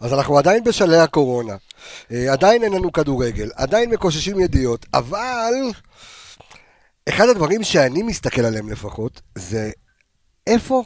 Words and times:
אז 0.00 0.12
אנחנו 0.12 0.38
עדיין 0.38 0.64
בשלהי 0.64 1.00
הקורונה, 1.00 1.56
אה, 2.12 2.32
עדיין 2.32 2.62
אין 2.62 2.72
לנו 2.72 2.92
כדורגל, 2.92 3.50
עדיין 3.54 3.90
מקוששים 3.90 4.40
ידיעות, 4.40 4.86
אבל 4.94 5.52
אחד 7.08 7.28
הדברים 7.28 7.62
שאני 7.62 8.02
מסתכל 8.02 8.44
עליהם 8.44 8.70
לפחות, 8.70 9.20
זה 9.38 9.70
איפה 10.46 10.82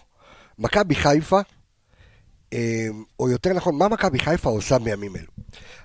מכבי 0.59 0.95
חיפה, 0.95 1.41
אה, 2.53 2.87
או 3.21 3.29
יותר 3.29 3.53
נכון, 3.53 3.79
מה 3.79 3.89
מכבי 3.89 4.19
חיפה 4.19 4.51
עושה 4.51 4.79
בימים 4.79 5.17
אלו. 5.17 5.27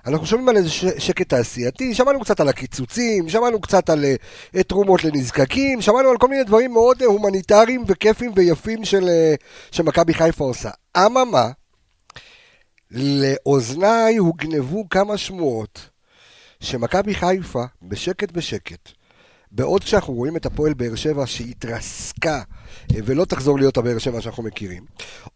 אנחנו 0.06 0.26
שומעים 0.26 0.48
על 0.48 0.56
איזה 0.56 0.70
שקט 0.98 1.28
תעשייתי, 1.28 1.94
שמענו 1.94 2.20
קצת 2.20 2.40
על 2.40 2.48
הקיצוצים, 2.48 3.28
שמענו 3.28 3.60
קצת 3.60 3.90
על 3.90 4.04
אה, 4.54 4.62
תרומות 4.62 5.04
לנזקקים, 5.04 5.80
שמענו 5.80 6.08
על 6.10 6.16
כל 6.16 6.28
מיני 6.28 6.44
דברים 6.44 6.72
מאוד 6.72 7.02
הומניטריים 7.02 7.84
וכיפים 7.86 8.32
ויפים 8.36 8.84
של, 8.84 9.08
שמכבי 9.70 10.14
חיפה 10.14 10.44
עושה. 10.44 10.70
אממה, 10.96 11.50
לאוזניי 12.90 14.16
הוגנבו 14.16 14.88
כמה 14.88 15.16
שמועות 15.16 15.88
שמכבי 16.60 17.14
חיפה, 17.14 17.64
בשקט 17.82 18.32
בשקט, 18.32 18.88
בעוד 19.52 19.84
כשאנחנו 19.84 20.14
רואים 20.14 20.36
את 20.36 20.46
הפועל 20.46 20.74
באר 20.74 20.94
שבע 20.94 21.26
שהתרסקה 21.26 22.42
אה, 22.94 23.00
ולא 23.04 23.24
תחזור 23.24 23.58
להיות 23.58 23.76
הבאר 23.76 23.98
שבע 23.98 24.20
שאנחנו 24.20 24.42
מכירים, 24.42 24.84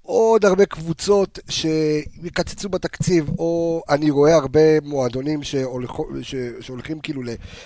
עוד 0.02 0.44
הרבה 0.44 0.66
קבוצות 0.66 1.38
שיקצצו 1.48 2.68
בתקציב, 2.68 3.30
או 3.38 3.82
אני 3.88 4.10
רואה 4.10 4.34
הרבה 4.34 4.80
מועדונים 4.82 5.42
שהולכ... 5.42 6.00
שהולכים 6.60 7.00
כאילו. 7.00 7.22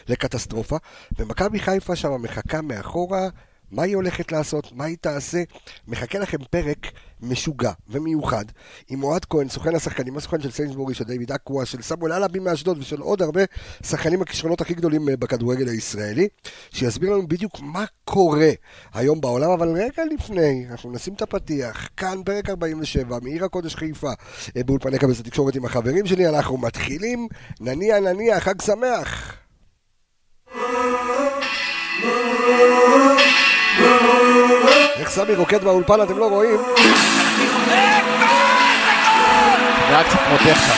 לקטסטרופה, 0.09 0.77
ומכבי 1.18 1.59
חיפה 1.59 1.96
שם 1.96 2.23
מחכה 2.23 2.60
מאחורה, 2.62 3.29
מה 3.72 3.82
היא 3.82 3.96
הולכת 3.96 4.32
לעשות, 4.32 4.72
מה 4.72 4.84
היא 4.84 4.96
תעשה, 5.00 5.42
מחכה 5.88 6.18
לכם 6.18 6.38
פרק 6.50 6.86
משוגע 7.22 7.72
ומיוחד 7.88 8.45
עם 8.88 9.02
אוהד 9.02 9.24
כהן, 9.24 9.48
סוכן 9.48 9.74
השחקנים, 9.74 10.16
הסוכן 10.16 10.40
של 10.40 10.50
סיינסבורי, 10.50 10.95
של 10.95 11.04
דיוויד 11.04 11.32
אקווה, 11.32 11.66
של 11.66 11.82
סמואל 11.82 12.12
אלאבי 12.12 12.38
מאשדוד 12.38 12.78
ושל 12.78 13.00
עוד 13.00 13.23
הרבה 13.23 13.40
שחקנים 13.82 14.23
הכישרונות 14.23 14.60
הכי 14.60 14.74
גדולים 14.74 15.09
אה, 15.09 15.16
בכדורגל 15.16 15.68
הישראלי, 15.68 16.28
שיסביר 16.70 17.12
לנו 17.12 17.28
בדיוק 17.28 17.60
מה 17.60 17.84
קורה 18.04 18.51
היום 18.95 19.20
בעולם, 19.20 19.51
אבל 19.51 19.68
רגע 19.68 20.02
לפני, 20.15 20.66
אנחנו 20.71 20.93
נשים 20.93 21.15
את 21.15 21.23
הפתיח, 21.23 21.88
כאן 21.96 22.23
פרק 22.24 22.48
47 22.48 23.18
מעיר 23.23 23.45
הקודש 23.45 23.74
חיפה, 23.74 24.10
אה, 24.56 24.65
באולפני 24.65 24.98
קבלת 24.98 25.18
התקשורת 25.21 25.56
עם 25.56 25.65
החברים 25.65 26.06
שלי, 26.06 26.28
אנחנו 26.28 26.56
מתחילים, 26.56 27.28
נניע 27.60 28.00
נניע, 28.00 28.40
חג 28.40 28.62
שמח. 28.62 29.38
איך 35.09 35.16
סמי 35.16 35.34
רוקד 35.34 35.64
באולפן 35.64 36.02
אתם 36.02 36.18
לא 36.18 36.28
רואים? 36.28 36.56
נראה 39.88 40.04
קצת 40.04 40.18
כמו 40.26 40.37
טכנה. 40.38 40.74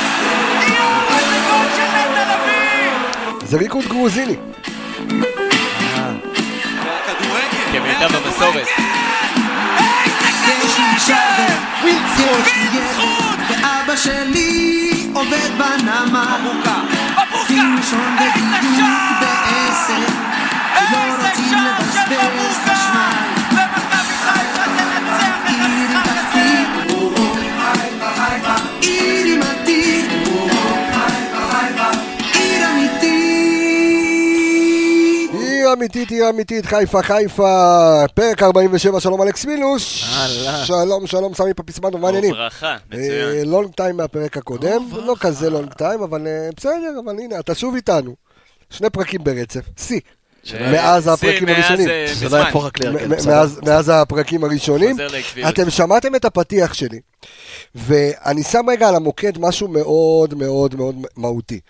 זה 3.45 3.57
ריקוד 3.57 3.85
גרוזיני. 3.85 4.37
כמיטב 7.73 8.17
המסורת. 8.17 8.67
ואבא 13.49 13.97
שלי 13.97 15.11
עובד 15.15 15.51
בנמל. 15.59 16.51
בדיוק 18.21 19.01
בעשר, 19.21 20.01
לא 20.93 20.99
רוצים 21.19 21.59
אמיתית. 35.81 36.11
עיר 36.11 36.31
אמיתית, 36.31 36.67
חיפה, 36.67 37.03
חיפה, 37.03 38.05
פרק 38.15 38.43
47, 38.43 39.01
שלום 39.01 39.23
אלכס 39.23 39.45
מילוש. 39.45 40.05
שלום, 40.65 41.07
שלום, 41.07 41.35
סמי 41.35 41.55
פפיסמנו, 41.55 41.99
מה 41.99 42.07
העניינים? 42.09 42.33
ברכה, 42.33 42.77
מצוין. 42.91 43.49
לונג 43.49 43.73
טיים 43.75 43.97
מהפרק 43.97 44.37
הקודם, 44.37 44.89
לא 44.93 45.15
כזה 45.21 45.51
לונג 45.51 45.73
טיים, 45.73 46.03
אבל 46.03 46.27
אה, 46.27 46.49
בסדר, 46.57 47.01
אבל 47.05 47.19
הנה, 47.19 47.39
אתה 47.39 47.55
שוב 47.55 47.75
איתנו. 47.75 48.15
שני 48.71 48.91
פרקים 48.91 49.25
ברצף, 49.25 49.61
שיא. 49.77 50.01
אה, 50.55 50.73
מאז 50.73 51.05
שיא, 51.05 51.13
הפרקים 51.13 51.45
מאז, 51.49 51.59
הראשונים. 51.71 51.89
מאז- 53.27 53.61
מאז 53.67 53.89
הפרקים 53.95 54.45
הראשונים. 54.45 54.97
אתם 55.49 55.71
שמעתם 55.71 56.15
את 56.15 56.25
הפתיח 56.25 56.73
שלי, 56.75 57.01
ואני 57.75 58.43
שם 58.43 58.63
רגע 58.71 58.89
על 58.89 58.95
המוקד 58.95 59.39
משהו 59.39 59.69
מאוד 59.69 60.35
מאוד 60.35 60.75
מאוד 60.77 60.95
מהותי. 61.17 61.61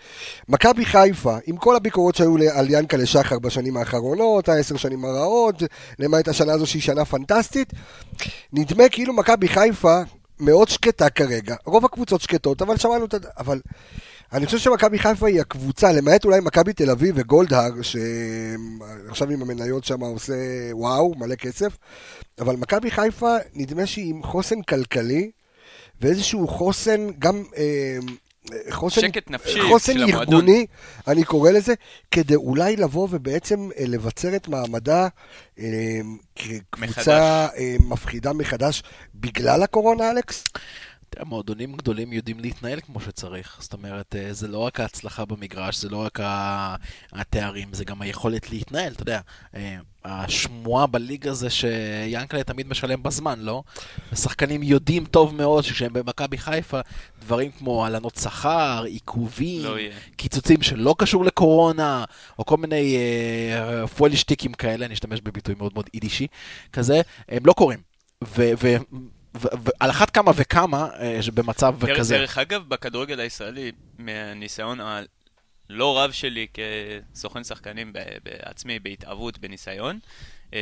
מכבי 0.49 0.85
חיפה, 0.85 1.35
עם 1.47 1.57
כל 1.57 1.75
הביקורות 1.75 2.15
שהיו 2.15 2.35
על 2.53 2.65
ינקלה 2.69 3.05
שחר 3.05 3.39
בשנים 3.39 3.77
האחרונות, 3.77 4.49
העשר 4.49 4.77
שנים 4.77 5.05
הרעות, 5.05 5.63
למעט 5.99 6.27
השנה 6.27 6.53
הזו 6.53 6.65
שהיא 6.67 6.81
שנה 6.81 7.05
פנטסטית, 7.05 7.73
נדמה 8.53 8.83
כאילו 8.91 9.13
מכבי 9.13 9.47
חיפה 9.47 10.01
מאוד 10.39 10.69
שקטה 10.69 11.09
כרגע. 11.09 11.55
רוב 11.65 11.85
הקבוצות 11.85 12.21
שקטות, 12.21 12.61
אבל 12.61 12.77
שמענו 12.77 13.05
את... 13.05 13.13
הד- 13.13 13.25
אבל 13.37 13.59
אני 14.33 14.45
חושב 14.45 14.57
שמכבי 14.57 14.99
חיפה 14.99 15.27
היא 15.27 15.41
הקבוצה, 15.41 15.91
למעט 15.91 16.25
אולי 16.25 16.39
מכבי 16.39 16.73
תל 16.73 16.89
אביב 16.89 17.15
וגולדהר, 17.17 17.81
שעכשיו 17.81 19.29
עם 19.29 19.41
המניות 19.41 19.83
שם 19.83 19.99
עושה 20.01 20.33
וואו, 20.71 21.13
מלא 21.17 21.35
כסף, 21.35 21.77
אבל 22.39 22.55
מכבי 22.55 22.91
חיפה, 22.91 23.35
נדמה 23.53 23.85
שהיא 23.85 24.09
עם 24.09 24.23
חוסן 24.23 24.61
כלכלי, 24.61 25.31
ואיזשהו 26.01 26.47
חוסן, 26.47 27.07
גם 27.19 27.43
אה, 27.57 27.97
חוסן, 28.69 29.01
שקט 29.01 29.29
נפשי 29.29 29.61
חוסן 29.61 29.93
של 29.93 30.03
המועדון. 30.03 30.33
ארגוני, 30.33 30.65
אני 31.07 31.23
קורא 31.23 31.51
לזה, 31.51 31.73
כדי 32.11 32.35
אולי 32.35 32.75
לבוא 32.75 33.07
ובעצם 33.11 33.69
אה, 33.77 33.83
לבצר 33.87 34.35
את 34.35 34.47
מעמדה 34.47 35.07
אה, 35.59 35.99
כקבוצה 36.35 37.47
אה, 37.57 37.75
מפחידה 37.79 38.33
מחדש 38.33 38.83
בגלל 39.15 39.63
הקורונה, 39.63 40.11
אלכס? 40.11 40.43
מועדונים 41.25 41.75
גדולים 41.75 42.13
יודעים 42.13 42.39
להתנהל 42.39 42.79
כמו 42.79 43.01
שצריך. 43.01 43.57
זאת 43.59 43.73
אומרת, 43.73 44.15
אה, 44.15 44.33
זה 44.33 44.47
לא 44.47 44.57
רק 44.57 44.79
ההצלחה 44.79 45.25
במגרש, 45.25 45.77
זה 45.77 45.89
לא 45.89 45.97
רק 45.97 46.19
התארים, 47.11 47.73
זה 47.73 47.85
גם 47.85 48.01
היכולת 48.01 48.49
להתנהל, 48.49 48.93
אתה 48.93 49.01
יודע. 49.01 49.19
אה, 49.55 49.77
השמועה 50.05 50.87
בליגה 50.87 51.33
זה 51.33 51.49
שיאנקל'ה 51.49 52.43
תמיד 52.43 52.67
משלם 52.67 53.03
בזמן, 53.03 53.39
לא? 53.39 53.63
השחקנים 54.11 54.63
יודעים 54.63 55.05
טוב 55.05 55.35
מאוד 55.35 55.63
שכשהם 55.63 55.93
במכבי 55.93 56.37
חיפה, 56.37 56.79
דברים 57.21 57.51
כמו 57.51 57.85
הלנות 57.85 58.15
שכר, 58.15 58.83
עיכובים, 58.87 59.63
לא. 59.63 59.75
קיצוצים 60.15 60.61
שלא 60.61 60.95
קשור 60.97 61.25
לקורונה, 61.25 62.05
או 62.39 62.45
כל 62.45 62.57
מיני 62.57 62.97
אה, 62.97 63.87
פוילשטיקים 63.87 64.53
כאלה, 64.53 64.85
אני 64.85 64.93
אשתמש 64.93 65.21
בביטוי 65.21 65.55
מאוד 65.57 65.71
מאוד 65.73 65.89
יידישי 65.93 66.27
כזה, 66.73 67.01
הם 67.29 67.45
לא 67.45 67.53
קורים. 67.53 67.79
ו- 68.23 68.51
ו- 68.61 68.77
ועל 69.33 69.89
אחת 69.89 70.09
כמה 70.09 70.31
וכמה 70.35 70.87
אה, 70.99 71.19
במצב 71.33 71.75
דרך- 71.85 71.97
כזה. 71.99 72.17
דרך 72.17 72.37
אגב, 72.37 72.63
בכדורגל 72.67 73.19
הישראלי, 73.19 73.71
מהניסיון 73.99 74.79
הלא 74.79 75.99
רב 75.99 76.11
שלי 76.11 76.47
כסוכן 77.13 77.43
שחקנים 77.43 77.93
בעצמי, 78.23 78.79
בהתאבות, 78.79 79.37
בניסיון, 79.39 79.99
אמ, 80.53 80.57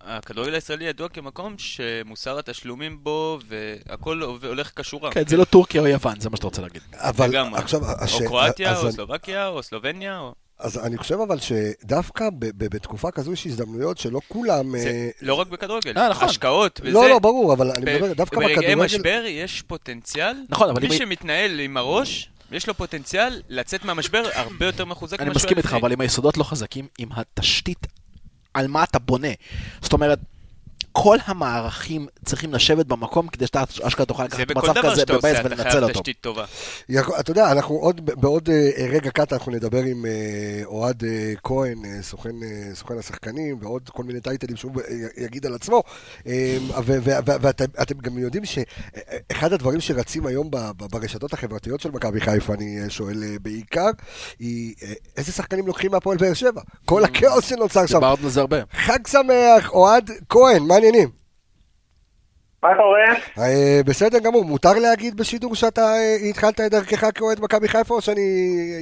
הכדורגל 0.00 0.54
הישראלי 0.54 0.84
ידוע 0.84 1.08
כמקום 1.08 1.54
שמוסר 1.58 2.38
התשלומים 2.38 3.04
בו 3.04 3.38
והכל 3.46 4.22
הולך 4.22 4.70
כשורה. 4.80 5.12
כן, 5.12 5.26
זה 5.26 5.36
לא 5.36 5.44
טורקיה 5.44 5.80
או 5.80 5.86
יוון, 5.86 6.20
זה 6.20 6.30
מה 6.30 6.36
שאתה 6.36 6.46
רוצה 6.46 6.62
להגיד. 6.62 6.82
אבל. 6.94 7.36
עכשיו, 7.54 7.80
או 8.12 8.26
קרואטיה, 8.26 8.78
או 8.78 8.92
סלובקיה, 8.92 9.48
או 9.48 9.62
סלובניה, 9.62 10.18
או... 10.18 10.34
אז 10.58 10.78
אני 10.78 10.98
חושב 10.98 11.20
אבל 11.20 11.38
שדווקא 11.38 12.30
ב- 12.30 12.44
ב- 12.44 12.74
בתקופה 12.74 13.10
כזו 13.10 13.32
יש 13.32 13.46
הזדמנויות 13.46 13.98
שלא 13.98 14.20
כולם... 14.28 14.78
זה 14.78 14.88
אה, 14.88 15.10
לא 15.22 15.34
רק 15.34 15.46
בכדורגל, 15.46 15.98
אה, 15.98 16.08
נכון. 16.08 16.28
השקעות 16.28 16.80
וזה. 16.82 16.92
לא, 16.92 17.08
לא, 17.08 17.18
ברור, 17.18 17.52
אבל 17.52 17.70
אני 17.70 17.94
מדבר 17.94 18.12
דווקא 18.12 18.36
ברגעי 18.36 18.56
בכדורגל... 18.56 18.84
משבר 18.84 19.22
יש 19.26 19.62
פוטנציאל, 19.62 20.36
נכון, 20.48 20.70
אבל 20.70 20.84
אם 20.84 20.90
מי 20.90 20.96
שמתנהל 20.96 21.60
עם 21.60 21.76
הראש, 21.76 22.30
יש 22.52 22.66
לו 22.66 22.74
פוטנציאל 22.74 23.42
לצאת 23.48 23.84
מהמשבר 23.84 24.22
הרבה 24.34 24.66
יותר 24.66 24.84
מחוזק 24.84 25.20
אני 25.20 25.30
מסכים 25.30 25.58
איתך. 25.58 25.76
אבל 25.80 25.92
אם 25.92 26.00
היסודות 26.00 26.36
לא 26.36 26.44
חזקים, 26.44 26.86
עם 26.98 27.08
התשתית 27.12 27.86
על 28.54 28.66
מה 28.66 28.84
אתה 28.84 28.98
בונה. 28.98 29.28
זאת 29.82 29.92
אומרת, 29.92 30.18
כל 30.92 31.16
המערכים 31.24 32.06
צריכים 32.24 32.54
לשבת 32.54 32.86
במקום 32.86 33.28
כדי 33.28 33.46
שאתה 33.46 33.62
אשכרה 33.82 34.06
תוכל 34.06 34.22
זה 34.30 34.42
לקחת 34.42 34.56
בכל 34.56 34.70
מצב 34.70 34.80
דבר 34.80 34.90
כזה 34.90 35.00
שאתה 35.00 35.12
בבייס 35.12 35.36
עושה, 35.36 35.40
אתה 35.40 35.54
ולנצל 35.54 35.70
חייב 35.70 35.82
אותו. 35.84 36.00
תשתית 36.00 36.16
טובה. 36.20 36.44
אתה 37.20 37.30
יודע, 37.30 37.52
אנחנו 37.52 37.74
עוד, 37.74 38.00
בעוד 38.04 38.48
אה, 38.50 38.86
רגע 38.88 39.10
קט 39.10 39.32
אנחנו 39.32 39.52
נדבר 39.52 39.82
עם 39.82 40.06
אה, 40.06 40.62
אוהד 40.64 41.04
אה, 41.04 41.32
כהן, 41.44 42.02
סוכן, 42.02 42.34
סוכן 42.74 42.98
השחקנים, 42.98 43.58
ועוד 43.60 43.88
כל 43.88 44.02
מיני 44.04 44.20
טייטלים 44.20 44.56
שהוא 44.56 44.72
יגיד 45.16 45.46
על 45.46 45.54
עצמו. 45.54 45.82
ואתם 47.24 47.64
אתם 47.82 47.98
גם 47.98 48.18
יודעים 48.18 48.44
שאחד 48.44 49.52
הדברים 49.52 49.80
שרצים 49.80 50.26
היום 50.26 50.50
ברשתות 50.76 51.32
החברתיות 51.32 51.80
של 51.80 51.90
מכבי 51.90 52.20
חיפה, 52.20 52.54
אני 52.54 52.78
שואל 52.88 53.22
בעיקר, 53.42 53.90
היא 54.38 54.74
איזה 55.16 55.32
שחקנים 55.32 55.66
לוקחים 55.66 55.90
מהפועל 55.90 56.18
באר 56.18 56.34
שבע? 56.34 56.60
כל 56.84 57.04
הכאוס 57.04 57.48
שנוצר 57.48 57.86
שם. 57.86 57.94
דיברנו 57.94 58.24
על 58.24 58.30
זה 58.30 58.40
הרבה. 58.40 58.56
חג 58.72 59.06
שמח, 59.06 59.70
אוהד 59.70 60.10
כהן, 60.28 60.62
מה 60.62 60.78
העניינים? 60.88 61.08
מה 62.62 62.68
קורה? 62.76 63.04
אה, 63.38 63.80
בסדר 63.86 64.18
גמור, 64.18 64.44
מותר 64.44 64.72
להגיד 64.72 65.16
בשידור 65.16 65.54
שאתה 65.54 65.80
אה, 65.80 66.16
התחלת 66.30 66.60
את 66.60 66.70
דרכך 66.70 67.04
כאוהד 67.14 67.40
מכבי 67.40 67.68
חיפה 67.68 67.94
או 67.94 68.00
שאני 68.00 68.20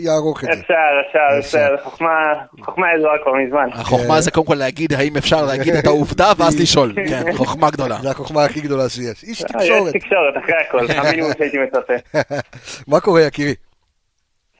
אערוך 0.08 0.44
את 0.44 0.49
זה? 0.49 0.61
אפשר, 0.61 0.75
אפשר, 1.08 1.38
אפשר, 1.38 1.76
חוכמה, 1.85 2.32
חוכמה 2.61 2.87
ידועה 2.99 3.14
כבר 3.23 3.32
מזמן. 3.35 3.69
החוכמה 3.73 4.20
זה 4.20 4.31
קודם 4.31 4.47
כל 4.47 4.55
להגיד 4.55 4.93
האם 4.93 5.17
אפשר 5.17 5.47
להגיד 5.47 5.75
את 5.75 5.87
העובדה 5.87 6.32
ואז 6.38 6.61
לשאול. 6.62 6.94
כן, 7.08 7.23
חוכמה 7.38 7.70
גדולה. 7.70 7.97
זו 8.03 8.11
החוכמה 8.11 8.44
הכי 8.44 8.61
גדולה 8.61 8.88
שיש. 8.88 9.25
איש 9.25 9.43
אה, 9.43 9.49
תקשורת. 9.49 9.94
יש 9.94 10.02
תקשורת, 10.02 10.35
אחרי 10.44 10.55
הכל, 10.69 10.87
המינימום 10.99 11.31
שהייתי 11.38 11.59
מצפה. 11.59 11.94
מה 12.88 13.00
קורה 13.00 13.23
יקירי? 13.23 13.55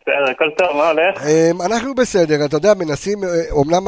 בסדר, 0.09 0.31
הכל 0.31 0.51
טוב, 0.59 0.77
מה 0.77 0.89
הולך? 0.91 1.23
אמ, 1.27 1.63
אנחנו 1.63 1.95
בסדר, 1.95 2.45
אתה 2.45 2.57
יודע, 2.57 2.75
מנסים, 2.75 3.25
אה, 3.25 3.29
אומנם 3.51 3.83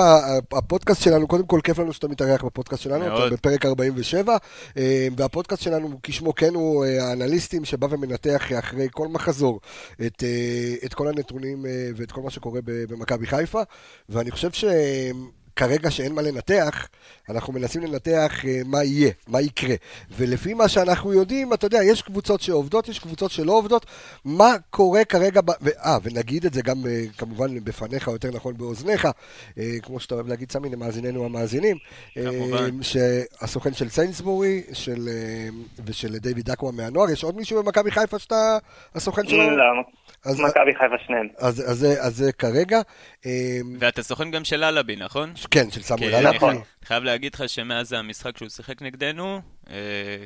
הפודקאסט 0.52 1.02
שלנו, 1.02 1.28
קודם 1.28 1.46
כל 1.46 1.60
כיף 1.64 1.78
לנו 1.78 1.92
שאתה 1.92 2.08
מתארח 2.08 2.44
בפודקאסט 2.44 2.82
שלנו, 2.82 3.04
מאוד. 3.06 3.22
אתה 3.26 3.34
בפרק 3.34 3.66
47, 3.66 4.36
אמ, 4.76 4.82
והפודקאסט 5.16 5.62
שלנו, 5.62 5.88
כשמו 6.02 6.34
כן 6.34 6.54
הוא 6.54 6.84
אה, 6.84 7.04
האנליסטים 7.08 7.64
שבא 7.64 7.86
ומנתח 7.90 8.52
אחרי 8.58 8.86
כל 8.90 9.08
מחזור 9.08 9.60
את, 10.06 10.22
אה, 10.22 10.74
את 10.86 10.94
כל 10.94 11.08
הנתונים 11.08 11.64
ואת 11.96 12.12
כל 12.12 12.20
מה 12.20 12.30
שקורה 12.30 12.60
ב- 12.64 12.84
במכבי 12.92 13.26
חיפה, 13.26 13.60
ואני 14.08 14.30
חושב 14.30 14.50
שכרגע 14.52 15.90
שאין 15.90 16.12
מה 16.12 16.22
לנתח, 16.22 16.86
אנחנו 17.30 17.52
מנסים 17.52 17.82
לנתח 17.82 18.44
אה, 18.44 18.60
מה 18.66 18.84
יהיה, 18.84 19.10
מה 19.28 19.40
יקרה. 19.40 19.74
ולפי 20.10 20.54
מה 20.54 20.68
שאנחנו 20.68 21.12
יודעים, 21.12 21.52
אתה 21.52 21.66
יודע, 21.66 21.78
יש 21.84 22.02
קבוצות 22.02 22.40
שעובדות, 22.40 22.88
יש 22.88 22.98
קבוצות 22.98 23.30
שלא 23.30 23.52
עובדות. 23.52 23.86
מה 24.24 24.54
קורה 24.70 25.04
כרגע, 25.04 25.40
ב... 25.40 25.50
ו- 25.62 25.78
אה, 25.84 25.98
ונגיד 26.02 26.44
את 26.46 26.54
זה 26.54 26.62
גם 26.62 26.86
אה, 26.86 27.02
כמובן 27.18 27.64
בפניך, 27.64 28.08
או 28.08 28.12
יותר 28.12 28.30
נכון 28.34 28.56
באוזניך, 28.56 29.08
אה, 29.58 29.64
כמו 29.82 30.00
שאתה 30.00 30.14
אוהב 30.14 30.28
להגיד, 30.28 30.52
סמי, 30.52 30.68
למאזיננו 30.68 31.24
המאזינים, 31.24 31.76
אה, 32.16 32.22
כמובן. 32.24 32.82
שהסוכן 32.82 33.74
של 33.74 33.88
סיינסבורי 33.88 34.62
של, 34.72 35.08
אה, 35.08 35.48
ושל 35.86 36.18
דיוויד 36.18 36.50
אקווה 36.50 36.72
מהנוער, 36.72 37.10
יש 37.10 37.24
עוד 37.24 37.36
מישהו 37.36 37.62
במכבי 37.62 37.90
חיפה 37.90 38.18
שאתה 38.18 38.58
הסוכן 38.94 39.26
שלו? 39.28 39.50
לא, 39.56 39.64
אז, 40.24 40.40
מכבי 40.40 40.74
חיפה 40.74 40.94
שניהם. 41.06 41.28
אז, 41.38 41.70
אז, 41.70 41.78
זה- 41.78 42.02
אז 42.02 42.16
זה 42.16 42.32
כרגע, 42.32 42.80
אה, 43.26 43.30
ואתה 43.80 44.02
סוכן 44.02 44.30
גם 44.30 44.44
של 44.44 44.64
אלאבי, 44.64 44.96
נכון? 44.96 45.32
כן, 45.50 45.70
של 45.70 45.82
סמואל 45.82 46.00
כן, 46.10 46.16
אני 46.16 46.18
אלאבי. 46.24 46.38
חי- 46.38 46.46
חייב 46.84 47.04
להגיד 47.04 47.17
לך 47.34 47.48
שמאז 47.48 47.92
המשחק 47.92 48.38
שהוא 48.38 48.48
שיחק 48.48 48.82
נגדנו, 48.82 49.40
אה, 49.70 50.24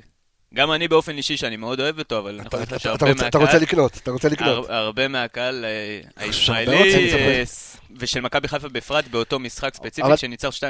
גם 0.54 0.72
אני 0.72 0.88
באופן 0.88 1.16
אישי, 1.16 1.36
שאני 1.36 1.56
מאוד 1.56 1.80
אוהב 1.80 1.98
אותו, 1.98 2.18
אבל 2.18 2.38
אני 2.38 2.48
אתה, 2.48 2.64
חושב 2.64 2.78
שהרבה 2.78 2.96
אתה, 2.96 3.12
רוצה, 3.12 3.28
אתה 3.28 3.38
רוצה 3.38 3.52
מהקהל, 3.52 3.62
לקנות, 3.62 3.98
אתה 4.02 4.10
רוצה 4.10 4.28
לקנות. 4.28 4.66
הר- 4.68 4.74
הרבה 4.74 5.08
מהקהל 5.08 5.64
אה, 5.64 6.00
הישראלי. 6.16 6.94
אה, 7.14 7.42
ושל 7.98 8.20
מכבי 8.20 8.48
חיפה 8.48 8.68
בפרט, 8.68 9.04
באותו 9.10 9.38
משחק 9.38 9.74
ספציפי 9.74 10.02
אבל- 10.02 10.16
שניצח 10.16 10.50
2-1, 10.50 10.60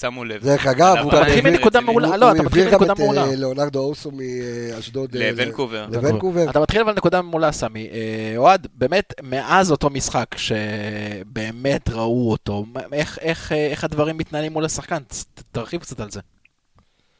שמו 0.00 0.24
לב. 0.24 0.42
דרך 0.44 0.66
אגב, 0.66 0.96
הוא 0.96 1.08
אתה 1.10 1.16
גם 1.20 1.26
מתחיל 1.26 1.50
מנקודה. 1.50 1.80
מעולה. 1.80 2.08
הוא- 2.08 2.16
לא, 2.16 2.26
הוא 2.26 2.34
אתה 2.34 2.42
מתחיל 2.42 2.62
העביר 2.62 2.74
גם 2.78 2.80
מנקודה 2.80 2.92
את 2.92 3.00
אה, 3.00 3.04
מעולה. 3.22 3.36
ליאונרדו 3.36 3.78
אוסו 3.80 4.10
מאשדוד 4.10 5.16
אה, 5.16 5.30
לוונקובר. 5.30 5.86
לוונקובר. 5.92 6.50
אתה 6.50 6.60
מתחיל 6.60 6.80
אבל 6.80 6.92
נקודה 6.94 7.22
מעולה, 7.22 7.52
סמי. 7.52 7.88
אוהד, 8.36 8.66
באמת, 8.74 9.14
מאז 9.22 9.70
אותו 9.70 9.90
משחק 9.90 10.26
שבאמת 10.36 11.88
ראו 11.90 12.30
אותו, 12.30 12.64
איך- 12.92 13.18
איך 13.20 13.52
איך 13.52 13.84
הדברים 13.84 14.16
מתנהלים 14.18 14.52
מול 14.52 14.64
השחקן? 14.64 14.98
תרחיב 15.52 15.80
קצת 15.80 16.00
על 16.00 16.10
זה. 16.10 16.20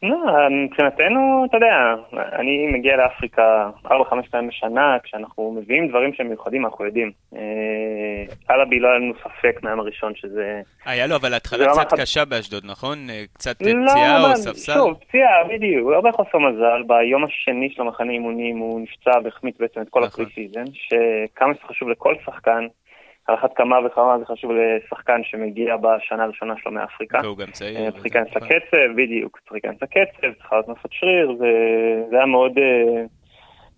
לא, 0.03 0.17
מבחינתנו, 0.51 1.45
אתה 1.49 1.57
יודע, 1.57 1.95
אני 2.13 2.67
מגיע 2.67 2.97
לאפריקה 2.97 3.71
4-5 3.87 3.91
פעמים 4.31 4.49
בשנה, 4.49 4.97
כשאנחנו 5.03 5.53
מביאים 5.53 5.89
דברים 5.89 6.15
שהם 6.15 6.29
מיוחדים, 6.29 6.65
אנחנו 6.65 6.85
יודעים. 6.85 7.11
אה, 7.37 8.55
אלאבי 8.55 8.81
לא 8.81 8.89
היה 8.89 8.99
לנו 8.99 9.15
ספק 9.15 9.63
מהיום 9.63 9.81
הראשון 9.81 10.13
שזה... 10.15 10.61
היה 10.85 11.07
לו 11.07 11.17
אבל 11.17 11.35
התחלה 11.35 11.73
רמה 11.73 11.85
קצת 11.85 12.01
קשה 12.01 12.25
באשדוד, 12.25 12.63
נכון? 12.67 12.99
אה, 13.11 13.23
קצת 13.33 13.63
לא, 13.63 13.91
פציעה 13.91 14.31
או 14.31 14.37
ספסל? 14.37 14.73
שוב, 14.73 14.95
פציעה, 14.95 15.45
בדיוק, 15.49 15.93
הרבה 15.93 16.13
חוסר 16.13 16.39
מזל. 16.39 16.83
ביום 16.87 17.25
השני 17.25 17.71
של 17.71 17.83
המחנה 17.83 18.13
אימונים 18.13 18.59
הוא 18.59 18.81
נפצע 18.81 19.19
והחמיץ 19.25 19.57
בעצם 19.61 19.81
את 19.81 19.89
כל 19.89 20.01
נכון. 20.05 20.25
ה 20.25 20.35
pre-season, 20.35 20.65
שכמה 20.73 21.53
חשוב 21.69 21.89
לכל 21.89 22.15
שחקן, 22.25 22.67
על 23.29 23.35
אחת 23.35 23.51
כמה 23.57 23.77
וכמה 23.87 24.19
זה 24.19 24.25
חשוב 24.25 24.51
לשחקן 24.53 25.21
שמגיע 25.25 25.77
בשנה 25.77 26.25
הראשונה 26.25 26.55
שלו 26.63 26.73
מאפריקה. 26.73 27.21
והוא 27.23 27.37
גם 27.39 27.47
צעיר. 27.51 27.91
צריך 27.91 28.03
להיכנס. 28.05 28.29
לקצב, 28.37 28.93
בדיוק, 28.97 29.39
צריך 29.41 29.53
להיכנס 29.53 29.83
לקצב, 29.83 30.33
צריך 30.39 30.53
מסות 30.69 30.93
שריר, 30.93 31.33
זה- 31.39 32.03
זה 32.11 32.17
היה 32.17 32.27
מאוד, 32.27 32.59
אה, 32.59 33.05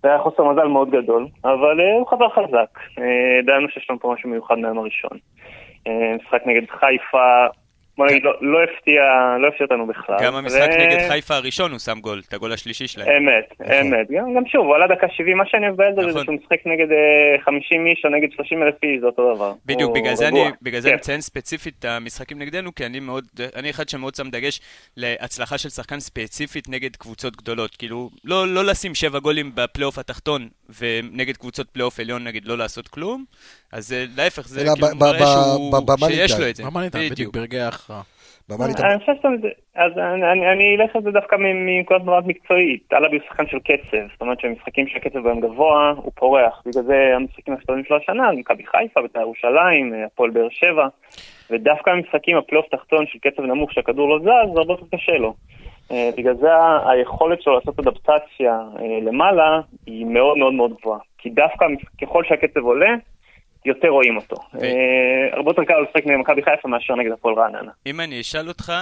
זה 0.02 0.08
היה 0.08 0.18
חוסר 0.18 0.44
מזל 0.44 0.66
מאוד 0.68 0.90
גדול, 0.90 1.26
אבל 1.44 1.80
אה, 1.80 1.92
הוא 1.92 2.06
חזר 2.06 2.28
חזק, 2.28 2.78
אה, 2.98 3.04
ידענו 3.40 3.68
שיש 3.68 3.86
לנו 3.90 4.00
פה 4.00 4.12
משהו 4.14 4.30
מיוחד 4.30 4.58
מהיום 4.58 4.78
הראשון. 4.78 5.18
משחק 6.22 6.42
נגד 6.46 6.70
חיפה, 6.70 7.46
בוא 7.98 8.06
נגיד, 8.06 8.24
לא- 8.24 8.34
לא 8.40 8.58
הפתיע 8.64 9.02
לא 9.40 9.48
הפתיע 9.48 9.66
אותנו 9.66 9.86
בכלל. 9.86 10.16
גם 10.22 10.34
המשחק 10.34 10.68
נגד 10.78 11.08
חיפה 11.08 11.34
הראשון 11.34 11.70
הוא 11.70 11.78
שם 11.78 12.00
גול, 12.00 12.22
את 12.28 12.34
הגול 12.34 12.52
השלישי 12.52 12.86
שלהם. 12.86 13.08
אמת, 13.08 13.70
אמת. 13.80 14.10
גם, 14.10 14.46
שוב, 14.46 14.66
הוא 14.66 14.74
עלה 14.74 14.86
דקה 14.86 15.06
70, 15.08 15.36
מה 15.36 15.44
שאני 15.46 15.66
הזה 15.66 15.76
זה 16.02 16.06
נכון. 16.06 16.24
שהוא 16.24 16.34
משחק 16.34 16.66
נגד 16.66 16.90
אה, 16.92 17.42
50 17.44 17.86
איש 17.86 18.04
או 18.04 18.10
נגד 18.10 18.28
30 18.32 18.62
אלף 18.62 18.74
איש, 18.82 19.00
זה 19.00 19.06
אותו 19.06 19.34
דבר. 19.34 19.52
בדיוק, 19.66 19.96
בגלל 19.96 20.14
זה. 20.14 20.28
אני, 20.28 20.44
כן. 20.84 20.94
מציין 20.94 21.20
ספציפית 21.20 21.74
את 21.78 21.84
המשחקים 21.84 22.38
נגדנו, 22.38 22.74
כי 22.74 22.86
אני 22.86 23.00
מאוד, 23.00 23.24
אני 23.56 23.70
אחד 23.70 23.88
שמאוד 23.88 24.14
שם 24.14 24.30
דגש 24.30 24.60
להצלחה 24.96 25.58
של 25.58 25.68
שחקן 25.68 26.00
ספציפית 26.00 26.68
נגד 26.68 26.96
קבוצות 26.96 27.36
גדולות. 27.36 27.76
כאילו, 27.76 28.10
לא, 28.24 28.48
לא 28.48 28.64
לשים 28.64 28.94
שבע 28.94 29.18
גולים 29.18 29.50
בפלייאוף 29.54 29.98
התחתון, 29.98 30.48
ונגד 30.78 31.36
קבוצות 31.36 31.70
פלייאוף 31.70 32.00
עליון 32.00 32.24
נגיד 32.24 32.44
לא 32.44 32.58
לעשות 32.58 32.88
כלום, 32.88 33.24
אז 33.72 33.92
אה, 33.92 34.04
להפך, 34.16 34.48
זה 34.48 34.64
כאילו 34.74 34.88
מראה 35.00 35.26
שהוא, 35.26 36.08
שיש. 36.08 36.40
לו 36.40 36.48
את 36.48 36.56
זה. 36.56 36.64
מה 36.64 36.70
מעניין 36.70 36.90
אותם? 36.94 37.08
בדיוק, 37.10 37.34
ברגעי 37.34 37.60
ההכרעה. 37.60 38.02
אני 38.50 38.98
חושב 38.98 39.12
שזה, 39.18 39.48
אז 39.74 39.92
אני, 40.52 40.76
אלך 40.76 40.96
על 40.96 41.02
זה 41.02 41.10
דווקא 41.10 41.36
מ- 41.36 41.66
מנקודת 41.66 42.00
מבט 42.00 42.24
מקצועית. 42.26 42.92
אלאבי 42.92 43.16
הוא 43.16 43.24
שחקן 43.28 43.46
של 43.46 43.58
קצב, 43.58 44.12
זאת 44.12 44.20
אומרת 44.20 44.40
שמשחקים 44.40 44.88
שהקצב 44.88 45.18
בהם 45.18 45.40
גבוה, 45.40 45.92
הוא 45.96 46.12
פורח. 46.14 46.62
בגלל 46.66 46.82
זה 46.82 47.12
המשחקים 47.16 47.54
הכי 47.54 47.64
שלו 47.88 47.96
השנה, 47.96 48.32
מכבי 48.32 48.66
חיפה, 48.66 49.02
בית"ר 49.02 49.20
ירושלים, 49.20 49.94
אה, 49.94 50.06
הפועל 50.06 50.30
באר 50.30 50.48
שבע, 50.50 50.88
ודווקא 51.50 51.90
המשחקים 51.90 52.36
הפלייאוף 52.36 52.66
תחתון 52.70 53.04
של 53.06 53.18
קצב 53.18 53.42
נמוך 53.42 53.72
שהכדור 53.72 54.08
לא 54.08 54.18
זז, 54.18 54.54
זה 54.54 54.60
הרבה 54.60 54.72
יותר 54.72 54.86
קשה 54.96 55.12
לו. 55.12 55.34
אה, 55.90 56.10
בגלל 56.16 56.34
זה 56.40 56.48
היכולת 56.90 57.42
שלו 57.42 57.54
לעשות 57.58 57.78
אדפטציה 57.78 58.52
אה, 58.78 59.00
למעלה 59.06 59.60
היא 59.86 60.06
מאוד 60.06 60.38
מאוד 60.38 60.52
מאוד 60.54 60.72
גבוהה. 60.80 60.98
כי 61.18 61.30
דווקא 61.30 61.66
ככל 62.02 62.22
שהקצב 62.28 62.60
עולה, 62.60 62.88
יותר 63.64 63.88
רואים 63.88 64.16
אותו. 64.16 64.36
אה, 64.62 64.68
הרבה 65.36 65.50
יותר 65.50 65.64
קל 65.64 65.74
לשחק 65.80 66.06
נגד 66.06 66.16
מכבי 66.16 66.42
חיפה 66.42 66.68
מאשר 66.68 66.94
נגד 66.96 67.12
הפועל 67.12 67.34
רעננה. 67.34 67.72
אם 67.86 68.00
אני 68.00 68.20
אשאל 68.20 68.48
אותך, 68.48 68.72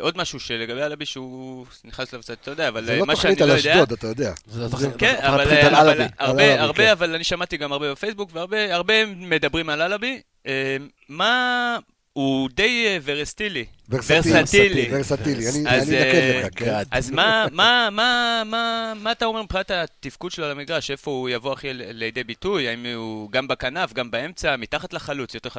עוד 0.00 0.18
משהו 0.18 0.40
שלגבי 0.40 0.82
אלאבי 0.82 1.06
שהוא 1.06 1.64
נכנס 1.84 2.14
לב 2.14 2.20
קצת, 2.20 2.36
אתה 2.42 2.50
יודע, 2.50 2.68
אבל 2.68 2.84
לא 2.98 3.06
מה 3.06 3.16
שאני 3.16 3.34
תוכנית 3.36 3.40
על 3.40 3.48
לא 3.48 3.52
יודע... 3.52 3.72
אשדוד, 3.72 3.92
אתה 3.92 4.06
יודע. 4.06 4.30
זה- 4.46 4.68
זה- 4.68 4.76
זה- 4.76 4.98
כן, 4.98 5.14
אבל, 5.28 5.44
תוכנית 5.44 5.64
על 5.64 5.74
אבל 5.74 5.88
אלאבי. 5.88 6.02
הרבה, 6.18 6.42
על 6.42 6.48
אלאבי, 6.50 6.62
הרבה, 6.62 6.74
כן. 6.84 6.90
אבל 6.92 7.14
אני 7.14 7.24
שמעתי 7.24 7.56
גם 7.56 7.72
הרבה 7.72 7.92
בפייסבוק, 7.92 8.30
והרבה 8.32 8.74
הרבה 8.74 8.94
מדברים 9.06 9.70
על 9.70 9.82
אלאבי. 9.82 10.20
אה, 10.46 10.76
מה... 11.08 11.76
הוא 12.12 12.48
די 12.52 12.84
אה, 12.86 12.98
ורסטילי. 13.04 13.64
ורסטילי. 13.90 14.88
ורסטילי, 14.92 15.34
אני 15.34 15.76
אז, 15.76 15.90
אני 15.92 15.98
אה, 15.98 16.04
אנקד 16.06 16.46
לך, 16.46 16.58
כן. 16.58 16.70
אז 16.92 17.10
מה, 17.10 17.46
מה, 17.52 17.88
מה, 17.92 18.42
מה, 18.46 18.92
מה 19.02 19.12
אתה 19.12 19.24
אומר 19.24 19.42
מבחינת 19.42 19.70
התפקוד 19.70 20.30
שלו 20.30 20.44
על 20.44 20.50
המגרש? 20.50 20.90
איפה 20.90 21.10
הוא 21.10 21.28
יבוא 21.28 21.52
הכי 21.52 21.68
לידי 21.72 22.24
ביטוי? 22.24 22.68
האם 22.68 22.86
הוא 22.96 23.30
גם 23.30 23.48
בכנף, 23.48 23.92
גם 23.92 24.10
באמצע, 24.10 24.56
מתחת 24.56 24.92
לחלוץ, 24.92 25.34
יותר 25.34 25.48
50-50? 25.48 25.52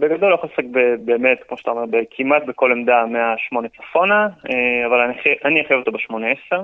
בגדול 0.00 0.30
לא 0.30 0.34
יכול 0.34 0.48
לשחק 0.52 0.64
ב- 0.72 1.04
באמת, 1.04 1.38
כמו 1.48 1.56
שאתה 1.58 1.70
אומר, 1.70 1.84
כמעט 2.10 2.42
בכל 2.46 2.72
עמדה 2.72 3.04
מהשמונה 3.06 3.68
צפונה, 3.68 4.28
אה, 4.50 4.86
אבל 4.86 5.00
אני 5.00 5.20
אחי- 5.20 5.38
אני 5.48 5.60
אחייב 5.66 5.80
אותו 5.80 5.92
בשמונה 5.92 6.26
עשר. 6.30 6.62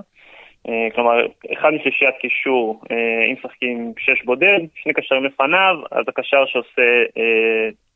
כלומר, 0.95 1.13
אחד 1.53 1.71
משלישיית 1.71 2.15
קישור, 2.21 2.83
אם 3.29 3.35
משחקים 3.39 3.93
שש 3.99 4.25
בודד, 4.25 4.59
שני 4.83 4.93
קשרים 4.93 5.25
לפניו, 5.25 5.77
אז 5.93 6.05
הקשר 6.09 6.47
שעושה 6.47 6.83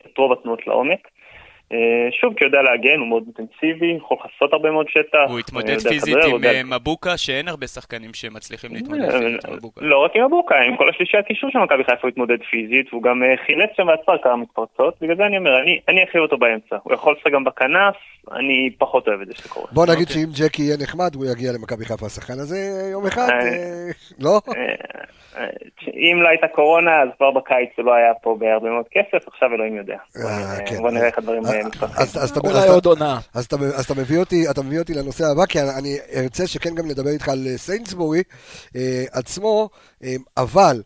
את 0.07 0.19
רוב 0.19 0.33
התנועות 0.33 0.67
לעומק. 0.67 1.09
אה, 1.73 1.79
שוב, 2.21 2.35
כי 2.35 2.45
הוא 2.45 2.49
יודע 2.49 2.63
להגן, 2.63 2.99
הוא 2.99 3.09
מאוד 3.09 3.23
אינטנסיבי, 3.27 3.87
יכול 3.97 4.17
לכסות 4.25 4.53
הרבה 4.53 4.71
מאוד 4.71 4.87
שטח. 4.89 5.19
הוא 5.29 5.35
אה, 5.35 5.39
התמודד 5.39 5.69
יודע 5.69 5.91
פיזית 5.91 6.15
הוא 6.15 6.25
עם 6.25 6.31
יודע- 6.31 6.53
אה, 6.53 6.63
מבוקה, 6.65 7.17
שאין 7.17 7.49
הרבה 7.49 7.67
שחקנים 7.67 8.15
שמצליחים 8.15 8.71
להתמודד 8.75 9.11
פיזית 9.11 9.45
עם 9.45 9.55
מבוקה. 9.57 9.81
לא 9.85 10.05
רק 10.05 10.11
עם 10.17 10.25
מבוקה, 10.27 10.55
עם 10.69 10.77
כל 10.77 10.89
השלישיית 10.89 11.27
קישור 11.27 11.51
של 11.51 11.59
מכבי 11.59 11.85
חיפה 11.85 11.99
הוא 12.03 12.09
התמודד 12.09 12.39
פיזית, 12.51 12.87
והוא 12.93 13.03
גם 13.03 13.23
חילץ 13.47 13.71
שם 13.77 13.87
ועצר 13.89 14.23
כמה 14.23 14.37
מתפרצות, 14.37 14.95
בגלל 15.01 15.17
זה 15.17 15.27
אני 15.27 15.39
אומר, 15.39 15.63
אני- 15.63 15.81
אני 15.89 16.05
אחייב 16.05 16.23
אותו 16.23 16.39
באמצע. 16.39 16.77
הוא 16.83 16.95
יכול 16.95 17.15
לשחק 17.19 17.33
גם 17.33 17.45
בכנף, 17.45 17.95
אני 18.33 18.71
פחות 18.79 19.09
אוהב 19.09 19.21
את 19.21 19.27
זה 19.27 19.35
שקורה. 19.35 19.67
בוא 19.73 19.87
נגיד 19.87 20.09
אוקיי. 20.09 20.23
שאם 20.23 20.47
ג'קי 20.49 20.63
יהיה 20.63 20.77
נחמד, 20.83 21.15
הוא 21.15 21.27
יגיע 21.27 21.53
למכבי 21.53 21.85
חיפה 21.85 22.07
השחקן 22.07 22.33
הזה 22.39 22.57
יום 22.93 23.07
אחד, 23.07 23.29
לא? 24.21 24.41
אם 25.97 26.23
לא 26.23 26.29
הייתה 26.29 26.49
קורונה, 26.49 27.03
אז 27.03 27.09
כבר 27.17 27.31
בקיץ 27.31 27.69
הוא 27.77 27.85
לא 27.85 27.95
היה 27.95 28.15
פה 28.23 28.37
בהרבה 28.41 28.71
מאוד 28.71 28.85
כסף, 28.91 29.29
עכשיו 29.29 29.55
אלוהים 29.55 29.77
יודע. 29.77 29.97
כן. 30.67 30.77
בוא 30.81 30.91
נראה 30.91 31.07
איך 31.07 31.19
הדברים 31.19 31.43
אז- 31.61 31.67
מתפתחים. 31.67 31.97
אז- 32.03 32.17
אז 32.17 32.31
אתה- 32.31 32.41
אז 32.41 32.53
אולי 32.53 32.65
אתה- 32.65 32.73
עוד 32.73 32.87
עונה. 32.87 33.19
אז 33.35 33.45
אתה, 33.45 33.57
אז 33.75 33.85
אתה 33.85 33.95
מביא 33.95 34.19
אותי, 34.19 34.51
אתה 34.51 34.63
מביא 34.63 34.79
אותי 34.79 34.95
לנושא 34.95 35.25
הבא, 35.27 35.47
כי 35.47 35.61
אני 35.61 35.99
ארצה 36.15 36.47
שכן 36.47 36.75
גם 36.75 36.89
נדבר 36.89 37.11
איתך 37.11 37.29
על 37.29 37.47
אה, 37.51 37.59
סיינסבורי 37.59 38.23
אה, 38.77 39.05
עצמו, 39.13 39.69
אה, 40.05 40.15
אבל 40.37 40.83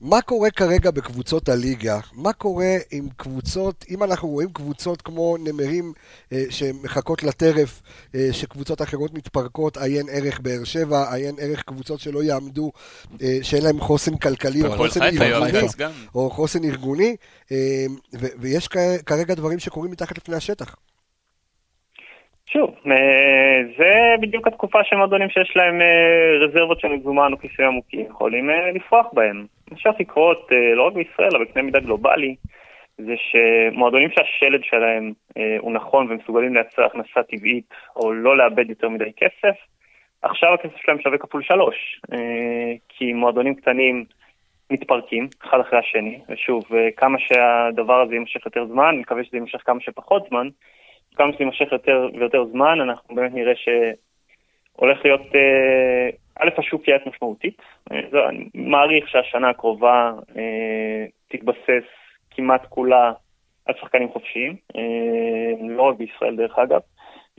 מה 0.00 0.22
קורה 0.22 0.50
כרגע 0.50 0.90
בקבוצות 0.90 1.48
הליגה? 1.48 2.00
מה 2.12 2.32
קורה 2.32 2.76
עם 2.90 3.08
קבוצות, 3.16 3.84
אם 3.90 4.02
אנחנו 4.02 4.28
רואים 4.28 4.52
קבוצות 4.52 5.02
כמו 5.02 5.36
נמרים 5.40 5.92
אה, 6.32 6.44
שמחכות 6.50 7.22
לטרף, 7.22 7.82
אה, 8.14 8.28
שקבוצות 8.32 8.82
אחרות 8.82 9.14
מתפרקות, 9.14 9.76
עיין 9.76 10.06
ערך 10.10 10.40
באר 10.40 10.64
שבע, 10.64 11.14
עיין 11.14 11.34
ערך 11.38 11.62
קבוצות 11.62 12.00
שלא 12.00 12.22
יעמדו, 12.22 12.72
אה, 13.22 13.38
שאין 13.42 13.62
להם 13.62 13.80
חוסן 13.80 14.16
כלכלי 14.16 14.62
או 14.66 14.76
חוסן 14.76 15.02
ארגוני. 15.02 15.52
או 16.14 16.30
חוסן 16.30 16.64
ארגוני, 16.64 17.16
אה, 17.52 17.86
ו- 18.20 18.26
ויש 18.40 18.68
כרגע 19.06 19.34
דברים 19.34 19.58
שקורים 19.58 19.90
מתחת 19.90 20.18
לפני 20.18 20.36
השטח. 20.36 20.76
שוב, 22.52 22.74
אה, 22.86 23.60
זה 23.78 24.14
בדיוק 24.20 24.46
התקופה 24.46 24.78
שמועדונים 24.84 25.30
שיש 25.30 25.56
להם 25.56 25.80
אה, 25.80 26.46
רזרבות 26.46 26.80
של 26.80 26.88
מזומן 26.88 27.32
או 27.32 27.38
כיסוי 27.38 27.64
עמוקים 27.66 28.00
יכולים 28.00 28.50
אה, 28.50 28.70
לפרוח 28.72 29.06
בהם. 29.12 29.46
מה 29.70 29.78
שהולך 29.78 30.00
לקרות, 30.00 30.48
לא 30.76 30.86
רק 30.86 30.92
בישראל, 30.92 31.36
אבל 31.36 31.44
בקנה 31.44 31.62
מידה 31.62 31.80
גלובלי, 31.80 32.34
זה 32.98 33.14
שמועדונים 33.16 34.10
שהשלד 34.10 34.64
שלהם 34.64 35.12
הוא 35.58 35.72
נכון 35.72 36.06
ומסוגלים 36.10 36.54
לייצר 36.54 36.84
הכנסה 36.84 37.22
טבעית 37.22 37.74
או 37.96 38.12
לא 38.12 38.36
לאבד 38.36 38.70
יותר 38.70 38.88
מדי 38.88 39.12
כסף, 39.16 39.56
עכשיו 40.22 40.54
הכסף 40.54 40.76
שלהם 40.76 41.00
שווה 41.00 41.18
כפול 41.18 41.42
שלוש. 41.42 42.00
כי 42.88 43.12
מועדונים 43.12 43.54
קטנים 43.54 44.04
מתפרקים, 44.70 45.28
אחד 45.44 45.60
אחרי 45.60 45.78
השני, 45.78 46.18
ושוב, 46.28 46.64
כמה 46.96 47.18
שהדבר 47.18 48.00
הזה 48.00 48.14
יימשך 48.14 48.46
יותר 48.46 48.66
זמן, 48.66 48.84
אני 48.84 48.98
מקווה 48.98 49.24
שזה 49.24 49.36
יימשך 49.36 49.60
כמה 49.64 49.80
שפחות 49.80 50.26
זמן, 50.28 50.46
כמה 51.20 51.32
שזה 51.32 51.44
יימשך 51.44 51.72
יותר 51.72 52.08
ויותר 52.14 52.44
זמן, 52.44 52.80
אנחנו 52.80 53.14
באמת 53.14 53.34
נראה 53.34 53.52
שהולך 53.56 55.04
להיות, 55.04 55.20
אה, 55.34 56.08
א', 56.38 56.48
השוק 56.58 56.88
יעט 56.88 57.06
משמעותית. 57.06 57.62
אה, 57.92 58.28
אני 58.28 58.48
מעריך 58.54 59.08
שהשנה 59.08 59.48
הקרובה 59.48 60.12
אה, 60.36 61.06
תתבסס 61.28 61.86
כמעט 62.30 62.66
כולה 62.68 63.12
על 63.66 63.74
שחקנים 63.80 64.08
חופשיים, 64.08 64.56
לא 65.68 65.82
רק 65.82 65.96
בישראל 65.96 66.36
דרך 66.36 66.58
אגב, 66.58 66.80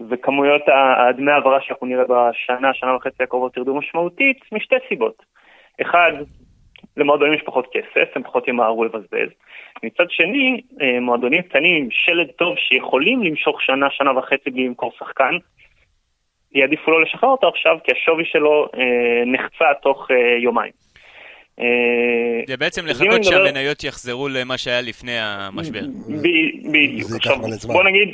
וכמויות 0.09 0.61
הדמי 1.09 1.31
העברה 1.31 1.61
שאנחנו 1.61 1.88
נראה 1.88 2.03
בשנה, 2.03 2.73
שנה 2.73 2.95
וחצי 2.95 3.23
הקרובות 3.23 3.57
ירדו 3.57 3.75
משמעותית, 3.75 4.38
משתי 4.51 4.75
סיבות. 4.89 5.23
אחד, 5.81 6.11
למועדונים 6.98 7.33
יש 7.33 7.41
פחות 7.45 7.67
כסף, 7.74 8.10
הם 8.15 8.24
פחות 8.24 8.48
ימהרו 8.48 8.83
לבזבז. 8.83 9.29
מצד 9.83 10.05
שני, 10.10 10.62
אה, 10.81 11.00
מועדונים 11.00 11.41
קטנים 11.41 11.83
עם 11.83 11.88
שלד 11.91 12.27
טוב 12.27 12.55
שיכולים 12.57 13.24
למשוך 13.24 13.62
שנה, 13.62 13.88
שנה 13.89 14.17
וחצי 14.17 14.50
בלי 14.50 14.67
למכור 14.67 14.91
שחקן, 15.00 15.38
יעדיפו 16.51 16.91
לא 16.91 17.01
לשחרר 17.01 17.29
אותו 17.29 17.48
עכשיו, 17.48 17.77
כי 17.83 17.91
השווי 17.91 18.25
שלו 18.25 18.67
אה, 18.77 19.25
נחצה 19.25 19.65
תוך 19.81 20.12
אה, 20.12 20.38
יומיים. 20.38 20.71
זה 22.48 22.57
בעצם 22.57 22.86
לחכות 22.86 23.24
שהמניות 23.24 23.83
יחזרו 23.83 24.27
למה 24.29 24.57
שהיה 24.57 24.81
לפני 24.81 25.17
המשבר. 25.19 25.81
ב- 26.21 26.71
בדיוק. 26.71 27.12
עכשיו. 27.15 27.38
בוא 27.67 27.83
נגיד, 27.83 28.10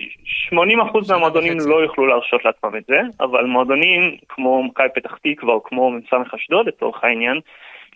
80% 0.50 1.12
מהמועדונים. 1.12 1.58
לא 1.60 1.76
יוכלו 1.76 2.06
להרשות 2.06 2.46
לעצמם 2.46 2.78
את 2.78 2.84
זה, 2.88 3.00
אבל 3.20 3.46
מועדונים 3.46 4.18
כמו 4.30 4.64
מכבי 4.64 4.88
פתח 4.96 5.18
תקווה 5.24 5.54
או 5.54 5.64
כמו 5.64 5.92
מ"ס 5.92 6.14
אשדוד 6.36 6.68
לצורך 6.68 7.04
העניין, 7.04 7.40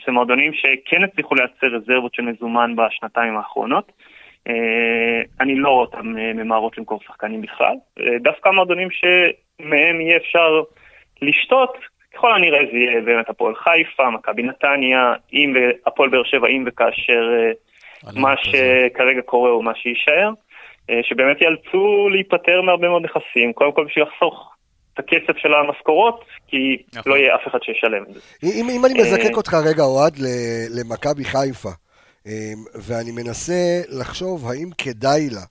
זה 0.05 0.11
מועדונים 0.11 0.53
שכן 0.53 1.03
הצליחו 1.03 1.35
לייצר 1.35 1.67
רזרבות 1.67 2.13
של 2.13 2.21
מזומן 2.21 2.75
בשנתיים 2.75 3.37
האחרונות. 3.37 3.91
אה, 4.47 5.21
אני 5.41 5.55
לא 5.55 5.69
רואה 5.69 5.81
אותם 5.81 6.17
אה, 6.17 6.33
ממהרות 6.33 6.77
למכור 6.77 6.99
שחקנים 7.07 7.41
בכלל. 7.41 7.75
אה, 7.99 8.19
דווקא 8.19 8.49
מועדונים 8.49 8.87
שמהם 8.91 10.01
יהיה 10.01 10.17
אפשר 10.17 10.61
לשתות, 11.21 11.77
ככל 12.13 12.33
הנראה 12.33 12.59
זה 12.71 12.77
יהיה 12.77 13.01
באמת 13.01 13.29
הפועל 13.29 13.55
חיפה, 13.55 14.09
מכבי 14.09 14.43
נתניה, 14.43 15.13
אם 15.33 15.53
הפועל 15.87 16.09
באר 16.09 16.23
שבע, 16.23 16.47
אם 16.47 16.63
וכאשר 16.67 17.29
מה 18.15 18.33
שכרגע 18.37 19.21
קורה 19.21 19.49
הוא 19.49 19.63
מה 19.63 19.75
שיישאר, 19.75 20.31
שבאמת 21.01 21.41
ייאלצו 21.41 22.09
להיפטר 22.09 22.61
מהרבה 22.61 22.89
מאוד 22.89 23.03
נכסים, 23.03 23.53
קודם 23.53 23.71
כל 23.71 23.85
בשביל 23.85 24.03
לחסוך 24.03 24.55
את 24.93 24.99
הכסף 24.99 25.37
של 25.37 25.49
המשכורות, 25.53 26.25
כי 26.47 26.83
נכון. 26.93 27.11
לא 27.11 27.17
יהיה 27.17 27.35
אף 27.35 27.41
אחד 27.47 27.59
שישלם 27.63 28.03
את 28.09 28.13
זה. 28.13 28.19
אם, 28.43 28.69
אם 28.69 28.85
אני 28.85 28.99
אה, 28.99 29.05
מזקק 29.05 29.37
אותך 29.37 29.53
רגע, 29.53 29.83
אוהד, 29.83 30.13
למכבי 30.69 31.23
חיפה, 31.23 31.69
אמ, 32.25 32.31
ואני 32.75 33.11
מנסה 33.11 33.81
לחשוב 33.89 34.47
האם 34.47 34.69
כדאי 34.77 35.29
לה, 35.29 35.43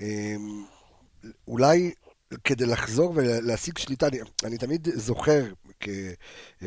אמ, 0.00 0.64
אולי 1.48 1.90
כדי 2.44 2.66
לחזור 2.66 3.12
ולהשיג 3.16 3.78
שליטה, 3.78 4.06
אני, 4.06 4.18
אני 4.44 4.58
תמיד 4.58 4.88
זוכר 4.88 5.42
כ, 5.80 5.88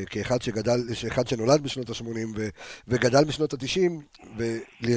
כאחד 0.10 0.41
שגדל, 0.41 0.80
אחד 1.08 1.27
שנולד 1.27 1.63
בשנות 1.63 1.89
ה-80 1.89 2.06
ו, 2.36 2.50
וגדל 2.88 3.24
בשנות 3.24 3.53
ה-90, 3.53 3.91
ו, 4.38 4.58
ו, 4.84 4.91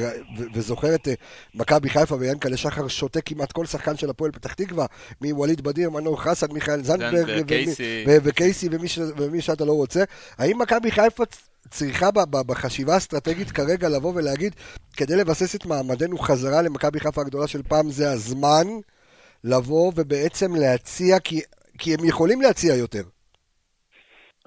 וזוכר 0.54 0.94
את 0.94 1.08
אה, 1.08 1.14
מכבי 1.54 1.90
חיפה 1.90 2.16
ויענקלה 2.18 2.56
שחר 2.56 2.88
שותה 2.88 3.20
כמעט 3.20 3.52
כל 3.52 3.66
שחקן 3.66 3.96
של 3.96 4.10
הפועל 4.10 4.30
פתח 4.32 4.52
תקווה, 4.52 4.86
מווליד 5.20 5.60
בדיר, 5.60 5.90
מנור 5.90 6.22
חסן, 6.22 6.46
מיכאל 6.52 6.84
זנדברג, 6.84 7.28
וקייסי 8.22 8.68
ומי, 9.16 9.40
שאתה 9.40 9.64
לא 9.64 9.72
רוצה. 9.72 10.04
האם 10.38 10.58
מכבי 10.58 10.90
חיפה 10.90 11.24
צריכה 11.70 12.10
ב- 12.10 12.20
ב- 12.30 12.46
בחשיבה 12.46 12.94
האסטרטגית 12.94 13.50
כרגע 13.50 13.88
לבוא 13.88 14.12
ולהגיד, 14.14 14.54
כדי 14.96 15.16
לבסס 15.16 15.54
את 15.54 15.66
מעמדנו 15.66 16.18
חזרה 16.18 16.62
למכבי 16.62 17.00
חיפה 17.00 17.20
הגדולה 17.20 17.46
של 17.46 17.62
פעם, 17.62 17.90
זה 17.90 18.10
הזמן 18.10 18.66
לבוא 19.44 19.92
ובעצם 19.96 20.54
להציע, 20.54 21.18
כי, 21.18 21.40
כי 21.78 21.94
הם 21.94 22.04
יכולים 22.04 22.40
להציע 22.40 22.74
יותר. 22.74 23.02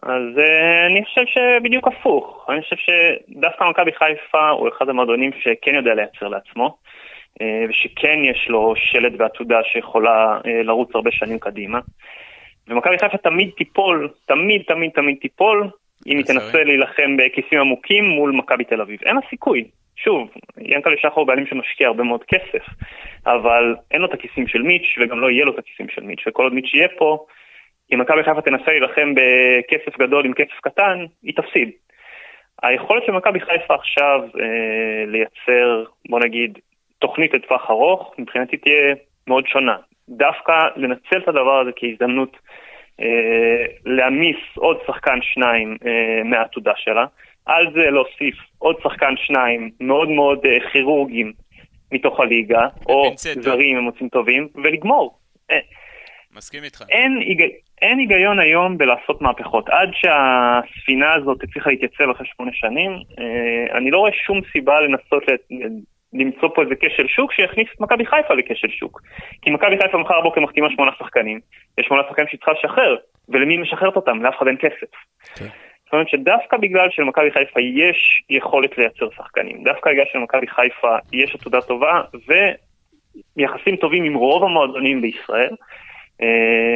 אז 0.04 0.40
אה, 0.40 0.86
אני 0.86 1.06
חושב 1.06 1.22
שבדיוק 1.26 1.88
הפוך. 1.88 2.46
אני 2.50 2.62
חושב 2.62 2.76
שדווקא 2.76 3.64
מכבי 3.64 3.92
חיפה 3.92 4.50
הוא 4.50 4.70
אחד 4.70 4.90
המועדונים 4.90 5.32
שכן 5.40 5.76
יודע 5.76 5.94
לייצר 5.94 6.28
לעצמו, 6.28 6.78
אה, 7.42 7.66
ושכן 7.70 8.20
יש 8.24 8.50
לו 8.50 8.74
שלד 8.76 9.22
ועתודה 9.22 9.60
שיכולה 9.64 10.38
אה, 10.46 10.64
לרוץ 10.64 10.90
הרבה 10.96 11.12
שנים 11.12 11.40
קדימה. 11.40 11.80
ומכבי 12.68 12.98
חיפה 12.98 13.18
תמיד 13.18 13.50
תיפול, 13.58 14.10
תמיד 14.26 14.62
תמיד 14.68 14.92
תמיד 14.92 15.18
תיפול, 15.22 15.70
אם 16.08 16.18
היא. 16.18 16.26
תנסה 16.26 16.64
להילחם 16.64 17.18
בכיסים 17.18 17.60
עמוקים 17.60 18.06
מול 18.06 18.32
מכבי 18.32 18.64
תל 18.64 18.82
אביב. 18.82 19.00
אין 19.06 19.16
לה 19.16 19.22
סיכוי. 19.30 19.64
שוב, 19.96 20.30
ינקלה 20.58 20.96
שחר 20.98 21.14
הוא 21.16 21.28
בעלים 21.28 21.48
שמשקיע 21.48 21.88
הרבה 21.88 22.04
מאוד 22.04 22.24
כסף, 22.24 22.66
אבל 23.26 23.76
אין 23.92 24.02
לו 24.02 24.08
את 24.08 24.14
הכיסים 24.14 24.48
של 24.48 24.62
מיץ' 24.62 24.96
וגם 25.00 25.20
לא 25.20 25.30
יהיה 25.30 25.46
לו 25.46 25.54
את 25.54 25.60
הכיסים 25.60 25.90
של 25.90 26.02
מיץ', 26.02 26.24
וכל 26.28 26.44
עוד 26.44 26.54
מיץ' 26.54 26.74
יהיה 26.74 26.88
פה, 26.98 27.26
אם 27.94 28.02
מכבי 28.02 28.24
חיפה 28.24 28.42
תנסה 28.42 28.72
להילחם 28.72 29.14
בכסף 29.14 29.98
גדול 30.00 30.26
עם 30.26 30.34
כסף 30.34 30.60
קטן, 30.62 31.06
היא 31.24 31.34
תפסיד. 31.36 31.72
היכולת 32.64 33.04
של 33.06 33.12
מכבי 33.12 33.40
חיפה 33.40 33.76
עכשיו 33.76 34.22
אה, 34.40 35.06
לייצר, 35.08 35.84
בוא 36.10 36.20
נגיד, 36.20 36.58
תוכנית 37.00 37.34
לטווח 37.34 37.70
ארוך, 37.70 38.16
מבחינתי 38.18 38.58
תהיה 38.58 38.96
מאוד 39.28 39.48
שונה. 39.48 39.78
דווקא 40.10 40.54
לנצל 40.76 41.18
את 41.18 41.28
הדבר 41.28 41.60
הזה 41.60 41.72
כהזדמנות 41.76 42.38
אה, 43.02 43.66
להעמיס 43.86 44.38
עוד 44.56 44.78
שחקן 44.88 45.20
שניים 45.22 45.78
אה, 45.86 46.24
מהעתודה 46.24 46.72
שלה, 46.76 47.06
על 47.46 47.74
זה 47.74 47.90
להוסיף 47.90 48.36
עוד 48.60 48.76
שחקן 48.84 49.14
שניים 49.18 49.72
מאוד 49.80 50.10
מאוד 50.10 50.46
אה, 50.46 50.70
כירורגיים 50.72 51.34
מתוך 51.92 52.20
הליגה, 52.20 52.68
או. 52.90 53.12
זרים 53.18 53.78
ממוצאים 53.78 54.10
טובים, 54.10 54.48
ולגמור. 54.56 55.18
אה, 55.52 55.60
מסכים 56.38 56.64
איתך. 56.64 56.84
אין, 56.90 57.18
היג... 57.20 57.42
אין 57.82 58.00
היגיון 58.00 58.40
היום 58.40 58.78
בלעשות 58.78 59.22
מהפכות. 59.22 59.70
עד 59.70 59.90
שהספינה 59.94 61.14
הזאת 61.14 61.44
הצליחה 61.44 61.70
להתייצב 61.70 62.10
אחרי 62.10 62.28
שמונה 62.36 62.52
שנים, 62.54 62.92
אה, 62.92 63.78
אני 63.78 63.92
לא 63.92 63.98
רואה 63.98 64.12
שום 64.26 64.42
סיבה 64.52 64.82
לנסות 64.82 65.24
ל... 65.28 65.36
למצוא 66.14 66.50
פה 66.56 66.62
איזה 66.62 66.76
כשל 66.80 67.08
שוק 67.08 67.34
שיכניס 67.34 67.68
את 67.76 67.82
מכבי 67.82 68.06
חיפה 68.06 68.34
לכשל 68.34 68.70
שוק. 68.70 69.02
כי 69.42 69.52
מכבי 69.52 69.78
חיפה 69.82 69.98
מחר 69.98 70.22
בבוקר 70.22 70.42
מחתימה 70.42 70.68
שמונה 70.76 70.92
שחקנים, 71.00 71.40
יש 71.78 71.86
שמונה 71.86 72.04
שחקנים 72.10 72.28
שהיא 72.28 72.40
צריכה 72.40 72.52
לשחרר, 72.52 72.96
ולמי 73.30 73.54
היא 73.54 73.60
משחררת 73.60 73.96
אותם? 73.96 74.24
לאף 74.24 74.38
אחד 74.38 74.48
אין 74.48 74.58
כסף. 74.58 74.92
כן. 75.36 75.46
זאת 75.86 75.94
אומרת 75.94 76.10
שדווקא 76.10 76.58
בגלל 76.58 76.88
שלמכבי 76.92 77.32
חיפה 77.32 77.60
יש 77.62 78.24
יכולת 78.30 78.78
לייצר 78.78 79.10
שחקנים, 79.18 79.64
דווקא 79.64 79.92
בגלל 79.92 80.06
שלמכבי 80.12 80.48
חיפה 80.48 80.96
יש 81.14 81.36
עתודה 81.36 81.62
טובה 81.62 82.02
ויחסים 83.38 83.76
טובים 83.76 84.04
עם 84.04 84.14
רוב 84.14 84.44
המועדונים 84.44 85.02
בישראל, 85.02 85.56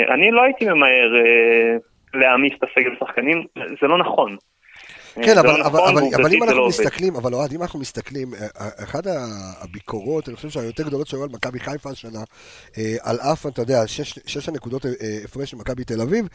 אני 0.10 0.32
לא 0.32 0.44
הייתי 0.44 0.66
ממהר 0.66 1.16
אה, 1.16 1.78
להעמיס 2.14 2.54
את 2.58 2.64
הסגל 2.64 2.96
שחקנים, 3.00 3.46
זה 3.56 3.88
לא 3.88 3.98
נכון. 3.98 4.38
אה, 5.18 5.24
כן, 5.24 5.38
אבל, 5.38 5.50
לא 5.50 5.66
אבל, 5.66 5.80
נכון, 5.80 5.98
אבל, 5.98 6.16
אבל 6.16 6.34
אם 6.34 6.40
זה 6.40 6.46
אנחנו 6.46 6.62
לא. 6.62 6.68
מסתכלים, 6.68 7.16
אבל 7.16 7.34
אוהד, 7.34 7.54
אם 7.54 7.62
אנחנו 7.62 7.80
מסתכלים, 7.80 8.34
אה, 8.34 8.48
אה, 8.60 8.70
אחת 8.84 9.04
הביקורות, 9.62 10.30
אני 10.30 10.36
חושב 10.36 10.50
שהיותר 10.50 10.84
גדולות 10.84 11.08
שהיו 11.08 11.24
על 11.24 11.30
מכבי 11.30 11.60
חיפה 11.60 11.90
השנה, 11.90 12.20
על 13.00 13.20
אף, 13.20 13.48
אתה 13.48 13.62
יודע, 13.62 13.88
שש, 13.88 14.20
שש 14.26 14.50
הנקודות 14.50 14.86
הפרש 15.24 15.52
של 15.52 15.58
מכבי 15.58 15.84
תל 15.84 16.02
אביב, 16.02 16.28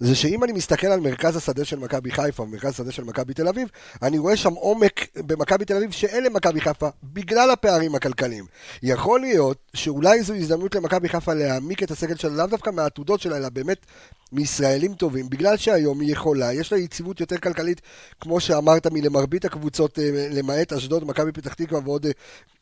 זה 0.00 0.14
שאם 0.14 0.44
אני 0.44 0.52
מסתכל 0.52 0.86
על 0.86 1.00
מרכז 1.00 1.36
השדה 1.36 1.64
של 1.64 1.78
מכבי 1.78 2.10
חיפה 2.10 2.42
ומרכז 2.42 2.70
השדה 2.70 2.92
של 2.92 3.04
מכבי 3.04 3.34
תל 3.34 3.48
אביב, 3.48 3.68
אני 4.02 4.18
רואה 4.18 4.36
שם 4.36 4.54
עומק 4.54 5.06
במכבי 5.16 5.64
תל 5.64 5.76
אביב 5.76 5.90
שאין 5.90 6.24
למכבי 6.24 6.60
חיפה, 6.60 6.88
בגלל 7.02 7.50
הפערים 7.50 7.94
הכלכליים. 7.94 8.44
יכול 8.82 9.20
להיות 9.20 9.58
שאולי 9.74 10.22
זו 10.22 10.34
הזדמנות 10.34 10.74
למכבי 10.74 11.08
חיפה 11.08 11.34
להעמיק 11.34 11.82
את 11.82 11.90
הסגל 11.90 12.16
שלה, 12.16 12.30
לאו 12.30 12.46
דווקא 12.46 12.70
מהעתודות 12.70 13.20
שלה, 13.20 13.36
אלא 13.36 13.48
באמת 13.48 13.86
מישראלים 14.32 14.94
טובים, 14.94 15.30
בגלל 15.30 15.56
שהיום 15.56 16.00
היא 16.00 16.12
יכולה, 16.12 16.52
יש 16.52 16.72
לה 16.72 16.78
יציבות 16.78 17.20
יותר 17.20 17.38
כלכלית, 17.38 17.80
כמו 18.22 18.40
שאמרת, 18.40 18.86
מלמרבית 18.86 19.44
הקבוצות, 19.44 19.98
אה, 19.98 20.28
למעט 20.30 20.72
אשדוד, 20.72 21.04
מכבי 21.04 21.32
פתח 21.32 21.54
תקווה 21.54 21.80
ועוד 21.84 22.06
אה, 22.06 22.10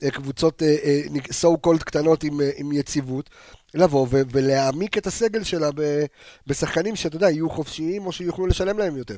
אה, 0.02 0.10
קבוצות 0.10 0.62
so 1.30 1.66
called 1.66 1.84
קטנות 1.84 2.24
עם, 2.24 2.40
עם 2.56 2.72
יציבות, 2.72 3.30
לבוא 3.74 4.06
ו- 4.10 4.22
ולהעמיק 4.32 4.98
את 4.98 5.06
הסגל 5.06 5.42
שלה 5.44 5.68
בשחקנים 6.46 6.96
שאתה 6.96 7.16
יודע, 7.16 7.30
יהיו 7.30 7.50
חופשיים 7.50 8.06
או 8.06 8.12
שיוכלו 8.12 8.46
לשלם 8.46 8.78
להם 8.78 8.96
יותר. 8.96 9.16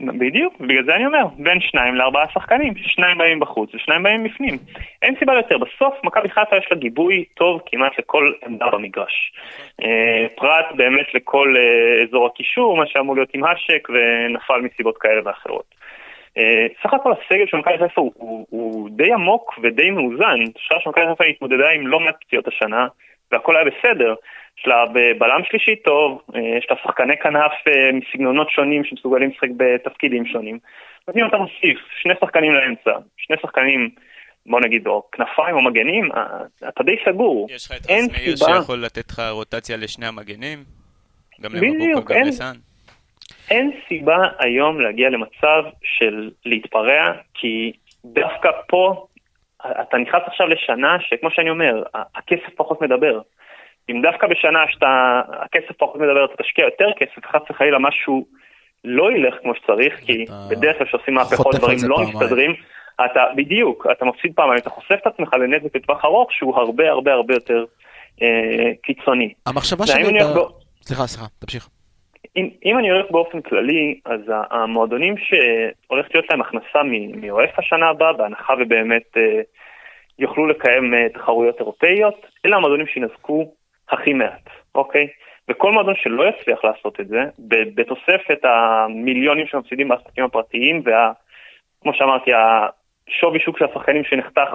בדיוק, 0.00 0.60
בגלל 0.60 0.84
זה 0.84 0.94
אני 0.94 1.06
אומר, 1.06 1.26
בין 1.38 1.60
שניים 1.60 1.94
לארבעה 1.94 2.28
שחקנים, 2.34 2.76
ששניים 2.76 3.18
באים 3.18 3.40
בחוץ 3.40 3.74
ושניים 3.74 4.02
באים 4.02 4.24
בפנים. 4.24 4.58
אין 5.02 5.14
סיבה 5.18 5.34
יותר, 5.34 5.58
בסוף 5.58 5.94
מכבי 6.04 6.28
חיפה 6.28 6.56
יש 6.56 6.66
לה 6.70 6.76
גיבוי 6.76 7.24
טוב 7.34 7.60
כמעט 7.66 7.98
לכל 7.98 8.32
עמדה 8.46 8.66
במגרש. 8.72 9.32
אה, 9.82 10.26
פרט 10.34 10.66
באמת 10.76 11.14
לכל 11.14 11.54
אה, 11.56 12.02
אזור 12.02 12.26
הקישור, 12.26 12.76
מה 12.76 12.86
שאמור 12.86 13.14
להיות 13.14 13.30
עם 13.34 13.44
האשק 13.44 13.88
ונפל 13.88 14.60
מסיבות 14.60 14.98
כאלה 14.98 15.20
ואחרות. 15.24 15.74
אה, 16.38 16.66
סך 16.82 16.94
הכל 16.94 17.12
הסגל 17.12 17.46
של 17.46 17.56
מכבי 17.56 17.78
חיפה 17.78 18.00
הוא, 18.00 18.46
הוא 18.50 18.90
די 18.90 19.12
עמוק 19.12 19.58
ודי 19.62 19.90
מאוזן. 19.90 20.40
אפשר 20.56 20.78
שמכבי 20.78 21.04
חיפה 21.08 21.24
התמודדה 21.24 21.70
עם 21.70 21.86
לא 21.86 22.00
מעט 22.00 22.16
פציעות 22.26 22.48
השנה, 22.48 22.86
והכל 23.32 23.56
היה 23.56 23.64
בסדר. 23.64 24.14
יש 24.58 24.66
לה 24.66 24.84
בלם 25.18 25.40
שלישי 25.50 25.76
טוב, 25.76 26.22
אה, 26.34 26.40
יש 26.58 26.66
לה 26.70 26.76
שחקני 26.84 27.16
כנף 27.16 27.52
אה, 27.68 27.90
מסגנונות 27.92 28.50
שונים 28.50 28.84
שמסוגלים 28.84 29.30
לשחק 29.30 29.48
בתפקידים 29.56 30.26
שונים. 30.26 30.58
אז 31.08 31.14
אם 31.16 31.26
אתה 31.26 31.36
מוסיף 31.36 31.78
שני 32.02 32.14
שחקנים 32.20 32.52
לאמצע, 32.54 32.90
שני 33.16 33.36
שחקנים, 33.42 33.90
בוא 34.46 34.60
נגיד, 34.60 34.86
או 34.86 35.02
כנפיים 35.12 35.56
או 35.56 35.62
מגנים, 35.62 36.12
אה, 36.12 36.26
אתה 36.68 36.82
די 36.82 36.96
סגור. 37.08 37.46
יש 37.50 37.66
לך 37.66 37.72
את 37.76 37.90
רז 37.90 38.08
מאיר 38.12 38.36
סיבה- 38.36 38.52
שיכול 38.60 38.78
לתת 38.84 39.10
לך 39.10 39.22
רוטציה 39.30 39.76
לשני 39.76 40.06
המגנים, 40.06 40.58
גם 41.40 41.50
למבוקו, 41.54 42.04
גם 42.04 42.16
אין- 42.16 42.26
לסאן. 42.28 42.54
אין 43.50 43.70
סיבה 43.88 44.16
היום 44.38 44.80
להגיע 44.80 45.08
למצב 45.10 45.62
של 45.82 46.30
להתפרע, 46.44 47.04
כי 47.34 47.72
דווקא 48.04 48.50
פה 48.68 49.06
אתה 49.66 49.96
נכנס 49.96 50.22
עכשיו 50.26 50.46
לשנה 50.46 50.96
שכמו 51.00 51.30
שאני 51.30 51.50
אומר, 51.50 51.82
הכסף 52.14 52.54
פחות 52.56 52.82
מדבר. 52.82 53.20
אם 53.90 54.02
דווקא 54.02 54.26
בשנה 54.26 54.58
שאתה, 54.68 55.20
הכסף 55.28 55.76
פחות 55.78 55.96
מדבר, 56.00 56.24
אתה 56.24 56.42
תשקיע 56.42 56.64
יותר 56.64 56.88
כסף, 56.96 57.26
חס 57.26 57.50
וחלילה 57.50 57.78
משהו 57.78 58.26
לא 58.84 59.12
ילך 59.12 59.34
כמו 59.42 59.52
שצריך, 59.54 59.94
כי 60.06 60.24
בדרך 60.50 60.78
כלל 60.78 60.86
כשעושים 60.86 61.14
מהפכות 61.14 61.54
דברים 61.54 61.78
לא 61.88 61.96
פעמיים. 61.96 62.16
מסתדרים, 62.16 62.54
אתה, 63.04 63.20
בדיוק, 63.36 63.86
אתה 63.92 64.04
מפסיד 64.04 64.32
פעמיים, 64.34 64.58
אתה 64.58 64.70
חושף 64.70 64.94
את 65.02 65.06
עצמך 65.06 65.34
לנזק 65.34 65.76
לטווח 65.76 66.04
ארוך 66.04 66.32
שהוא 66.32 66.56
הרבה 66.56 66.90
הרבה 66.90 67.12
הרבה 67.12 67.34
יותר 67.34 67.64
אה, 68.22 68.72
קיצוני. 68.82 69.32
המחשבה 69.46 69.86
שלי... 69.86 70.02
ב- 70.02 70.66
סליחה, 70.82 71.06
סליחה, 71.06 71.26
תמשיך. 71.38 71.68
אם, 72.36 72.48
אם 72.64 72.78
אני 72.78 72.90
הולך 72.90 73.10
באופן 73.10 73.40
כללי, 73.40 74.00
אז 74.04 74.20
המועדונים 74.50 75.14
שהולכת 75.18 76.14
להיות 76.14 76.26
להם 76.30 76.40
הכנסה 76.40 76.82
מאוהף 77.16 77.58
השנה 77.58 77.88
הבאה, 77.88 78.12
בהנחה 78.12 78.52
ובאמת 78.60 79.16
אה, 79.16 79.40
יוכלו 80.18 80.46
לקיים 80.46 80.94
אה, 80.94 81.08
תחרויות 81.14 81.60
אירופאיות, 81.60 82.26
אלה 82.46 82.56
המועדונים 82.56 82.86
שינזקו 82.86 83.52
הכי 83.90 84.12
מעט, 84.12 84.50
אוקיי? 84.74 85.08
וכל 85.48 85.72
מועדון 85.72 85.94
שלא 85.96 86.24
יצליח 86.28 86.64
לעשות 86.64 87.00
את 87.00 87.08
זה, 87.08 87.24
בתוספת 87.48 88.44
המיליונים 88.44 89.46
שמפסידים 89.46 89.88
בעסקים 89.88 90.24
הפרטיים, 90.24 90.82
וה... 90.84 91.12
כמו 91.82 91.94
שאמרתי, 91.94 92.30
השווי 92.34 93.40
שוק 93.40 93.58
של 93.58 93.64
השחקנים 93.64 94.04
שנחתך 94.04 94.50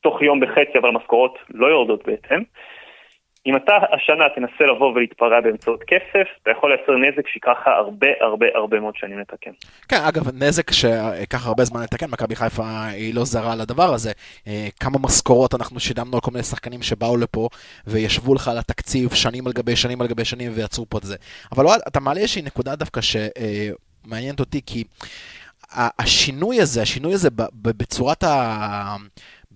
תוך 0.00 0.22
יום 0.22 0.40
בחצי, 0.40 0.78
אבל 0.78 0.88
המשכורות 0.88 1.38
לא 1.50 1.66
יורדות 1.66 2.06
בהתאם. 2.06 2.42
אם 3.46 3.56
אתה 3.56 3.72
השנה 3.92 4.24
תנסה 4.34 4.64
לבוא 4.64 4.92
ולהתפרע 4.92 5.40
באמצעות 5.40 5.82
כסף, 5.86 6.26
אתה 6.42 6.50
יכול 6.50 6.70
לייצר 6.70 6.92
נזק 6.92 7.28
שייקח 7.28 7.50
לך 7.60 7.66
הרבה 7.66 8.06
הרבה 8.20 8.46
הרבה 8.54 8.80
מאוד 8.80 8.94
שנים 8.96 9.18
לתקן. 9.18 9.50
כן, 9.88 9.96
אגב, 10.08 10.22
נזק 10.34 10.70
שייקח 10.72 11.46
הרבה 11.46 11.64
זמן 11.64 11.82
לתקן, 11.82 12.06
מכבי 12.10 12.36
חיפה 12.36 12.84
היא 12.86 13.14
לא 13.14 13.24
זרה 13.24 13.54
לדבר 13.54 13.94
הזה. 13.94 14.12
אה, 14.46 14.66
כמה 14.80 14.98
משכורות 15.02 15.54
אנחנו 15.54 15.80
שילמנו 15.80 16.14
על 16.14 16.20
כל 16.20 16.30
מיני 16.30 16.42
שחקנים 16.42 16.82
שבאו 16.82 17.16
לפה 17.16 17.48
וישבו 17.86 18.34
לך 18.34 18.48
על 18.48 18.58
התקציב 18.58 19.14
שנים 19.14 19.46
על 19.46 19.52
גבי 19.52 19.76
שנים 19.76 20.00
על 20.00 20.06
גבי 20.06 20.24
שנים 20.24 20.52
ויצרו 20.54 20.86
פה 20.88 20.98
את 20.98 21.02
זה. 21.02 21.16
אבל 21.52 21.66
אוהד, 21.66 21.80
אתה 21.88 22.00
מעלה 22.00 22.20
איזושהי 22.20 22.42
נקודה 22.42 22.76
דווקא 22.76 23.00
שמעניינת 23.00 24.40
אותי, 24.40 24.60
כי 24.66 24.84
השינוי 25.72 26.60
הזה, 26.60 26.82
השינוי 26.82 27.14
הזה 27.14 27.28
בצורת 27.52 28.24
ה... 28.24 28.96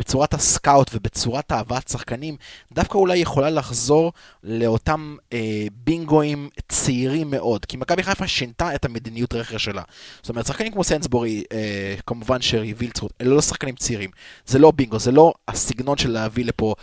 בצורת 0.00 0.34
הסקאוט 0.34 0.90
ובצורת 0.94 1.52
אהבת 1.52 1.88
שחקנים, 1.88 2.36
דווקא 2.72 2.98
אולי 2.98 3.18
יכולה 3.18 3.50
לחזור 3.50 4.12
לאותם 4.44 5.16
אה, 5.32 5.66
בינגואים 5.84 6.48
צעירים 6.68 7.30
מאוד. 7.30 7.64
כי 7.64 7.76
מכבי 7.76 8.02
חיפה 8.02 8.26
שינתה 8.26 8.74
את 8.74 8.84
המדיניות 8.84 9.34
רכש 9.34 9.64
שלה. 9.64 9.82
זאת 10.22 10.28
אומרת, 10.28 10.46
שחקנים 10.46 10.72
כמו 10.72 10.84
סנסבורי, 10.84 11.42
אה, 11.52 11.94
כמובן 12.06 12.40
שרי 12.40 12.74
וילצרוט, 12.76 13.12
אלה 13.20 13.30
לא 13.30 13.42
שחקנים 13.42 13.76
צעירים. 13.76 14.10
זה 14.46 14.58
לא 14.58 14.72
בינגו, 14.76 14.98
זה 14.98 15.12
לא 15.12 15.32
הסגנון 15.48 15.98
של 15.98 16.10
להביא 16.10 16.44
לפה 16.44 16.74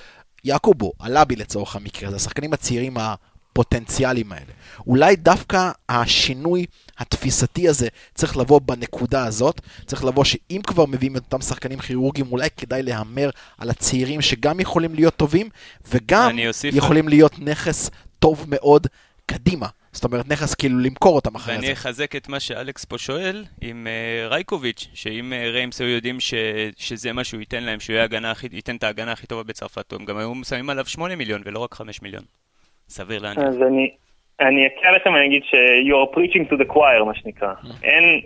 יעקובו, 0.44 0.92
אלאבי 1.06 1.36
לצורך 1.36 1.76
המקרה, 1.76 2.10
זה 2.10 2.16
השחקנים 2.16 2.54
הצעירים 2.54 2.98
הפוטנציאליים 3.58 4.32
האלה. 4.32 4.52
אולי 4.88 5.16
דווקא 5.16 5.72
השינוי 5.90 6.66
התפיסתי 6.98 7.70
הזה 7.70 7.88
צריך 8.16 8.38
לבוא 8.38 8.62
בנקודה 8.62 9.26
הזאת, 9.26 9.62
צריך 9.86 10.06
לבוא 10.06 10.24
שאם 10.24 10.62
כבר 10.68 10.86
מביאים 10.86 11.18
את 11.18 11.22
אותם 11.22 11.42
שחקנים 11.42 11.80
כירורגיים, 11.80 12.28
אולי 12.32 12.50
כדאי 12.58 12.84
להמר 12.84 13.30
על 13.58 13.70
הצעירים 13.70 14.22
שגם 14.22 14.60
יכולים 14.60 14.96
להיות 14.96 15.16
טובים, 15.16 15.50
וגם 15.92 16.38
יכולים 16.64 17.10
להיות 17.10 17.40
נכס 17.40 17.90
טוב 18.20 18.46
מאוד 18.48 18.88
קדימה. 19.26 19.68
זאת 19.92 20.04
אומרת, 20.04 20.28
נכס 20.28 20.54
כאילו 20.54 20.80
למכור 20.80 21.16
אותם 21.16 21.36
אחרי 21.36 21.56
ואני 21.56 21.68
זה. 21.68 21.74
אחזק 21.74 22.16
את 22.16 22.30
מה 22.30 22.40
שאלכס 22.40 22.86
פה 22.86 22.98
שואל 22.98 23.46
עם 23.62 23.88
uh, 23.88 24.32
רייקוביץ', 24.32 24.88
שאם 24.94 25.34
uh, 25.34 25.54
ריימס 25.54 25.82
היו 25.82 25.90
יודעים 25.90 26.20
ש, 26.20 26.34
שזה 26.78 27.14
מה 27.14 27.24
שהוא 27.24 27.40
ייתן 27.40 27.64
להם, 27.64 27.80
שהוא 27.80 27.94
יהיה 27.94 28.04
הגנה 28.04 28.32
הכי, 28.32 28.48
ייתן 28.52 28.76
את 28.76 28.84
ההגנה 28.84 29.12
הכי 29.12 29.28
טובה 29.28 29.44
בצרפת, 29.44 29.94
הם 29.94 30.06
גם 30.06 30.18
היו 30.18 30.34
שמים 30.50 30.70
עליו 30.70 30.86
8 30.86 31.16
מיליון 31.16 31.42
ולא 31.46 31.60
רק 31.60 31.74
5 31.74 32.02
מיליון. 32.02 32.24
סביר 32.90 33.22
להניח. 33.22 33.38
אז 33.40 33.62
אני, 33.62 33.92
אני 34.40 34.68
אכה 34.68 34.88
עליכם 34.90 35.14
ואני 35.14 35.26
אגיד 35.26 35.44
ש- 35.44 35.88
you 35.90 35.94
are 35.94 36.16
preaching 36.16 36.52
to 36.52 36.64
the 36.64 36.74
choir, 36.74 37.04
מה 37.06 37.16
שנקרא. 37.16 37.54
אין, 37.84 38.22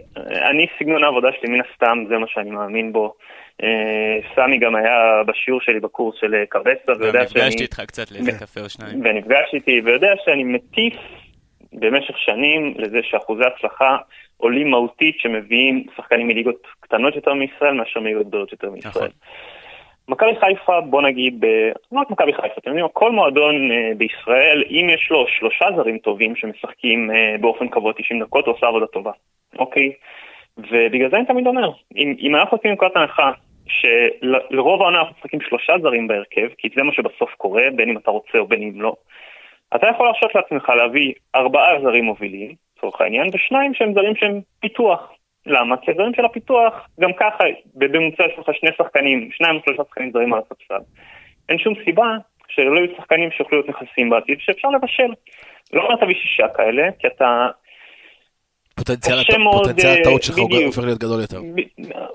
אני, 0.50 0.66
סגנון 0.80 1.04
העבודה 1.04 1.28
שלי, 1.40 1.50
מן 1.50 1.62
הסתם, 1.72 2.04
זה 2.10 2.18
מה 2.18 2.26
שאני 2.28 2.50
מאמין 2.52 2.94
בו. 2.94 3.14
אה, 3.64 4.18
סמי 4.36 4.58
גם 4.58 4.76
היה 4.76 5.24
בשיעור 5.28 5.62
שלי 5.62 5.80
בקורס 5.80 6.16
של 6.20 6.36
אה, 6.36 6.44
קבסה, 6.50 6.94
גם 6.94 7.02
ויודע 7.02 7.28
שאני... 7.28 7.42
נפגשתי 7.42 7.64
איתך 7.64 7.82
קצת 7.88 8.12
לאיזה 8.12 8.32
קפה 8.32 8.62
או 8.62 8.70
שניים. 8.70 9.02
ונפגש 9.04 9.54
איתי, 9.54 9.82
ויודע 9.86 10.14
שאני 10.26 10.44
מטיף 10.44 10.94
במשך 11.74 12.18
שנים 12.18 12.74
לזה 12.78 13.00
שאחוזי 13.04 13.44
הצלחה 13.44 13.98
עולים 14.38 14.70
מהותית 14.72 15.16
שמביאים 15.20 15.84
שחקנים 15.98 16.28
מליגות 16.28 16.68
קטנות 16.80 17.16
יותר 17.16 17.34
מישראל 17.34 17.74
מאשר 17.74 18.00
מליגות 18.00 18.28
גדולות 18.28 18.52
יותר 18.52 18.70
מישראל. 18.70 18.92
נכון. 18.92 19.08
מכבי 20.12 20.36
חיפה, 20.40 20.82
בוא 20.82 21.02
נגיד, 21.02 21.40
ב- 21.40 21.72
לא 21.92 22.00
רק 22.00 22.12
מכבי 22.12 22.34
חיפה, 22.34 22.54
אתם 22.58 22.70
יודעים, 22.70 22.88
כל 22.94 23.12
מועדון 23.12 23.72
אה, 23.72 23.92
בישראל, 23.98 24.64
אם 24.70 24.88
יש 24.90 25.08
לו 25.12 25.26
שלושה 25.28 25.66
זרים 25.76 25.98
טובים 25.98 26.36
שמשחקים 26.36 27.12
אה, 27.12 27.36
באופן 27.42 27.68
קבוע 27.68 27.94
90 27.94 28.24
דקות, 28.24 28.46
הוא 28.46 28.56
עושה 28.56 28.68
עבודה 28.68 28.86
טובה, 28.88 29.12
אוקיי? 29.60 29.92
ובגלל 30.58 31.10
זה 31.10 31.18
אני 31.18 31.26
תמיד 31.26 31.48
אומר, 31.48 31.72
אם, 31.96 32.16
אם 32.20 32.36
אנחנו 32.36 32.58
עושים 32.58 32.72
נקודת 32.72 32.96
הנחה 32.96 33.32
שלרוב 33.68 34.82
העונה 34.82 35.00
אנחנו 35.00 35.16
משחקים 35.18 35.42
שלושה 35.42 35.74
זרים 35.82 36.08
בהרכב, 36.08 36.48
כי 36.58 36.70
זה 36.76 36.84
מה 36.84 36.94
שבסוף 36.94 37.34
קורה, 37.38 37.64
בין 37.76 37.90
אם 37.90 37.98
אתה 37.98 38.12
רוצה 38.12 38.38
או 38.38 38.48
בין 38.48 38.62
אם 38.62 38.82
לא, 38.82 38.96
אתה 39.76 39.88
יכול 39.88 40.06
להרשות 40.06 40.36
לעצמך 40.36 40.70
להביא 40.70 41.14
ארבעה 41.36 41.82
זרים 41.82 42.06
מובילים, 42.06 42.56
לצורך 42.78 43.02
העניין, 43.02 43.28
ושניים 43.34 43.74
שהם 43.74 43.94
זרים 43.94 44.16
שהם 44.16 44.42
פיתוח. 44.60 45.12
למה? 45.46 45.78
כי 45.78 45.92
הזרים 45.92 46.14
של 46.14 46.26
הפיתוח, 46.26 46.74
גם 47.00 47.14
ככה, 47.14 47.44
בממוצע 47.76 48.24
יש 48.26 48.40
לך 48.40 48.56
שני 48.56 48.70
שחקנים, 48.78 49.30
שניים 49.32 49.56
או 49.56 49.62
שלושה 49.66 49.84
שחקנים 49.90 50.12
זרים 50.12 50.34
על 50.34 50.40
הספסל. 50.40 50.84
אין 51.50 51.58
שום 51.58 51.74
סיבה 51.86 52.18
שלא 52.48 52.80
יהיו 52.80 52.96
שחקנים 52.98 53.32
שיוכלו 53.32 53.58
להיות 53.62 53.70
נכסים 53.70 54.10
בעתיד, 54.10 54.38
שאפשר 54.40 54.68
לבשל. 54.68 55.14
לא 55.74 55.84
אומר 55.84 55.96
תביא 55.96 56.16
שישה 56.16 56.48
כאלה, 56.48 56.90
כי 57.00 57.08
אתה 57.08 57.48
פוטנציאל 58.76 59.38
מאוד, 59.38 59.64
פוטנציאל 59.64 59.92
אה, 59.92 60.00
הטעות 60.00 60.24
שלך. 60.24 60.38
הופך 60.66 60.84
להיות 60.84 61.00
גדול 61.00 61.22
יותר. 61.22 61.40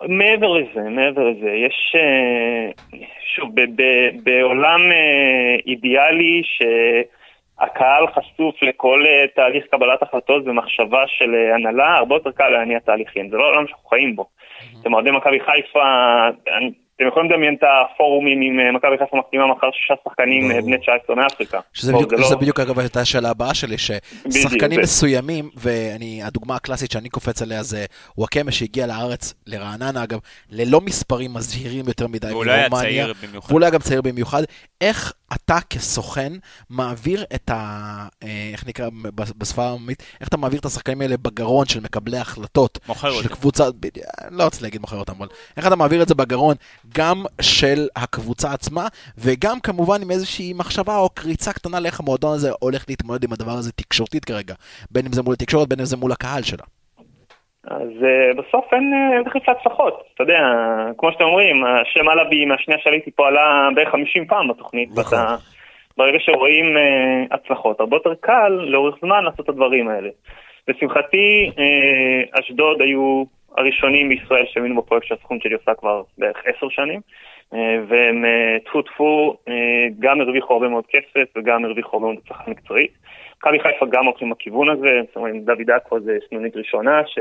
מעבר 0.08 0.52
לזה, 0.52 0.80
מעבר 0.80 1.22
לזה, 1.30 1.50
יש, 1.50 1.94
אה, 1.96 2.98
שוב, 3.34 3.50
בעולם 4.22 4.80
אה, 4.92 5.56
אידיאלי 5.66 6.42
שהקהל 7.60 8.06
חשוף 8.06 8.62
לכל 8.62 9.02
אה, 9.06 9.26
תהליך 9.36 9.64
קבלת 9.70 10.02
החלטות 10.02 10.42
ומחשבה 10.46 11.02
של 11.06 11.34
אה, 11.34 11.54
הנהלה, 11.54 11.96
הרבה 11.96 12.14
יותר 12.14 12.30
קל 12.30 12.48
להניע 12.48 12.78
תהליכים, 12.78 13.30
זה 13.30 13.36
לא 13.36 13.44
העולם 13.44 13.66
שאנחנו 13.66 13.88
חיים 13.88 14.16
בו. 14.16 14.26
אתם 14.80 14.94
אוהדי 14.94 15.10
מכבי 15.10 15.40
חיפה, 15.40 15.82
אתם 16.96 17.06
יכולים 17.08 17.30
לדמיין 17.30 17.54
את 17.54 17.64
הפורומים 17.94 18.40
עם 18.42 18.60
אה, 18.60 18.72
מכבי 18.72 18.98
חיפה 18.98 19.16
מחתימה 19.16 19.46
מחר 19.46 19.70
שישה 19.72 19.94
שחקנים. 20.04 20.48
בני 20.64 20.78
19 20.78 21.16
מאפריקה. 21.16 21.60
שזה 21.72 21.92
בדיוק, 21.92 22.16
זה 22.16 22.34
לא- 22.34 22.40
בדיוק 22.40 22.60
אגב 22.60 22.78
הייתה 22.78 23.00
השאלה 23.00 23.30
הבאה 23.30 23.54
שלי, 23.54 23.76
ששחקנים 23.78 24.80
מסוימים, 24.80 25.50
והדוגמה 25.56 26.56
הקלאסית 26.56 26.90
שאני 26.90 27.08
קופץ 27.08 27.42
עליה 27.42 27.62
זה 27.62 27.84
וואקמה 28.18 28.52
שהגיע 28.52 28.86
לארץ, 28.86 29.34
לרעננה 29.46 30.04
אגב, 30.04 30.18
ללא 30.50 30.80
מספרים 30.80 31.34
מזהירים 31.34 31.84
יותר 31.88 32.06
מדי 32.06 32.32
ואולי 32.32 32.52
היה 32.52 32.70
צעיר 32.70 33.12
במיוחד. 33.28 33.50
ואולי 33.52 33.70
גם 33.70 33.78
צעיר 33.78 34.02
במיוחד, 34.02 34.42
איך 34.80 35.12
אתה 35.34 35.58
כסוכן 35.70 36.32
מעביר 36.70 37.24
את 37.34 37.50
ה... 37.50 38.08
אה, 38.22 38.50
איך 38.52 38.66
נקרא 38.66 38.88
בשפה 39.12 39.64
העממית, 39.64 40.02
איך 40.20 40.28
אתה 40.28 40.36
מעביר 40.36 40.60
את 40.60 40.64
השחקנים 40.64 41.00
האלה 41.00 41.16
בגרון 41.16 41.66
של 41.66 41.80
מקבלי 41.80 42.18
ההחלטות. 42.18 42.78
מוכר 42.88 43.10
של 43.10 43.16
אותם. 43.16 43.28
קבוצה, 43.28 43.70
בדיוק, 43.70 44.06
אני 44.24 44.36
לא 44.36 44.44
רוצה 44.44 44.62
להגיד 44.62 44.80
מוכר 44.80 44.96
אותם, 44.96 45.12
אבל 45.18 45.28
איך 45.56 45.66
אתה 45.66 45.76
מעביר 45.76 46.02
את 46.02 46.08
זה 46.08 46.14
בגרון 46.14 46.56
גם 46.94 47.24
של 47.40 47.88
הקבוצה 47.96 48.52
עצמה, 48.52 48.86
וגם 49.18 49.60
כמובן 49.60 50.02
עם 50.02 50.10
איזושהי 50.10 50.52
מחשבה 50.52 50.96
או 50.96 51.10
קריצה 51.10 51.52
קטנה 51.52 51.80
לאיך 51.80 52.00
המועדון 52.00 52.34
הזה 52.34 52.50
הולך 52.60 52.84
להתמודד 52.88 53.24
עם 53.24 53.32
הדבר 53.32 53.58
הזה 53.58 53.72
תקשורתית 53.72 54.24
כרגע. 54.24 54.54
בין 54.90 55.06
אם 55.06 55.12
זה 55.12 55.22
מול 55.22 55.34
התקשורת, 55.34 55.68
בין 55.68 55.80
אם 55.80 55.86
זה 55.86 55.96
מול 55.96 56.12
הקהל 56.12 56.42
שלה. 56.42 56.64
אז 57.66 57.88
אה, 58.04 58.34
בסוף 58.42 58.64
אין 58.72 58.92
אה, 58.94 59.22
דחיפת 59.22 59.48
הצלחות. 59.48 60.02
אתה 60.14 60.22
יודע, 60.22 60.40
כמו 60.98 61.12
שאתם 61.12 61.24
אומרים, 61.24 61.64
השם 61.64 62.08
אלאבי 62.10 62.44
מהשנייה 62.44 62.80
שעליתי 62.80 63.10
פה 63.10 63.28
עלה 63.28 63.68
בערך 63.74 63.88
50 63.88 64.26
פעם 64.26 64.48
בתוכנית. 64.48 64.88
נכון. 64.96 65.18
ואתה- 65.18 65.36
ברגע 65.96 66.18
שרואים 66.20 66.76
אה, 66.76 67.24
הצלחות, 67.30 67.80
הרבה 67.80 67.96
יותר 67.96 68.14
קל 68.20 68.48
לאורך 68.48 68.94
זמן 69.00 69.24
לעשות 69.24 69.40
את 69.40 69.48
הדברים 69.48 69.88
האלה. 69.88 70.08
לשמחתי, 70.68 71.50
אה, 71.58 72.40
אשדוד 72.40 72.80
היו 72.80 73.24
הראשונים 73.56 74.08
בישראל 74.08 74.44
שהאמינו 74.46 74.82
בפרויקט 74.82 75.06
שהסוכנות 75.06 75.42
שלי 75.42 75.54
עושה 75.54 75.74
כבר 75.74 76.02
בערך 76.18 76.36
עשר 76.46 76.68
שנים. 76.68 77.00
אה, 77.54 77.76
והם 77.88 78.24
אה, 78.24 78.56
טפו 78.64 78.82
טפו, 78.82 79.36
אה, 79.48 79.86
גם 79.98 80.20
הרוויחו 80.20 80.54
הרבה 80.54 80.68
מאוד 80.68 80.84
כסף 80.86 81.36
וגם 81.36 81.64
הרוויחו 81.64 81.96
הרבה 81.96 82.06
מאוד 82.06 82.18
הצלחה 82.24 82.50
מקצועית. 82.50 82.90
מכבי 83.38 83.60
חיפה 83.60 83.86
גם 83.90 84.06
הולכים 84.06 84.30
בכיוון 84.30 84.68
הזה, 84.68 85.00
זאת 85.06 85.16
אומרת, 85.16 85.44
דוד 85.44 85.70
עכו 85.70 86.00
זה 86.00 86.18
סנונית 86.28 86.56
ראשונה, 86.56 87.02
ש... 87.06 87.18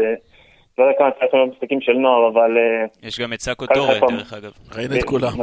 לא 0.78 0.84
יודע 0.84 0.98
כמה 0.98 1.10
צריך 1.12 1.34
להיות 1.34 1.50
משחקים 1.56 1.82
של 1.82 1.92
נוער, 1.92 2.28
אבל... 2.34 2.58
אה, 2.58 3.08
יש 3.08 3.20
גם 3.20 3.34
את 3.34 3.42
סאקו 3.42 3.66
טורט, 3.68 3.94
חיפה. 3.94 4.08
דרך 4.12 4.34
אגב. 4.34 4.52
ראינו 4.76 4.96
את 4.96 5.04
כולם. 5.04 5.34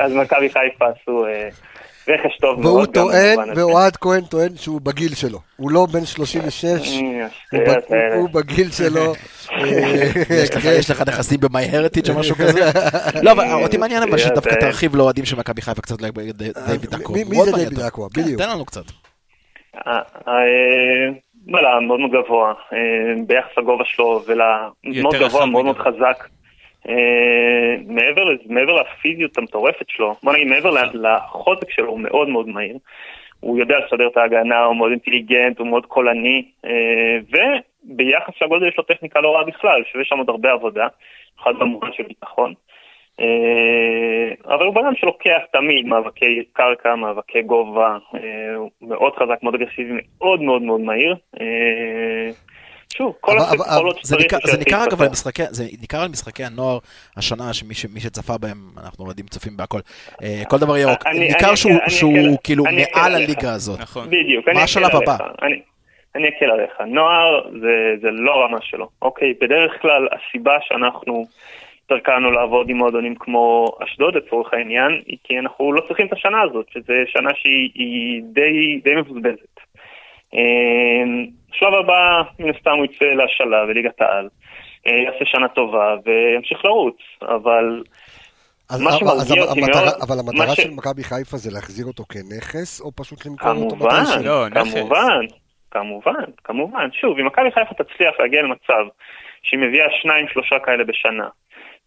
אז- 0.00 0.12
מכבי 0.14 0.48
חיפה 0.50 0.84
עשו 1.02 1.26
אה, 1.26 1.48
רכש 2.08 2.36
טוב 2.40 2.58
והוא 2.58 2.76
מאוד. 2.78 2.92
גם 2.92 3.04
טוען. 3.04 3.38
ואוהד 3.56 3.96
כהן 3.96 4.20
טוען 4.20 4.56
שהוא 4.56 4.80
בגיל 4.80 5.14
שלו. 5.14 5.38
הוא 5.56 5.70
לא 5.70 5.86
בן 5.92 6.04
36, 6.04 6.64
אה, 7.54 8.14
הוא 8.16 8.28
בגיל 8.30 8.70
שלו. 8.70 9.12
יש 10.80 10.90
לך- 10.90 11.02
נכסים 11.08 11.40
ב-MyHeritage 11.40 12.10
או 12.14 12.18
משהו 12.20 12.36
כזה? 12.36 12.60
לא, 13.22 13.32
אבל 13.32 13.44
אותי 13.62 13.76
מעניין 13.76 14.02
אבל 14.02 14.18
שדווקא 14.18 14.54
תרחיב 14.54 14.96
לאוהדים 14.96 15.24
של 15.24 15.36
מכבי 15.36 15.62
חיפה 15.62 15.82
קצת 15.82 16.02
לדיוויד 16.02 16.42
אז 16.54 16.94
עכו. 16.94 17.12
מי- 17.12 17.24
זה 17.44 17.52
דיוויד 17.52 17.72
אותו. 17.72 17.86
עכו? 17.86 18.08
כן, 18.14 18.22
בדיוק. 18.22 18.40
תן 18.42 18.48
לנו 18.50 18.64
קצת. 18.64 18.84
בלם 21.46 21.86
מאוד 21.86 22.00
מאוד 22.00 22.10
גבוה, 22.10 22.52
אה, 22.72 23.14
ביחס 23.26 23.58
לגובה 23.58 23.84
שלו, 23.84 24.22
ולמאוד 24.26 25.14
גבוה, 25.14 25.46
מאוד 25.46 25.64
מאוד. 25.64 25.78
חזק. 25.78 26.28
אה, 26.88 27.74
מעבר 27.86 28.22
מעבר 28.46 28.72
לפיזיות 28.72 29.38
המטורפת 29.38 29.88
שלו, 29.88 30.14
בוא 30.22 30.32
נגיד 30.32 30.46
מעבר 30.46 30.70
לחוזק 30.94 31.70
שלו, 31.70 31.88
הוא 31.88 32.00
מאוד 32.00 32.28
מאוד 32.28 32.48
מהיר. 32.48 32.78
הוא 33.40 33.58
יודע 33.58 33.74
לסדר 33.78 34.06
את 34.06 34.16
ההגנה, 34.16 34.64
הוא 34.64 34.76
מאוד 34.76 34.90
אינטליגנט, 34.90 35.58
הוא 35.58 35.66
מאוד 35.66 35.86
קולני, 35.86 36.44
אה, 36.64 37.18
וביחס 37.30 38.42
לגודל 38.42 38.68
יש 38.68 38.74
לו 38.78 38.84
טכניקה 38.84 39.20
לא 39.20 39.34
רעה 39.34 39.44
בכלל, 39.44 39.82
שיש 39.92 40.08
שם 40.08 40.18
עוד 40.18 40.28
הרבה 40.28 40.52
עבודה, 40.52 40.86
במיוחד 41.36 41.60
במובן 41.60 41.92
של 41.92 42.02
ביטחון. 42.02 42.54
אה, 43.20 43.26
אבל 44.54 44.66
הוא 44.66 44.74
בן 44.74 44.84
אדם 44.84 44.94
שלוקח 44.96 45.38
תמיד 45.52 45.86
מאבקי 45.86 46.42
קרקע, 46.52 46.94
מאבקי 46.94 47.42
גובה, 47.42 47.96
אה, 48.14 48.20
הוא 48.56 48.70
מאוד 48.82 49.12
חזק, 49.16 49.42
מאוד 49.42 49.54
אגרסיבי, 49.54 49.92
מאוד 50.18 50.42
מאוד 50.42 50.62
מאוד 50.62 50.80
מהיר. 50.80 51.14
אה, 51.40 52.30
שוב, 52.96 53.14
כל 53.20 53.38
זה 54.02 54.16
שצריך 54.16 54.46
זה 54.46 54.58
ניכר 54.58 54.76
אגב 54.76 54.84
להתפתח. 54.84 55.00
על 55.02 55.08
משחקי, 55.10 55.42
זה 55.50 55.64
ניכר 55.80 56.00
על 56.02 56.08
משחקי 56.08 56.44
הנוער 56.44 56.78
השנה, 57.16 57.54
שמי 57.54 57.74
שצפה 58.00 58.38
בהם, 58.38 58.56
אנחנו 58.84 59.04
אוהדים 59.04 59.26
צופים 59.26 59.56
בהכל, 59.56 59.78
כל 60.48 60.58
דבר 60.58 60.76
ירוק, 60.76 61.06
אני- 61.06 61.18
ניכר 61.18 61.48
אני 61.48 61.56
שהוא- 61.90 62.36
כאילו 62.44 62.64
מעל. 62.64 63.14
הליגה 63.14 63.52
הזאת. 63.52 63.80
נכון. 63.80 64.06
בדיוק, 64.10 64.48
מה 64.48 64.62
השלב. 64.62 64.96
הבא? 64.96 65.16
אני- 65.42 65.60
אני 66.14 66.28
אקל 66.28 66.50
עליך. 66.50 66.70
נוער 66.86 67.48
זה, 67.60 67.74
זה 68.02 68.08
לא 68.10 68.44
רמה 68.44 68.58
שלו, 68.62 68.88
אוקיי? 69.02 69.34
בדרך 69.40 69.82
כלל 69.82 70.08
הסיבה 70.12 70.56
שאנחנו 70.68 71.26
יותר 71.90 72.04
קל 72.04 72.16
לנו 72.16 72.30
לעבוד 72.30 72.68
עם 72.70 72.76
מועדונים 72.76 73.14
כמו 73.14 73.66
אשדוד 73.84 74.14
לצורך 74.16 74.52
העניין, 74.54 75.02
היא 75.06 75.16
כי 75.24 75.38
אנחנו 75.38 75.72
לא 75.72 75.80
צריכים 75.88 76.06
את 76.06 76.12
השנה 76.12 76.42
הזאת, 76.42 76.66
שזו 76.70 76.92
שנה 77.06 77.30
שהיא 77.34 77.70
היא 77.74 78.22
די, 78.32 78.80
די 78.84 78.94
מבוזבזת. 78.96 79.56
אמ, 80.34 81.26
שלב 81.52 81.74
הבא, 81.74 82.22
מן 82.38 82.54
הסתם 82.56 82.70
הוא 82.70 82.84
יצא 82.84 83.04
להשאלה 83.04 83.64
וליגת 83.68 84.00
העל. 84.00 84.28
אה, 84.86 84.96
יעשה 84.96 85.24
שנה 85.24 85.48
טובה 85.48 85.94
וימשיך 86.04 86.64
לרוץ, 86.64 86.96
אבל 87.22 87.82
אז 88.70 88.80
מה 88.80 88.90
אבל- 88.90 89.08
אז 89.20 89.28
שמרגיע 89.28 89.44
אותי 89.44 89.60
המטרה- 89.60 89.84
מאוד, 89.84 89.94
אבל 90.02 90.16
מה 90.16 90.30
המטרה 90.42 90.54
ש- 90.54 90.60
של 90.60 90.70
מכבי 90.70 91.04
חיפה 91.04 91.36
זה 91.36 91.50
להחזיר 91.54 91.86
אותו 91.86 92.04
כנכס, 92.04 92.80
או 92.80 92.92
פשוט 92.96 93.26
למכור 93.26 93.50
אותו 93.50 93.76
כמובן, 93.76 94.00
מתישהו? 94.02 94.22
לא, 94.24 94.48
נכס. 94.48 94.74
כמובן, 94.74 95.20
כמובן, 95.70 96.24
כמובן. 96.44 96.88
שוב, 97.00 97.18
אם 97.18 97.26
מכבי 97.26 97.50
חיפה 97.52 97.74
תצליח 97.74 98.14
להגיע 98.20 98.42
למצב 98.42 98.84
שהיא 99.42 99.60
מביאה 99.60 99.86
שניים, 100.02 100.26
שלושה 100.32 100.58
כאלה 100.58 100.84
בשנה, 100.84 101.28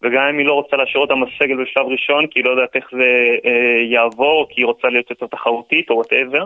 וגם 0.02 0.22
אם 0.30 0.38
היא 0.38 0.46
לא 0.46 0.52
רוצה 0.52 0.76
להשאיר 0.76 1.00
אותם 1.00 1.20
בסגל 1.20 1.64
בשלב 1.64 1.86
ראשון, 1.86 2.26
כי 2.26 2.38
היא 2.38 2.44
לא 2.44 2.50
יודעת 2.50 2.76
איך 2.76 2.88
זה 2.92 3.36
אה, 3.44 3.82
יעבור, 3.82 4.46
כי 4.50 4.60
היא 4.60 4.66
רוצה 4.66 4.88
להיות 4.88 5.10
יותר 5.10 5.26
תחרותית 5.26 5.90
או 5.90 5.94
וואטאבר, 5.94 6.44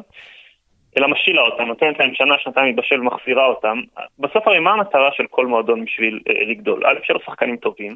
אלא 0.99 1.09
משאילה 1.09 1.43
אותם, 1.43 1.65
נותנת 1.65 1.99
להם 2.01 2.15
שנה, 2.15 2.35
שנתיים 2.39 2.67
להתבשל 2.67 3.01
ומחזירה 3.01 3.47
אותם. 3.47 3.81
בסוף 4.19 4.47
הרי 4.47 4.59
מה 4.59 4.73
המטרה 4.73 5.11
של 5.13 5.27
כל 5.31 5.47
מועדון 5.47 5.85
בשביל 5.85 6.21
אה, 6.29 6.45
לגדול? 6.45 6.87
א', 6.87 6.95
שיהיה 7.05 7.19
לו 7.19 7.25
שחקנים 7.27 7.57
טובים, 7.57 7.93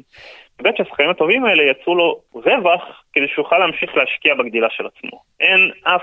וב', 0.59 0.77
שהשחקנים 0.77 1.09
הטובים 1.09 1.45
האלה 1.45 1.63
יצרו 1.63 1.95
לו 1.95 2.19
רווח 2.33 3.03
כדי 3.13 3.27
שהוא 3.27 3.43
יוכל 3.43 3.57
להמשיך 3.57 3.97
להשקיע 3.97 4.35
בגדילה 4.35 4.67
של 4.69 4.85
עצמו. 4.85 5.21
אין 5.39 5.71
אף 5.83 6.01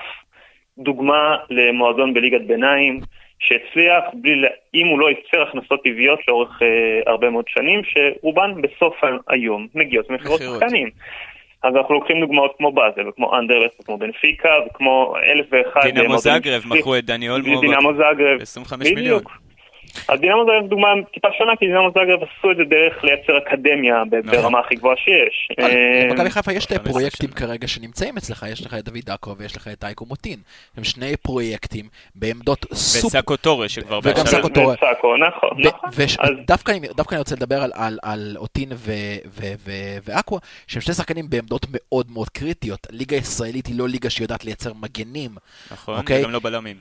דוגמה 0.79 1.37
למועדון 1.51 2.15
בליגת 2.15 2.41
ביניים 2.47 3.01
שהצליח, 3.39 4.05
בלי, 4.15 4.49
אם 4.75 4.87
הוא 4.87 4.99
לא 4.99 5.09
ייצר 5.09 5.43
הכנסות 5.43 5.81
טבעיות 5.85 6.21
לאורך 6.29 6.63
אה, 6.63 6.67
הרבה 7.07 7.31
מאוד 7.31 7.45
שנים, 7.49 7.81
שרובן 7.85 8.63
בסוף 8.63 8.95
היום 9.29 9.67
מגיעות 9.75 10.11
ממכירות 10.11 10.41
מכירות. 10.41 10.61
שחקנים. 10.61 10.91
אז 11.63 11.77
אנחנו 11.77 11.95
לוקחים 11.95 12.21
דוגמאות 12.21 12.55
כמו 12.59 12.73
באזל, 12.73 13.09
וכמו 13.09 13.39
אנדרלס, 13.39 13.73
וכמו 13.81 13.99
בנפיקה, 13.99 14.49
וכמו 14.67 15.15
אלף 15.23 15.47
ואחד... 15.51 15.81
אה, 15.85 15.91
דינמו 15.91 16.19
זאגרב. 16.19 16.63
מכרו 16.67 16.97
את 16.97 17.05
דני 17.05 17.29
אולמו 17.29 17.61
דינמו 17.61 17.93
זאגרב, 17.95 18.39
ב-25 18.39 18.95
מיליון. 18.95 19.23
אז 20.09 20.21
דינמו 20.21 20.45
זאגרב 20.47 20.69
דוגמה 20.71 20.89
טיפה 21.15 21.29
שונה, 21.39 21.53
כי 21.57 21.67
דינמו 21.67 21.91
זאגרב 21.95 22.21
עשו 22.23 22.51
את 22.51 22.57
זה 22.57 22.63
דרך 22.65 23.05
לייצר 23.05 23.39
אקדמיה 23.39 24.03
נכון. 24.25 24.43
ברמה 24.43 24.59
הכי 24.61 24.75
גבוהה 24.75 24.97
שיש. 24.97 25.49
אבל 25.59 25.71
אה, 25.71 26.05
למכבי 26.11 26.31
חיפה 26.31 26.53
יש 26.53 26.65
שתי 26.65 26.75
15 26.75 26.93
פרויקטים. 26.93 27.31
כרגע 27.31 27.69
שנמצאים 27.69 28.17
אצלך, 28.17 28.47
יש 28.53 28.67
לך 28.67 28.75
את 28.75 28.85
דוד 28.85 29.11
עכו 29.11 29.37
ויש 29.39 29.57
לך 29.57 29.69
את 29.73 29.85
אייקו 29.85 30.07
מוטין. 30.07 30.39
הם 30.77 30.85
שני 30.85 31.17
פרויקטים 31.17 31.85
בעמדות 32.15 32.67
סופר... 32.73 33.07
וסאקו 33.07 33.37
טורה 33.37 33.69
שכבר 33.69 34.01
וגם. 34.03 34.27
סאקו 34.27 34.49
טורה. 34.49 34.75
וסאקו, 34.75 35.17
נכון, 35.17 35.51
נכון. 35.67 35.89
ודווקא 36.43 36.71
אני 36.73 36.89
דווקא 36.97 37.15
אני 37.15 37.19
רוצה 37.19 37.35
לדבר 37.35 37.63
על- 38.03 38.37
אוטין 38.37 38.69
ו- 38.73 38.93
ו- 39.27 39.53
ו- 39.59 39.73
ואקווה, 40.05 40.41
שהם 40.67 40.81
שני 40.81 40.95
שחקנים 40.95 41.31
בעמדות 41.31 41.67
מאוד 41.71 42.07
מאוד 42.11 42.29
קריטיות. 42.29 42.87
ליגה 42.91 43.17
ישראלית 43.17 43.67
היא 43.67 43.79
לא 43.79 43.89
ליגה 43.89 44.11
שיודעת 44.11 44.45
לייצר 44.45 44.73
מגנים. 44.83 45.31
נכון, 45.73 45.99
אוקיי. 45.99 46.21
וגם 46.21 46.31
לא 46.31 46.39
בלמים. 46.39 46.77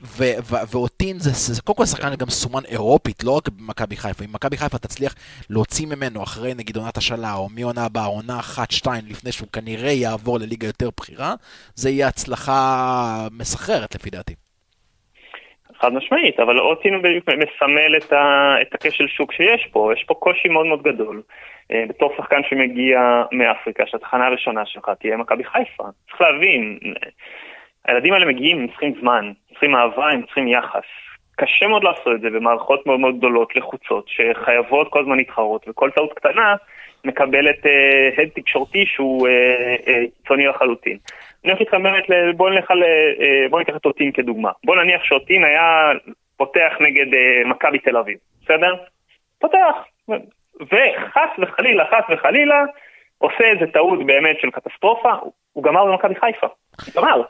ואוטין 0.70 1.18
זה, 1.18 1.62
קודם 1.62 1.76
כל 1.76 1.86
שחקן 1.86 2.14
גם 2.14 2.30
סומן 2.30 2.62
אירופית, 3.06 3.24
לא 3.24 3.36
רק 3.36 3.48
במכבי 3.48 3.96
חיפה. 3.96 4.24
אם 4.24 4.32
מכבי 4.32 4.56
חיפה 4.56 4.78
תצליח 4.78 5.14
להוציא 5.50 5.86
ממנו 5.86 6.22
אחרי 6.22 6.52
נגיד 6.58 6.76
עונת 6.76 6.96
השאלה, 6.96 7.32
או 7.34 7.48
מעונה 7.56 7.84
הבאה, 7.86 8.04
עונה 8.04 8.38
אחת, 8.40 8.70
שתיים, 8.70 9.04
לפני 9.10 9.32
שהוא 9.32 9.48
כנראה 9.52 9.92
יעבור 9.92 10.38
לליגה 10.38 10.66
יותר 10.66 10.88
בכירה, 11.00 11.32
זה 11.74 11.90
יהיה 11.90 12.08
הצלחה 12.08 12.60
מסחררת 13.38 13.94
לפי 13.94 14.10
דעתי. 14.10 14.34
חד 15.80 15.92
משמעית, 15.92 16.40
אבל 16.40 16.58
אוטין 16.58 17.02
בדיוק 17.02 17.28
מסמל 17.28 17.92
את, 17.96 18.12
ה, 18.12 18.54
את 18.62 18.74
הכשל 18.74 19.06
שוק 19.08 19.32
שיש 19.32 19.68
פה, 19.72 19.92
יש 19.96 20.04
פה 20.04 20.14
קושי 20.14 20.48
מאוד 20.48 20.66
מאוד 20.66 20.82
גדול. 20.82 21.22
אה, 21.72 21.84
בתור 21.88 22.14
שחקן 22.16 22.40
שמגיע 22.48 22.98
מאפריקה, 23.32 23.84
שהתחנה 23.86 24.26
הראשונה 24.26 24.66
שלך 24.66 24.90
תהיה 25.00 25.16
מכבי 25.16 25.44
חיפה. 25.44 25.84
צריך 26.10 26.20
להבין, 26.20 26.78
הילדים 27.84 28.12
האלה 28.12 28.26
מגיעים, 28.26 28.58
הם 28.58 28.68
צריכים 28.68 28.94
זמן, 29.00 29.24
הם 29.26 29.32
צריכים 29.50 29.74
אהבה, 29.74 30.10
הם 30.10 30.22
צריכים 30.22 30.48
יחס. 30.48 30.88
קשה 31.36 31.66
מאוד 31.66 31.84
לעשות 31.84 32.08
את 32.14 32.20
זה 32.20 32.30
במערכות 32.30 32.86
מאוד 32.86 33.00
מאוד 33.00 33.18
גדולות, 33.18 33.56
לחוצות, 33.56 34.08
שחייבות 34.08 34.88
כל 34.90 35.00
הזמן 35.00 35.16
להתחרות, 35.16 35.68
וכל 35.68 35.90
טעות 35.90 36.12
קטנה 36.12 36.54
מקבלת 37.04 37.66
אה, 37.66 38.08
הד 38.22 38.28
תקשורתי 38.34 38.86
שהוא 38.86 39.28
אה, 39.28 39.32
אה, 39.88 40.02
קיצוני 40.22 40.46
לחלוטין. 40.46 40.98
אני 41.44 41.52
הולך 41.52 41.60
איתכם 41.60 41.82
באמת, 41.82 42.10
ל- 42.10 42.32
בואו 42.32 42.50
נלך 42.50 42.70
על, 42.70 42.82
אה, 42.82 43.46
בואו 43.50 43.58
ניקח 43.58 43.76
את 43.76 43.84
אוטין 43.86 44.12
כדוגמה. 44.12 44.50
בואו 44.64 44.82
נניח 44.82 45.04
שאוטין 45.04 45.44
היה 45.44 45.92
פותח 46.36 46.72
נגד 46.80 47.14
אה, 47.14 47.42
מכבי 47.44 47.78
תל 47.78 47.96
אביב, 47.96 48.18
בסדר? 48.44 48.74
פותח. 49.38 49.74
וחס 50.60 51.30
וחלילה, 51.38 51.84
חס 51.86 52.04
וחלילה, 52.14 52.64
עושה 53.18 53.44
איזה 53.44 53.72
טעות 53.72 54.06
באמת 54.06 54.40
של 54.40 54.50
קטסטרופה, 54.50 55.12
הוא 55.52 55.64
גמר 55.64 55.84
במכבי 55.84 56.14
חיפה. 56.14 56.46
גמר. 56.96 57.22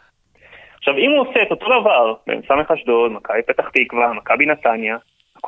עכשיו, 0.88 0.98
אם 0.98 1.10
הוא 1.10 1.20
עושה 1.20 1.42
את 1.42 1.50
אותו 1.50 1.66
דבר 1.66 2.14
בסמך 2.26 2.70
אשדוד, 2.70 3.12
מכבי 3.12 3.42
פתח 3.42 3.68
תקווה, 3.68 4.12
מכבי 4.12 4.46
נתניה, 4.46 4.96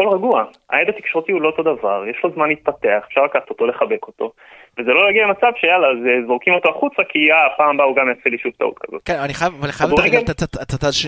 הכל 0.01 0.09
רגוע. 0.09 0.45
העד 0.71 0.89
התקשורתי 0.89 1.33
הוא 1.33 1.43
לא 1.43 1.49
אותו 1.49 1.63
דבר, 1.63 2.05
יש 2.11 2.17
לו 2.25 2.31
זמן 2.35 2.49
להתפתח, 2.49 3.01
אפשר 3.09 3.25
לקחת 3.25 3.51
אותו, 3.51 3.67
לחבק 3.67 4.07
אותו, 4.07 4.33
וזה 4.79 4.91
לא 4.91 5.07
להגיע 5.07 5.27
למצב 5.27 5.53
שיאללה, 5.61 5.87
אז 5.89 6.27
זורקים 6.27 6.55
אותו 6.55 6.69
החוצה, 6.69 7.03
כי 7.09 7.19
אה, 7.33 7.37
פעם 7.57 7.75
הבאה 7.75 7.87
הוא 7.87 7.97
גם 7.97 8.09
יעשה 8.09 8.31
לי 8.31 8.39
שוב 8.39 8.53
טעות 8.59 8.79
כזאת. 8.81 9.01
כן, 9.05 9.19
אני 9.19 9.35
חייב, 9.35 9.65
אני 9.65 9.73
חייב? 9.73 9.91
לתת, 10.01 10.43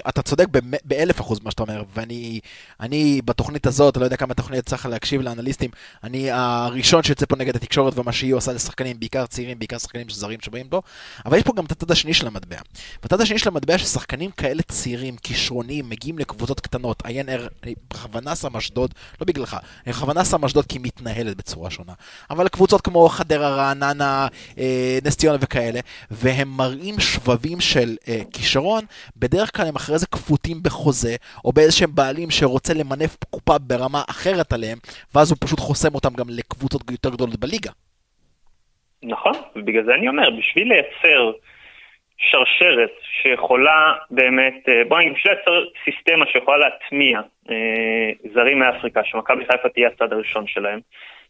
אתה- 0.09 0.23
צודק 0.23 0.47
באלף 0.85 1.21
אחוז 1.21 1.45
מה 1.45 1.51
שאתה 1.51 1.63
אומר, 1.63 1.83
ואני 1.95 2.41
אני 2.81 3.21
בתוכנית 3.25 3.67
הזאת, 3.67 3.97
לא 3.97 4.05
יודע 4.05 4.17
כמה 4.17 4.35
תוכנית 4.35 4.65
צריך 4.65 4.87
להקשיב 4.87 5.21
לאנליסטים, 5.23 5.71
אני 6.05 6.29
הראשון 6.31 7.03
שיוצא 7.03 7.27
פה 7.27 7.37
נגד 7.37 7.57
התקשורת 7.57 7.99
ומה 7.99 8.13
שהיא 8.13 8.35
עושה 8.35 8.53
לשחקנים, 8.53 8.97
בעיקר 9.01 9.27
צעירים, 9.27 9.59
בעיקר 9.59 9.79
שחקנים 9.79 10.09
זרים 10.09 10.41
שבאים 10.41 10.67
פה, 10.71 10.81
אבל 11.27 11.37
יש 11.37 11.43
פה 11.43 11.53
גם 11.57 11.65
את 11.65 11.71
הצד 11.71 11.91
השני 11.91 12.15
של 12.15 12.27
המטבע. 12.27 12.57
בצד 13.03 13.21
השני 13.21 13.39
של 13.39 13.49
המטבע 13.49 13.79
ששחקנים 13.79 14.31
כאלה 14.31 14.63
צעירים, 14.63 15.15
כישרוניים, 15.23 15.85
מגיעים 15.89 16.19
לקבוצות 16.19 16.61
קטנות, 16.61 17.03
עיין 17.07 17.27
בכוונה 17.91 18.37
שם 18.37 18.57
אשדוד, 18.57 18.80
לא 19.21 19.27
בגללך, 19.27 19.57
אני 19.87 19.93
בכוונה 19.93 20.25
שם 20.25 20.45
אשדוד 20.45 20.67
כי 20.67 20.79
היא 20.79 20.85
מתנהלת 20.85 21.37
בצורה 21.37 21.71
שונה, 21.71 21.93
אבל 22.31 22.49
קבוצות 22.49 22.81
כמו 22.81 23.09
חדרה, 23.09 23.49
רעננה, 23.49 24.29
אה, 24.59 24.99
נס 25.05 25.17
ציונה 25.17 25.39
וכאלה, 25.41 25.81
והם 26.11 26.49
מראים 26.49 27.01
שבבים 27.01 27.61
של 27.61 27.97
אה, 28.09 28.21
כישרון, 28.33 28.85
בדרך 29.17 29.57
כלל 29.57 29.67
הם 29.67 29.77
אחרי 29.77 29.99
זה 29.99 30.07
כפותים 30.07 30.63
בחוזה, 30.63 31.17
או 31.45 31.53
באיזשהם 31.53 31.95
בעלים 31.95 32.31
שרוצה 32.31 32.75
למנף 32.75 33.17
קופה 33.31 33.59
ברמה 33.59 34.03
אחרת 34.11 34.53
עליהם, 34.53 34.79
ואז 35.15 35.31
הוא 35.31 35.39
פשוט 35.41 35.61
חוסם 35.61 35.95
אותם 35.95 36.15
גם 36.15 36.29
לקבוצות 36.29 36.91
יותר 36.91 37.11
גדולות 37.11 37.41
בליגה. 37.41 37.71
נכון, 39.03 39.33
ובגלל 39.57 39.85
זה 39.85 39.95
אני 39.95 40.09
אומר, 40.09 40.31
בשביל 40.39 40.69
לייצר 40.69 41.33
שרשרת 42.21 42.91
שיכולה 43.23 43.93
באמת, 44.11 44.69
אה, 44.69 44.83
בוא 44.89 44.99
נגיד, 44.99 45.13
בשביל 45.13 45.33
לייצר 45.35 45.65
סיסטמה 45.85 46.25
שיכולה 46.33 46.57
להטמיע 46.59 47.21
אה, 47.51 48.11
זרים 48.35 48.59
מאפריקה, 48.59 49.01
שמכבי 49.05 49.45
חיפה 49.53 49.69
תהיה 49.69 49.89
הצד 49.89 50.13
הראשון 50.13 50.47
שלהם, 50.47 50.81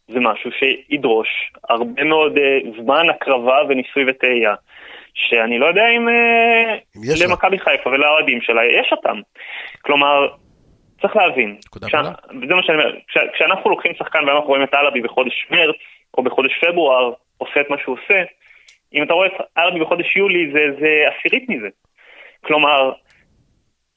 זה 0.07 0.19
משהו 0.19 0.49
שידרוש 0.51 1.27
הרבה 1.69 2.03
מאוד 2.03 2.37
אה, 2.37 2.57
זמן 2.83 3.09
הקרבה 3.09 3.57
וניסוי 3.69 4.03
וטעייה, 4.09 4.53
שאני 5.13 5.59
לא 5.59 5.65
יודע 5.65 5.87
אם, 5.97 6.09
אה, 6.09 6.73
אם 6.73 7.01
לה. 7.19 7.27
למכבי 7.27 7.59
חיפה 7.59 7.89
ולאוהדים 7.89 8.41
שלה 8.41 8.65
יש 8.65 8.91
אותם. 8.91 9.17
כלומר, 9.81 10.27
צריך 11.01 11.15
להבין. 11.15 11.55
וזה 12.41 12.55
מה 12.55 12.63
שאני 12.63 12.77
אומר, 12.77 12.95
כשה- 13.07 13.31
כשאנחנו 13.33 13.69
לוקחים 13.69 13.91
שחקן 13.97 14.19
ואנחנו 14.27 14.47
רואים 14.47 14.63
את 14.63 14.73
אלאבי 14.73 15.01
בחודש 15.01 15.47
מרץ, 15.51 15.75
או 16.17 16.23
בחודש 16.23 16.51
פברואר, 16.61 17.11
עושה 17.37 17.61
את 17.61 17.69
מה 17.69 17.77
שהוא 17.83 17.97
עושה, 18.03 18.23
אם 18.93 19.03
אתה 19.03 19.13
רואה 19.13 19.27
את 19.27 19.33
אלאבי 19.57 19.79
בחודש 19.79 20.15
יולי, 20.15 20.51
זה, 20.51 20.59
זה 20.79 21.03
עשירית 21.07 21.49
מזה. 21.49 21.67
כלומר, 22.45 22.91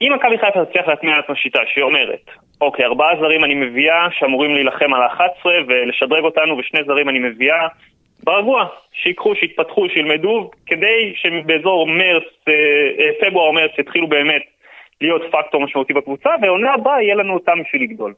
אם 0.01 0.13
מכבי 0.15 0.39
חיפה 0.39 0.65
תצליח 0.65 0.89
להטמיע 0.89 1.17
לעצמה 1.17 1.37
שיטה 1.37 1.61
שהיא 1.67 1.85
אומרת, 1.85 2.31
אוקיי, 2.61 2.85
ארבעה 2.85 3.17
זרים 3.21 3.45
אני 3.45 3.55
מביאה 3.55 4.07
שאמורים 4.19 4.55
להילחם 4.55 4.95
על 4.95 5.03
ה-11 5.03 5.47
ולשדרג 5.69 6.25
אותנו, 6.25 6.59
ושני 6.59 6.81
זרים 6.87 7.09
אני 7.09 7.19
מביאה, 7.19 7.67
ברגוע, 8.25 8.67
שיקחו, 8.93 9.35
שיתפתחו, 9.35 9.89
שילמדו, 9.89 10.51
כדי 10.67 11.13
שבאזור 11.17 11.87
מרץ, 11.87 12.25
אה, 12.49 12.53
אה, 12.99 13.11
פברואר, 13.21 13.51
מרץ, 13.51 13.71
יתחילו 13.79 14.09
באמת 14.09 14.43
להיות 15.01 15.23
פקטור 15.33 15.61
משמעותי 15.61 15.93
בקבוצה, 15.93 16.31
והעונה 16.43 16.73
הבאה 16.73 17.03
יהיה 17.03 17.15
לנו 17.15 17.35
אותם 17.35 17.63
בשביל 17.63 17.83
לגדול. 17.83 18.15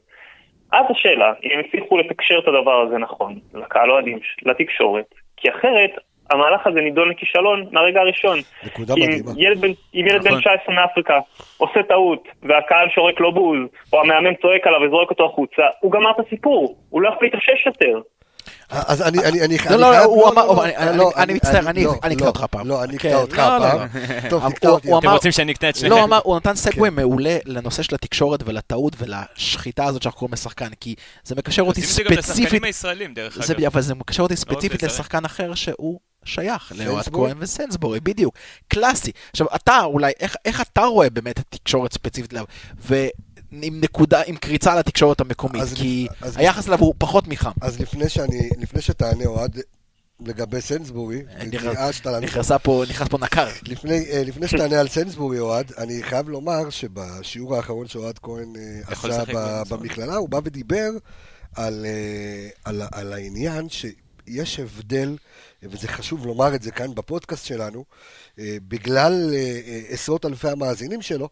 אז 0.72 0.84
השאלה, 0.90 1.32
אם 1.44 1.50
הם 1.50 1.60
הצליחו 1.60 1.98
לתקשר 1.98 2.38
את 2.38 2.48
הדבר 2.48 2.80
הזה 2.80 2.98
נכון, 2.98 3.38
לקהל 3.54 3.90
אוהדים, 3.90 4.18
לתקשורת, 4.42 5.14
כי 5.36 5.50
אחרת 5.50 5.90
המהלך 6.30 6.66
הזה 6.66 6.80
נידון 6.80 7.08
לכישלון 7.08 7.66
מהרגע 7.72 8.00
הראשון. 8.00 8.38
נקודה 8.64 8.94
מדהימה. 8.94 9.30
ילד 9.36 9.60
בן, 9.60 9.68
אם 9.94 10.04
ילד 10.08 10.22
בן 10.22 10.28
נכון. 10.28 10.40
19 10.40 10.74
מאפריקה 10.74 11.18
עושה 11.56 11.82
טעות, 11.82 12.28
והקהל 12.42 12.88
שורק 12.94 13.20
לו 13.20 13.32
בוז, 13.32 13.58
או 13.92 14.00
המאמן 14.00 14.34
צועק 14.34 14.66
עליו 14.66 14.80
וזורק 14.80 15.10
אותו 15.10 15.24
החוצה, 15.24 15.62
הוא 15.80 15.92
גמר 15.92 16.10
את 16.10 16.26
הסיפור, 16.26 16.76
הוא 16.90 17.02
לא 17.02 17.08
יכול 17.08 17.24
להתאושש 17.26 17.66
יותר. 17.66 18.00
אז 18.70 19.02
אני, 19.02 19.18
אני, 19.24 19.42
אני, 19.44 19.56
לא, 19.58 19.64
אני 19.74 19.80
לא, 19.80 19.86
חייב... 19.90 20.04
הוא 20.04 20.28
אמר- 20.28 20.64
אני- 20.64 20.96
לא, 20.98 21.12
מצטער, 21.34 21.68
אני- 21.70 21.84
לא, 21.84 21.92
אקטע 21.94 22.08
לא, 22.20 22.26
אותך 22.26 22.44
פעם. 22.50 22.68
לא, 22.68 22.84
אני 22.84 22.98
כן, 22.98 23.08
אקטע 23.08 23.20
אותך 23.20 23.38
לא, 23.38 23.58
לא, 23.58 23.70
פעם. 23.70 23.78
לא. 24.24 24.28
טוב, 24.30 24.50
תקטע 24.50 24.68
אותי. 24.68 24.88
אתם 24.88 24.96
אמר- 25.06 25.12
רוצים 25.14 25.32
שאני 25.32 25.52
אקנה 25.52 25.68
את 25.70 25.74
לא, 25.76 25.80
שניכם? 25.80 25.96
אמר, 26.02 26.20
הוא 26.24 26.36
נתן 26.36 26.54
סגווי 26.54 26.90
מעולה 26.90 27.36
לנושא 27.44 27.82
של 27.82 27.94
התקשורת 27.94 28.40
ולטעות 28.46 28.92
ולשחיטה 28.98 29.84
הזאת 29.84 30.02
שאנחנו 30.02 30.18
קוראים 30.18 30.32
לשחקן, 30.32 30.68
כי 30.80 30.94
זה 31.24 31.34
מקשר 31.34 31.62
אותי 31.62 31.80
עושים 31.80 32.06
את 32.06 32.10
זה 32.10 32.16
גם 32.16 32.22
ספציפית, 32.22 32.42
לשחקנים 32.44 32.64
הישראלים, 32.64 33.14
דרך 33.14 33.38
אגב. 33.50 33.64
אבל 33.64 33.80
זה 33.80 33.94
מקשר 33.94 34.22
אותי 34.22 34.36
ספציפית 34.36 34.82
לזרים. 34.82 34.90
לשחקן 35.00 35.24
אחר 35.24 35.54
שהוא 35.54 36.00
שייך, 36.24 36.72
לאוהד? 36.76 37.08
כהן 37.12 37.36
וסנסבורי, 37.40 38.00
בדיוק, 38.00 38.34
קלאסי. 38.68 39.10
עכשיו, 39.30 39.46
אתה 39.54 39.80
אולי, 39.84 40.12
איך, 40.20 40.36
איך 40.44 40.60
אתה 40.60 40.84
רואה 40.84 41.10
באמת 41.10 41.38
את 41.40 41.54
התקשורת 41.54 41.92
ספציפית 41.92 42.32
אליו, 42.32 42.44
ועם 43.62 43.80
נקודה, 43.80 44.22
עם 44.26 44.36
קריצה 44.36 44.72
על 44.72 44.78
התקשורת 44.78 45.20
המקומית, 45.20 45.62
אז- 45.62 45.72
כי 45.74 46.06
אז- 46.20 46.36
היחס 46.36 46.68
אליו 46.68 46.78
הוא 46.80 46.94
פחות 46.98 47.28
מחם. 47.28 47.50
אז 47.60 47.80
לפני 47.80 48.08
שאני, 48.08 48.50
לפני 48.58 48.80
שתענה 48.80 49.26
אוהד 49.26 49.58
לגבי 50.20 50.60
סנסבורי, 50.60 51.22
התייאשת 51.38 52.06
לנו. 52.06 52.20
נכנסה 52.20 52.58
פה, 52.58 52.84
נכנס 52.88 53.08
פה 53.08 53.18
נקר. 53.18 53.48
לפני, 53.62 54.04
אה, 54.10 54.22
לפני 54.24 54.48
שתענה 54.48 54.80
על 54.80 54.88
סנסבורי, 54.88 55.38
אוהד, 55.38 55.72
אני 55.78 56.02
חייב 56.02 56.28
לומר 56.28 56.70
שבשיעור 56.70 57.56
האחרון 57.56 57.88
שאוהד 57.88 58.18
כהן 58.18 58.52
אה, 58.56 58.80
עשה 58.92 59.24
ב-. 59.34 59.62
במכללה, 59.68 60.16
הוא 60.16 60.28
בא 60.28 60.40
ודיבר 60.44 60.90
על, 61.54 61.86
אה, 61.88 62.48
על, 62.64 62.82
על 62.92 63.12
העניין 63.12 63.66
שיש 63.68 64.60
הבדל, 64.60 65.16
וזה 65.62 65.88
חשוב 65.88 66.26
לומר 66.26 66.54
את 66.54 66.62
זה 66.62 66.70
כאן 66.70 66.94
בפודקאסט 66.94 67.44
שלנו, 67.46 67.84
אה, 68.38 68.56
בגלל 68.68 69.30
אה, 69.34 69.38
אה, 69.66 69.80
עשרות 69.88 70.26
אלפי 70.26 70.48
המאזינים 70.48 71.02
שלו, 71.02 71.28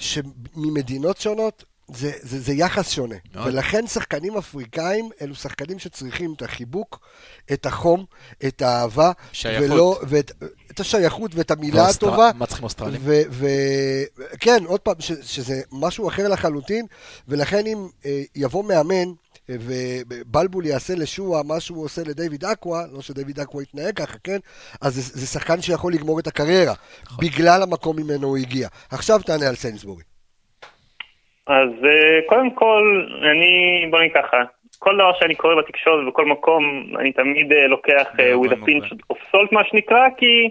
שממדינות 0.00 1.16
שונות 1.20 1.64
זה, 1.94 2.12
זה, 2.22 2.40
זה 2.40 2.52
יחס 2.52 2.90
שונה. 2.90 3.14
מאוד. 3.34 3.46
ולכן 3.46 3.86
שחקנים 3.86 4.36
אפריקאים 4.36 5.10
אלו 5.22 5.34
שחקנים 5.34 5.78
שצריכים 5.78 6.34
את 6.36 6.42
החיבוק, 6.42 7.00
את 7.52 7.66
החום, 7.66 8.04
את 8.46 8.62
האהבה, 8.62 9.12
שייכות. 9.32 9.70
ולא, 9.70 10.00
ואת 10.08 10.32
את 10.70 10.80
השייכות 10.80 11.34
ואת 11.34 11.50
המילה 11.50 11.82
ואוסטר- 11.84 12.06
הטובה. 12.08 12.30
מה 12.34 12.46
צריכים 12.46 12.64
אוסטרלים? 12.64 13.00
וכן, 13.04 14.64
עוד 14.66 14.80
פעם, 14.80 14.94
ש, 15.00 15.12
שזה 15.22 15.60
משהו 15.72 16.08
אחר 16.08 16.28
לחלוטין, 16.28 16.86
ולכן 17.28 17.66
אם 17.66 17.88
אה, 18.06 18.22
יבוא 18.34 18.64
מאמן 18.64 19.12
ובלבול 19.60 20.66
יעשה 20.66 20.94
לשועה 20.96 21.42
מה 21.48 21.60
שהוא 21.60 21.84
עושה 21.84 22.02
לדיוויד 22.06 22.44
אקווה, 22.44 22.80
לא 22.92 23.00
שדיוויד 23.02 23.40
אקווה 23.40 23.62
יתנהג 23.62 23.94
ככה, 23.96 24.18
כן? 24.24 24.38
אז 24.82 24.94
זה, 24.94 25.20
זה 25.20 25.26
שחקן 25.26 25.60
שיכול 25.60 25.92
לגמור 25.92 26.20
את 26.20 26.26
הקריירה, 26.26 26.74
נכון. 27.06 27.24
בגלל 27.26 27.62
המקום 27.62 27.96
ממנו 27.96 28.26
הוא 28.28 28.36
הגיע. 28.36 28.68
עכשיו 28.92 29.18
תענה 29.18 29.48
על 29.48 29.54
סיינסבורי. 29.54 30.02
אז 31.46 31.68
אה, 31.84 32.20
קודם 32.28 32.50
כל, 32.54 33.06
אני, 33.30 33.52
בוא 33.90 33.98
נגיד 34.00 34.12
ככה, 34.14 34.36
כל 34.78 34.94
דבר 34.94 35.12
שאני 35.20 35.34
קורא 35.34 35.54
בתקשורת 35.54 36.06
בכל 36.08 36.26
מקום, 36.26 36.62
אני 37.00 37.12
תמיד 37.12 37.52
אה, 37.52 37.66
לוקח 37.66 38.06
אה, 38.20 38.34
with 38.34 38.50
a 38.52 38.56
pinch 38.66 38.86
of 39.12 39.16
salt 39.16 39.48
מה 39.52 39.60
שנקרא, 39.64 40.08
כי. 40.16 40.48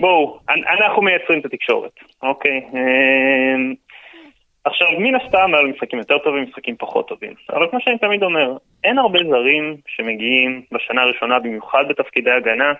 בואו, 0.00 0.38
אנ- 0.48 0.64
אנחנו 0.80 1.02
מייצרים 1.02 1.40
את 1.40 1.44
התקשורת, 1.44 1.92
אוקיי? 2.22 2.60
עכשיו, 4.66 4.86
מן 4.98 5.14
הסתם 5.14 5.54
היו 5.54 5.68
משחקים 5.68 5.98
יותר 5.98 6.18
טובים, 6.18 6.42
משחקים 6.42 6.76
פחות 6.78 7.08
טובים. 7.08 7.32
אבל 7.50 7.66
כמו 7.70 7.80
שאני 7.80 7.98
תמיד 7.98 8.22
אומר, 8.22 8.56
אין 8.84 8.98
הרבה 8.98 9.18
זרים 9.30 9.76
שמגיעים 9.86 10.62
בשנה 10.72 11.02
הראשונה, 11.02 11.38
במיוחד 11.38 11.84
בתפקידי 11.88 12.30
הגנה, 12.30 12.72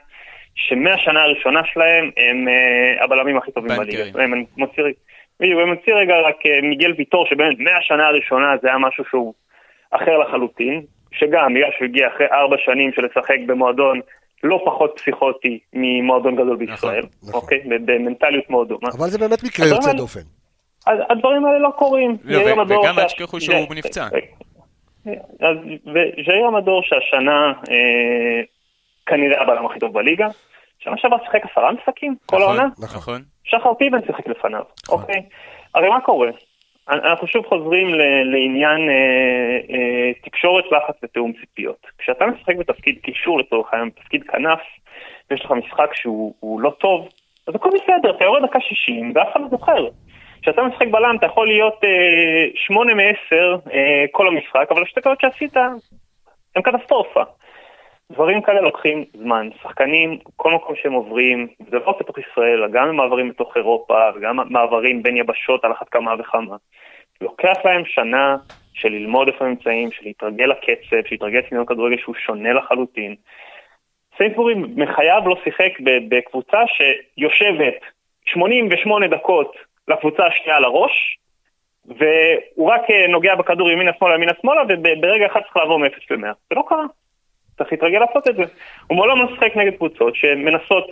שמהשנה 0.54 1.22
הראשונה 1.22 1.60
שלהם 1.72 2.10
הם 2.16 2.48
אה, 2.48 3.04
הבלמים 3.04 3.36
הכי 3.36 3.52
טובים. 3.52 3.76
בליגה. 3.76 4.22
הם, 4.22 4.34
אני 4.34 4.44
מוציא, 4.56 4.82
בדיוק, 5.40 5.60
אני 5.62 5.70
מוציא 5.70 5.94
רגע 5.94 6.14
רק 6.28 6.36
אה, 6.46 6.68
מיגל 6.68 6.92
ויטור, 6.98 7.26
שבאמת 7.26 7.58
מהשנה 7.58 8.06
הראשונה 8.06 8.46
זה 8.62 8.68
היה 8.68 8.78
משהו 8.78 9.04
שהוא 9.10 9.34
אחר 9.90 10.18
לחלוטין, 10.18 10.82
שגם 11.12 11.54
בגלל 11.54 11.70
שהוא 11.76 11.84
הגיע 11.84 12.08
אחרי 12.08 12.26
ארבע 12.32 12.56
שנים 12.64 12.92
של 12.92 13.02
לשחק 13.04 13.38
במועדון 13.46 14.00
לא 14.42 14.62
פחות 14.66 14.92
פסיכוטי 14.96 15.58
ממועדון 15.72 16.34
גדול 16.36 16.56
בישראל, 16.56 17.06
נכון. 17.22 17.34
אוקיי? 17.34 17.60
במנטליות 17.84 18.50
מאוד 18.50 18.68
דומה. 18.68 18.88
אבל 18.98 19.06
זה 19.06 19.18
באמת 19.18 19.44
מקרה 19.44 19.66
יוצא 19.66 19.92
דופן. 19.92 20.35
אז 20.86 20.98
הדברים 21.10 21.46
האלה 21.46 21.58
לא 21.58 21.70
קורים. 21.76 22.16
וגם 22.24 22.98
אל 22.98 23.04
תשכחו 23.04 23.40
שהוא 23.40 23.74
נפצע. 23.76 24.08
אז 25.40 25.56
וז'איר 25.86 26.46
המדור 26.46 26.82
שהשנה 26.82 27.52
אה, 27.70 28.40
כנראה 29.06 29.42
הבלם 29.42 29.66
הכי 29.66 29.78
טוב 29.78 29.92
בליגה, 29.92 30.26
שנה 30.78 30.96
שעברה 30.96 31.18
שיחק 31.24 31.40
עשרה 31.50 31.72
משחקים 31.72 32.16
כל 32.26 32.36
נכון, 32.36 32.48
העונה, 32.48 32.68
נכון. 32.78 33.22
שחר 33.44 33.74
פיבן 33.74 33.98
שיחק 34.06 34.28
לפניו, 34.28 34.62
אוקיי? 34.88 35.22
הרי 35.74 35.88
מה 35.88 36.00
קורה? 36.00 36.30
אנחנו 36.88 37.26
שוב 37.26 37.46
חוזרים 37.46 37.94
לעניין 38.24 38.88
אה, 38.88 39.74
אה, 39.74 40.12
תקשורת, 40.24 40.64
לחץ 40.72 40.94
ותיאום 41.02 41.32
ציפיות. 41.40 41.86
כשאתה 41.98 42.26
משחק 42.26 42.56
בתפקיד 42.56 42.98
קישור 43.02 43.38
לצורך 43.38 43.72
העניין, 43.72 43.90
בתפקיד 43.96 44.22
כנף, 44.22 44.60
ויש 45.30 45.44
לך 45.44 45.50
משחק 45.50 45.94
שהוא 45.94 46.34
הוא 46.40 46.60
לא 46.60 46.70
טוב, 46.70 47.08
אז 47.46 47.54
הכל 47.54 47.68
בסדר, 47.68 48.16
אתה 48.16 48.24
יורד 48.24 48.42
דקה 48.42 48.60
60 48.60 49.12
ואף 49.14 49.28
אחד 49.32 49.40
לא 49.40 49.48
זוכר. 49.48 49.88
כשאתה 50.46 50.62
משחק 50.62 50.86
בלם 50.90 51.16
אתה 51.18 51.26
יכול 51.26 51.46
להיות 51.46 51.84
אה, 51.84 52.46
8 52.54 52.94
מ-10 52.94 53.70
אה, 53.72 54.04
כל 54.10 54.28
המשחק, 54.28 54.66
אבל 54.70 54.82
השתי 54.82 55.00
דקות 55.00 55.20
שעשית 55.20 55.56
הם 56.56 56.62
קטסטרופה. 56.62 57.22
דברים 58.12 58.42
כאלה 58.42 58.60
לוקחים 58.60 59.04
זמן. 59.14 59.48
שחקנים, 59.62 60.18
כל 60.36 60.52
מקום 60.54 60.74
שהם 60.82 60.92
עוברים, 60.92 61.46
זה 61.70 61.76
לא 61.78 61.90
רק 61.90 61.96
בתוך 62.00 62.18
ישראל, 62.18 62.68
גם 62.72 62.96
מעברים 62.96 63.28
בתוך 63.28 63.56
אירופה, 63.56 63.98
וגם 64.14 64.38
מעברים 64.52 65.02
בין 65.02 65.16
יבשות 65.16 65.64
על 65.64 65.72
אחת 65.72 65.88
כמה 65.88 66.14
וכמה. 66.18 66.56
לוקח 67.20 67.56
להם 67.64 67.82
שנה 67.84 68.36
של 68.74 68.88
ללמוד 68.88 69.28
איפה 69.28 69.44
הם 69.44 69.50
נמצאים, 69.50 69.92
של 69.92 70.04
להתרגל 70.04 70.44
לקצב, 70.44 70.90
של 70.90 71.06
להתרגל 71.10 71.40
סגנון 71.48 71.66
כדורגל 71.66 71.96
שהוא 71.98 72.14
שונה 72.14 72.52
לחלוטין. 72.52 73.14
סיינסבורי 74.16 74.54
מחייב 74.54 75.26
לא 75.26 75.36
שיחק 75.44 75.72
בקבוצה 76.08 76.58
שיושבת 76.66 77.80
88 78.26 79.06
דקות 79.08 79.65
לקבוצה 79.88 80.26
השנייה 80.26 80.56
על 80.56 80.64
הראש, 80.64 81.18
והוא 81.86 82.70
רק 82.72 82.80
אה, 82.90 83.06
נוגע 83.08 83.34
בכדור 83.34 83.70
ימינה 83.70 83.90
שמאלה 83.98 84.14
ימינה 84.14 84.32
שמאלה, 84.42 84.62
וברגע 84.62 85.26
אחד 85.26 85.40
צריך 85.40 85.56
לעבור 85.56 85.78
מ-0 85.78 85.86
ל-100. 86.10 86.34
זה 86.50 86.54
לא 86.56 86.64
קרה. 86.68 86.84
צריך 87.58 87.72
להתרגל 87.72 87.98
לעשות 87.98 88.28
את 88.28 88.36
זה. 88.36 88.42
הוא 88.86 88.96
מעולם 88.96 89.18
לא 89.18 89.26
משחק 89.32 89.56
נגד 89.56 89.76
קבוצות 89.76 90.14
שמנסות, 90.16 90.86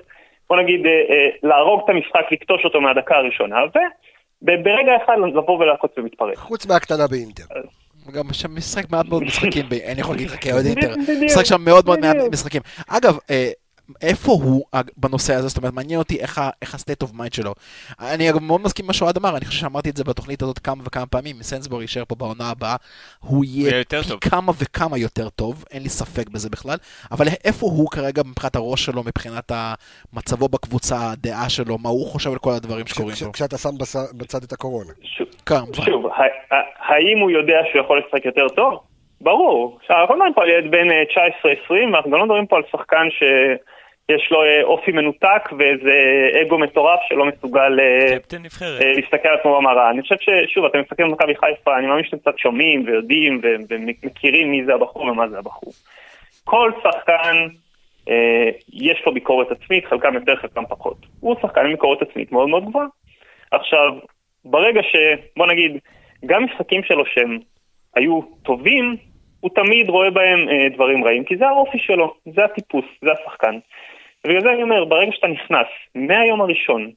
בוא 0.48 0.57
נגיד, 0.57 0.87
אה, 0.87 0.90
אה, 0.90 1.28
להרוג 1.42 1.80
את 1.85 1.88
המשחק, 1.88 2.33
לקטוש 2.33 2.64
אותו 2.64 2.80
מהדקה 2.80 3.16
הראשונה, 3.16 3.57
וברגע 4.42 4.92
אחד 5.04 5.14
לבוא 5.35 5.59
ולעקוץ 5.59 5.92
ומתפרק. 5.96 6.37
חוץ 6.37 6.66
מהקטנה 6.66 7.07
באינטר. 7.07 7.44
גם 8.12 8.24
שם 8.33 8.57
משחק 8.57 8.90
מעט 8.90 9.07
מאוד 9.09 9.22
משחקים, 9.22 9.64
אני 9.92 10.00
יכול 10.00 10.14
להגיד 10.14 10.30
לך 10.30 10.44
כאוהד 10.44 10.66
אינטר, 10.66 10.94
משחק 11.24 11.44
שם 11.44 11.61
מאוד 11.64 11.87
מאוד 11.87 12.00
מעט. 12.00 12.16
משחקים. 12.33 12.62
אגב, 12.88 13.18
איפה 14.03 14.33
הוא 14.33 14.64
אה, 14.75 14.81
בנושא 14.97 15.35
הזה? 15.35 15.49
זאת 15.49 15.57
אומרת, 15.59 15.73
מעניין 15.73 15.99
אותי 15.99 16.20
איך 16.20 16.40
איך 16.62 16.75
ה-state 16.75 17.07
of 17.07 17.11
mind 17.12 17.37
שלו. 17.37 17.55
אני 18.01 18.31
מאוד 18.40 18.61
מסכים 18.61 18.85
עם 18.85 18.87
מה 18.87 18.92
שאוהד 18.92 19.16
אמר, 19.16 19.37
אני 19.37 19.44
חושב 19.44 19.61
שאמרתי 19.61 19.90
את 19.90 19.97
זה 19.97 20.05
בתוכנית 20.05 20.42
הזאת 20.42 20.59
כמה 20.59 20.83
וכמה 20.87 21.07
פעמים, 21.07 21.37
סנסבורי 21.42 21.85
יישאר 21.85 22.05
פה 22.09 22.14
בעונה 22.14 22.51
הבאה, 22.51 22.77
הוא 23.20 23.44
יהיה 23.44 23.85
פי 23.85 23.97
טוב. 24.09 24.18
כמה 24.20 24.53
וכמה 24.62 24.99
יותר 24.99 25.29
טוב, 25.29 25.64
אין 25.70 25.83
לי 25.83 25.88
ספק 25.88 26.29
בזה 26.29 26.51
בכלל, 26.51 26.77
אבל 27.12 27.27
איפה 27.44 27.66
הוא 27.66 27.90
כרגע 27.90 28.23
מבחינת 28.27 28.57
הראש 28.57 28.85
שלו, 28.85 29.03
מבחינת 29.03 29.53
מצבו 30.12 30.49
בקבוצה, 30.49 31.11
הדעה 31.11 31.49
שלו, 31.49 31.79
מה 31.79 31.88
הוא 31.88 32.07
חושב 32.07 32.33
על 32.33 32.38
כל 32.38 32.51
הדברים 32.51 32.87
שקורים 32.87 33.16
פה? 33.25 33.33
כשאתה 33.33 33.59
שם 33.59 33.70
בצד 34.16 34.42
את 34.42 34.53
הקורונה. 34.53 34.92
שוב, 35.03 35.27
כמובן. 35.47 35.73
שוב, 35.85 36.07
ה- 36.07 36.11
ה- 36.55 36.92
האם 36.94 37.18
הוא 37.18 37.31
יודע 37.31 37.59
שהוא 37.73 37.85
יכול 37.85 38.03
לשחק 38.07 38.25
יותר 38.25 38.49
טוב? 38.49 38.81
ברור. 39.20 39.79
עכשיו, 39.81 39.97
אנחנו 40.01 40.14
לא 40.14 40.27
מדברים 40.27 40.35
פה 40.35 40.42
על 40.42 40.49
ילד 40.49 40.70
בן 40.70 40.90
אה, 40.90 41.03
19-20, 41.90 41.92
ואנחנו 41.92 42.11
גם 42.11 42.18
לא 42.18 42.25
מדברים 42.25 42.47
פה 42.47 42.57
על 42.57 42.62
שחקן 42.73 43.07
שיש 44.10 44.30
לו 44.30 44.42
אה, 44.42 44.62
אופי 44.62 44.92
מנותק 44.92 45.48
ואיזה 45.58 45.92
אגו 46.42 46.58
מטורף 46.58 47.00
שלא 47.08 47.24
מסוגל 47.24 47.80
אה. 47.80 48.16
אה, 48.82 48.92
להסתכל 48.92 49.28
על 49.28 49.36
עצמו 49.38 49.56
במראה. 49.56 49.90
אני 49.90 50.02
חושב 50.02 50.14
ששוב, 50.20 50.64
אתם 50.64 50.80
מסתכלים 50.80 51.08
על 51.08 51.14
מכבי 51.14 51.34
חיפה, 51.36 51.78
אני 51.78 51.86
מאמין 51.86 52.04
שאתם 52.04 52.18
קצת 52.18 52.38
שומעים 52.38 52.84
ויודעים 52.86 53.40
ומכירים 53.68 54.50
מי 54.50 54.64
זה 54.64 54.74
הבחור 54.74 55.02
ומה 55.02 55.28
זה 55.28 55.38
הבחור. 55.38 55.72
כל 56.44 56.72
שחקן, 56.82 57.46
אה, 58.08 58.50
יש 58.72 59.02
לו 59.06 59.14
ביקורת 59.14 59.50
עצמית, 59.50 59.86
חלקם 59.86 60.14
יותר, 60.14 60.36
חלקם 60.36 60.66
פחות. 60.68 60.96
הוא 61.20 61.36
שחקן 61.42 61.60
עם 61.60 61.70
ביקורת 61.70 62.02
עצמית 62.02 62.32
מאוד 62.32 62.48
מאוד 62.48 62.64
גבוהה. 62.64 62.86
עכשיו, 63.50 63.92
ברגע 64.44 64.82
ש... 64.82 64.96
בוא 65.36 65.46
נגיד, 65.46 65.78
גם 66.26 66.44
משחקים 66.44 66.82
שלו 66.82 67.06
שהם 67.06 67.38
היו 67.96 68.20
טובים, 68.42 68.96
הוא 69.40 69.50
תמיד 69.54 69.88
רואה 69.88 70.10
בהם 70.10 70.48
אה, 70.48 70.68
דברים 70.74 71.04
רעים, 71.04 71.24
כי 71.24 71.36
זה 71.36 71.48
האופי 71.48 71.78
שלו, 71.78 72.14
זה 72.34 72.44
הטיפוס, 72.44 72.84
זה 73.02 73.12
השחקן. 73.12 73.58
ובגלל 74.24 74.42
זה 74.42 74.52
אני 74.52 74.62
אומר, 74.62 74.84
ברגע 74.84 75.12
שאתה 75.12 75.26
נכנס 75.26 75.66
מהיום 75.94 76.40
הראשון 76.40 76.90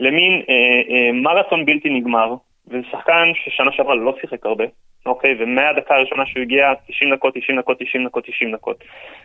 למין 0.00 0.42
אה, 0.48 0.54
אה, 0.90 1.12
מרתון 1.12 1.64
בלתי 1.66 1.90
נגמר, 1.90 2.34
וזה 2.68 2.86
שחקן 2.90 3.32
ששנה 3.34 3.72
שעברה 3.72 3.94
לא 3.94 4.14
שיחק 4.20 4.46
הרבה, 4.46 4.64
אוקיי? 5.06 5.34
ומהדקה 5.38 5.94
הראשונה 5.94 6.26
שהוא 6.26 6.42
הגיע, 6.42 6.72
90 6.88 7.14
דקות, 7.14 7.34
90 7.34 7.58
דקות, 7.58 7.78
90 7.78 8.06
דקות, 8.06 8.24
90 8.26 8.52
דקות. 8.52 8.84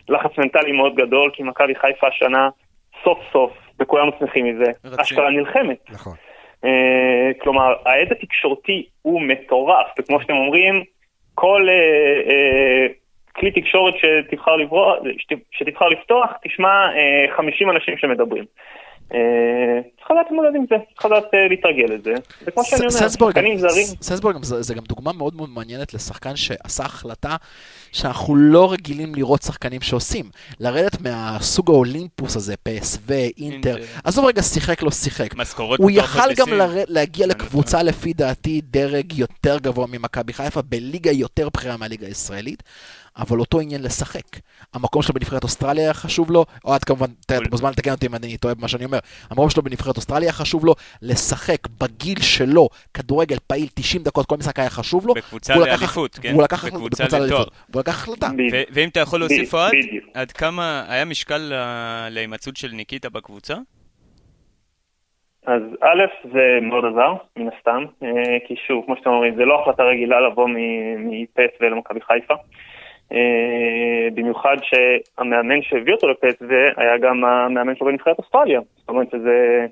לחץ 0.09 0.37
מנטלי 0.37 0.71
מאוד 0.71 0.95
גדול, 0.95 1.31
כי 1.33 1.43
מכבי 1.43 1.75
חיפה 1.75 2.07
השנה, 2.07 2.49
סוף 3.03 3.19
סוף, 3.31 3.51
וכולנו 3.79 4.11
שמחים 4.19 4.45
מזה. 4.45 4.71
אשכרה 5.01 5.29
נלחמת. 5.29 5.77
נכון. 5.89 6.15
אה, 6.65 7.31
כלומר, 7.41 7.73
העד 7.85 8.11
התקשורתי 8.11 8.85
הוא 9.01 9.21
מטורף, 9.21 9.87
וכמו 9.99 10.21
שאתם 10.21 10.33
אומרים, 10.33 10.83
כל 11.35 11.67
אה, 11.69 12.31
אה, 12.31 12.87
כלי 13.39 13.51
תקשורת 13.51 13.93
שתבחר, 13.97 14.55
לברוא, 14.55 14.93
שת- 15.17 15.37
שתבחר 15.51 15.87
לפתוח, 15.87 16.31
תשמע 16.43 16.69
אה, 16.95 17.35
50 17.35 17.69
אנשים 17.69 17.97
שמדברים. 17.97 18.43
צריך 20.07 20.19
לדעת 20.19 20.25
להתמודד 20.31 20.55
עם 20.55 20.65
זה, 20.69 20.75
צריך 20.93 21.05
לדעת 21.05 21.33
אה, 21.33 21.47
להתרגל 21.49 21.93
לזה. 21.93 22.13
וכמו 22.45 22.63
שאני 22.63 22.81
אומר, 22.81 23.09
שחקנים 23.09 23.57
זרים, 23.57 23.85
סנסבורג 24.01 24.43
זה 24.43 24.61
זה 24.61 24.73
גם 24.73 24.83
דוגמה 24.87 25.13
מאוד 25.13 25.35
מאוד 25.35 25.49
מעניינת 25.49 25.93
לשחקן 25.93 26.35
שעשה 26.35 26.83
החלטה 26.83 27.35
שאנחנו 27.91 28.35
לא 28.35 28.71
רגילים 28.71 29.15
לראות 29.15 29.41
שחקנים 29.41 29.81
שעושים. 29.81 30.25
לרדת 30.59 31.01
מהסוג 31.01 31.69
האולימפוס 31.69 32.35
הזה, 32.35 32.53
PSV, 32.69 33.11
אינטר. 33.37 33.77
עזוב 34.03 34.25
רגע 34.25 34.41
שיחק 34.41 34.81
לא 34.83 34.91
שיחק. 34.91 35.35
משכורות 35.35 35.79
הוא 35.79 35.91
יכל 35.91 36.33
גם. 36.37 36.47
להגיע 36.87 37.25
אני 37.25 37.33
לקבוצה 37.35 37.83
לפי 37.83 38.13
דעתי 38.13 38.61
דרג 38.63 39.13
יותר 39.13 39.57
גבוה 39.59 39.87
ממכבי 39.87 40.33
חיפה, 40.33 40.61
בליגה 40.61 41.11
יותר 41.11 41.49
בכירה 41.49 41.77
מהליגה 41.77 42.07
הישראלית, 42.07 42.63
אבל 43.17 43.39
אותו 43.39 43.59
עניין 43.59 43.83
לשחק. 43.83 44.39
המקום 44.73 45.01
שלו 45.01 45.13
בנבחרת 45.13 45.43
אוסטרליה 45.43 45.83
היה 45.83 45.93
חשוב 45.93 46.31
לו, 46.31 46.45
אוהד 46.65 46.83
כמובן, 46.83 47.07
אתה 47.25 47.37
מוזמן 47.51 47.69
לתקן 47.69 47.91
אותי 47.91 48.05
אם 48.05 48.15
אני 48.15 48.37
טועה 48.37 48.55
במה 48.55 48.67
שאני 48.67 48.85
אומר, 48.85 48.99
המקום 49.29 49.49
שלו 49.49 49.63
בנבחרת 49.63 49.96
אוסטרליה 49.97 50.27
היה 50.27 50.33
חשוב 50.33 50.65
לו 50.65 50.73
לשחק 51.01 51.67
בגיל 51.81 52.21
שלו, 52.21 52.69
כדורגל 52.93 53.37
פעיל 53.47 53.67
90 53.75 54.03
דקות, 54.03 54.25
כל 54.25 54.35
משחק 54.37 54.59
היה 54.59 54.69
חשוב 54.69 55.07
לו. 55.07 55.13
בקבוצה 55.13 55.55
לאליפות, 55.55 56.15
כן? 56.21 56.29
והוא 56.31 56.43
לקח 56.43 56.65
בקבוצה 56.65 57.03
לתואר. 57.03 57.43
והוא 57.69 57.79
לקח 57.79 57.91
החלטה. 57.91 58.27
ואם 58.71 58.89
אתה 58.89 58.99
יכול 58.99 59.19
להוסיף 59.19 59.53
בדיוק. 59.55 60.05
עד 60.13 60.31
כמה 60.31 60.83
היה 60.87 61.05
משקל 61.05 61.53
להימצאות 62.09 62.57
של 62.57 62.67
ניקיטה 62.71 63.09
בקבוצה? 63.09 63.55
אז 65.47 65.61
א', 65.81 66.29
זה 66.33 66.59
מאוד 66.61 66.85
עזר, 66.85 67.13
מן 67.37 67.49
הסתם, 67.57 67.85
אה, 68.03 68.37
כי 68.47 68.55
שוב, 68.67 68.85
כמו 68.85 68.95
שאתם 68.97 69.09
אומרים, 69.09 69.35
זה 69.35 69.45
לא 69.45 69.61
החלטה 69.61 69.83
רגילה 69.83 70.19
לבוא 70.21 70.47
מ- 70.47 71.09
מפסו 71.09 71.63
למכבי 71.63 71.99
חיפה. 72.01 72.33
אה, 73.11 74.07
במיוחד 74.13 74.55
שהמאמן 74.61 75.61
שהביא 75.61 75.93
אותו 75.93 76.07
לפסו 76.07 76.45
היה 76.77 76.97
גם 76.97 77.25
המאמן 77.25 77.75
שלו 77.75 77.87
בנבחרת 77.87 78.17
אוסטרליה. 78.19 78.59
זאת 78.77 78.89
אומרת 78.89 79.07
שזה... 79.11 79.65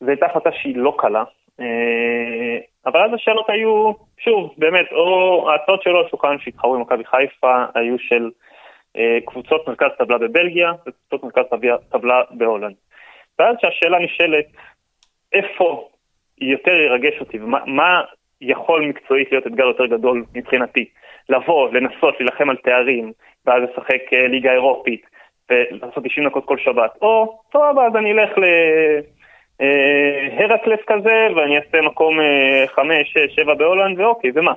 זו 0.00 0.08
הייתה 0.08 0.26
החלטה 0.26 0.50
שהיא 0.52 0.76
לא 0.76 0.94
קלה. 0.98 1.24
אה, 1.60 2.58
אבל 2.86 3.04
אז 3.04 3.10
השאלות 3.14 3.50
היו, 3.50 3.92
שוב, 4.18 4.54
באמת, 4.58 4.92
או 4.92 5.50
ההצעות 5.50 5.82
שלו 5.82 5.98
על 5.98 6.08
שולחן 6.08 6.38
שהתחרו 6.38 6.74
עם 6.74 6.80
מכבי 6.80 7.04
חיפה 7.04 7.64
היו 7.74 7.98
של 7.98 8.30
אה, 8.96 9.18
קבוצות 9.26 9.68
מרכז 9.68 9.88
טבלה 9.98 10.18
בבלגיה 10.18 10.72
וקבוצות 10.86 11.24
מרכז 11.24 11.44
טבלה- 11.90 12.24
בהולנד. 12.30 12.74
ואז 13.38 13.56
שהשאלה 13.60 13.98
נשאלת, 13.98 14.46
איפה 15.32 15.88
יותר 16.40 16.72
ירגש 16.72 17.20
אותי, 17.20 17.38
ומה 17.38 17.58
מה 17.66 18.02
יכול 18.40 18.88
מקצועית 18.88 19.32
להיות 19.32 19.46
אתגר 19.46 19.64
יותר 19.64 19.86
גדול 19.86 20.24
מבחינתי? 20.34 20.84
לבוא, 21.28 21.68
לנסות, 21.72 22.20
להילחם 22.20 22.50
על 22.50 22.56
תארים, 22.56 23.12
ואז 23.46 23.62
לשחק 23.62 24.12
אה, 24.12 24.28
ליגה 24.28 24.52
אירופית, 24.52 25.06
ולעשות 25.50 26.04
90 26.04 26.28
דקות 26.28 26.44
כל 26.44 26.58
שבת, 26.58 26.90
או, 27.02 27.38
סבבה, 27.52 27.86
אז 27.86 27.96
אני 27.96 28.12
אלך 28.12 28.38
ל... 28.38 28.44
אה, 29.60 29.66
הרקלס 30.44 30.80
כזה, 30.86 31.26
ואני 31.36 31.56
אעשה 31.56 31.80
מקום 31.86 32.20
אה, 32.20 32.64
חמש, 32.76 33.12
שש, 33.12 33.36
שבע 33.36 33.54
בהולנד, 33.54 34.00
ואוקיי, 34.00 34.30
ומה? 34.34 34.52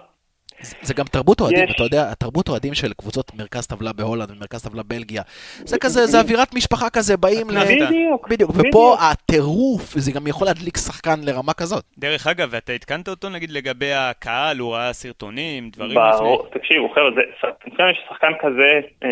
זה- 0.62 0.76
זה 0.82 0.94
גם 0.94 1.06
תרבות 1.06 1.42
אוהדים, 1.42 1.64
יש. 1.64 1.76
אתה 1.76 1.84
יודע, 1.84 2.12
התרבות 2.12 2.50
אוהדים 2.50 2.74
של 2.74 2.94
קבוצות 2.94 3.32
מרכז 3.36 3.68
טבלה 3.68 3.94
בהולנד 3.94 4.32
ומרכז 4.32 4.64
טבלה 4.70 4.84
בלגיה, 4.84 5.22
זה 5.58 5.78
כזה, 5.80 6.06
זה 6.06 6.20
אווירת 6.20 6.54
משפחה 6.56 6.90
כזה, 6.90 7.18
באים 7.18 7.48
ל... 7.50 7.60
בדיוק, 7.66 8.28
בדיוק, 8.28 8.52
ופה 8.56 8.96
הטירוף, 9.12 9.84
זה 9.94 10.12
גם 10.12 10.28
יכול 10.28 10.48
להדליק 10.48 10.78
שחקן 10.78 11.20
לרמה 11.24 11.54
כזאת. 11.54 11.84
דרך 11.98 12.28
אגב, 12.28 12.48
ואתה 12.52 12.74
עדכנת 12.74 13.08
אותו 13.08 13.30
נגיד 13.30 13.52
לגבי 13.52 13.92
הקהל, 13.94 14.58
הוא 14.60 14.74
ראה 14.76 14.94
סרטונים, 14.94 15.70
דברים 15.70 15.96
ברור, 15.96 16.46
לפני. 16.48 16.60
תקשיבו, 16.62 16.90
חבר'ה, 16.90 17.10
זה- 17.16 17.22
לפעמים 17.68 17.92
יש 17.92 18.00
שחקן 18.10 18.32
כזה, 18.42 18.72
אה, 19.04 19.10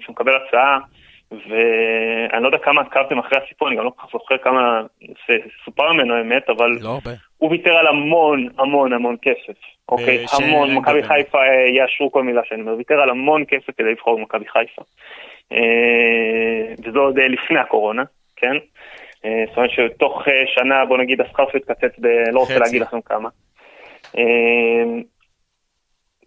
כשהוא 0.00 0.12
מקבל 0.12 0.32
הצעה, 0.48 0.78
ואני 1.48 2.42
לא 2.42 2.48
יודע 2.48 2.58
כמה 2.58 2.80
עקבתם 2.80 3.18
אחרי 3.18 3.38
הסיפור, 3.44 3.68
אני 3.68 3.76
גם 3.76 3.84
לא 3.84 3.90
כל 3.96 4.02
כך 4.06 4.12
זוכר 4.12 4.38
כמה 4.38 4.82
סופר 5.64 5.92
ממנו 5.92 6.14
האמת, 6.14 6.50
אבל 6.50 6.70
לא. 6.80 6.98
הוא 7.38 7.50
ויתר 7.50 7.70
על 7.76 7.86
המון 7.86 8.48
המון 8.58 8.92
המון 8.92 9.16
כסף, 9.22 9.58
אוקיי? 9.88 10.28
ש- 10.28 10.34
המון, 10.34 10.74
מכבי 10.74 11.00
גדול. 11.02 11.16
חיפה 11.16 11.38
אה, 11.38 11.68
יאשרו 11.68 12.12
כל 12.12 12.22
מילה 12.22 12.42
שאני 12.44 12.60
אומר, 12.60 12.74
ויתר 12.76 13.00
על 13.00 13.10
המון 13.10 13.44
כסף 13.48 13.70
כדי 13.78 13.90
לבחור 13.90 14.18
במכבי 14.18 14.44
חיפה. 14.48 14.82
אה, 15.52 16.74
וזה 16.84 16.98
עוד 16.98 17.18
אה, 17.18 17.28
לפני 17.28 17.58
הקורונה, 17.58 18.02
כן? 18.36 18.56
אה, 19.24 19.44
זאת 19.48 19.56
אומרת 19.56 19.70
שתוך 19.70 20.28
אה, 20.28 20.42
שנה, 20.46 20.84
בוא 20.84 20.98
נגיד, 20.98 21.20
השכר 21.20 21.44
שלו 21.50 21.60
יתקצץ 21.60 21.98
ב... 21.98 22.06
לא 22.32 22.40
רוצה. 22.40 22.58
להגיד 22.58 22.82
לכם 22.82 23.00
כמה. 23.00 23.28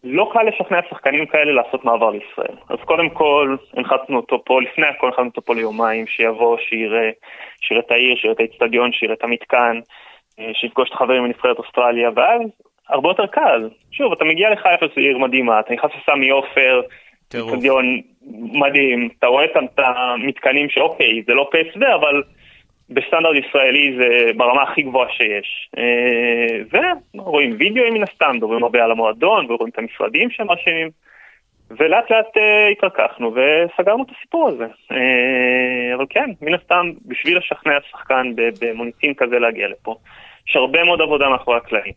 לא 0.03 0.29
קל 0.33 0.43
לשכנע 0.43 0.79
שחקנים 0.89 1.25
כאלה 1.25 1.51
לעשות 1.51 1.85
מעבר 1.85 2.09
לישראל. 2.09 2.55
אז 2.69 2.77
קודם 2.85 3.09
כל, 3.09 3.55
הנחתנו 3.73 4.17
אותו 4.17 4.43
פה, 4.45 4.61
לפני 4.61 4.87
הכל 4.87 5.07
הנחתנו 5.07 5.25
אותו 5.25 5.41
פה 5.41 5.55
ליומיים, 5.55 6.07
שיבוא, 6.07 6.57
שיראה, 6.57 7.09
שיראה 7.61 7.81
את 7.85 7.91
העיר, 7.91 8.15
שיראה 8.15 8.33
את 8.33 8.39
האצטדיון, 8.39 8.91
שיראה 8.91 9.13
את 9.13 9.23
המתקן, 9.23 9.79
אה, 10.39 10.51
שיפגוש 10.53 10.89
את 10.89 10.93
החברים 10.93 11.23
מנבחרת 11.23 11.57
אוסטרליה, 11.57 12.09
ואז 12.15 12.41
הרבה 12.89 13.09
יותר 13.09 13.27
קל. 13.27 13.69
שוב, 13.91 14.11
אתה 14.11 14.25
מגיע 14.25 14.49
לחיפה, 14.49 14.85
זו 14.95 15.01
עיר 15.01 15.17
מדהימה, 15.17 15.59
אתה 15.59 15.73
נכנס 15.73 15.91
לסמי 16.01 16.29
עופר, 16.29 16.81
טירוף. 17.27 17.53
אצטדיון 17.53 18.01
מדהים, 18.33 19.09
אתה 19.19 19.27
רואה 19.27 19.45
את 19.45 19.51
את 19.57 19.79
המתקנים 19.79 20.69
שאוקיי, 20.69 21.23
זה 21.27 21.33
לא 21.33 21.49
פסו, 21.51 21.79
אבל 21.95 22.23
בסטנדרט 22.89 23.35
ישראלי 23.35 23.97
זה 23.97 24.31
ברמה 24.37 24.63
הכי 24.63 24.81
גבוהה 24.81 25.09
שיש. 25.09 25.69
אה, 25.77 26.93
ורואים 27.13 27.55
וידאוים 27.59 27.93
מן 27.93 28.03
הסתם, 28.03 28.31
מדברים 28.35 28.63
הרבה 28.63 28.83
על 28.83 28.91
המועדון, 28.91 29.45
ורואים 29.51 29.69
את 29.69 29.79
המשרדים 29.79 30.29
שהם 30.29 30.51
רשמים. 30.51 30.89
ולאט 31.71 32.11
לאט 32.11 32.37
אה, 32.37 32.67
התרככנו 32.67 33.35
וסגרנו 33.35 34.03
את 34.03 34.09
הסיפור 34.17 34.49
הזה. 34.49 34.65
אה, 34.91 35.95
אבל 35.95 36.05
כן, 36.09 36.29
מן 36.41 36.53
הסתם, 36.53 36.91
בשביל 37.05 37.37
לשכנע 37.37 37.77
שחקן 37.91 38.31
במוניטין 38.61 39.13
כזה 39.13 39.39
להגיע 39.39 39.67
לפה, 39.67 39.95
יש 40.47 40.55
הרבה 40.55 40.83
מאוד 40.83 41.01
עבודה 41.01 41.29
מאחורי 41.29 41.57
הקלעים. 41.57 41.93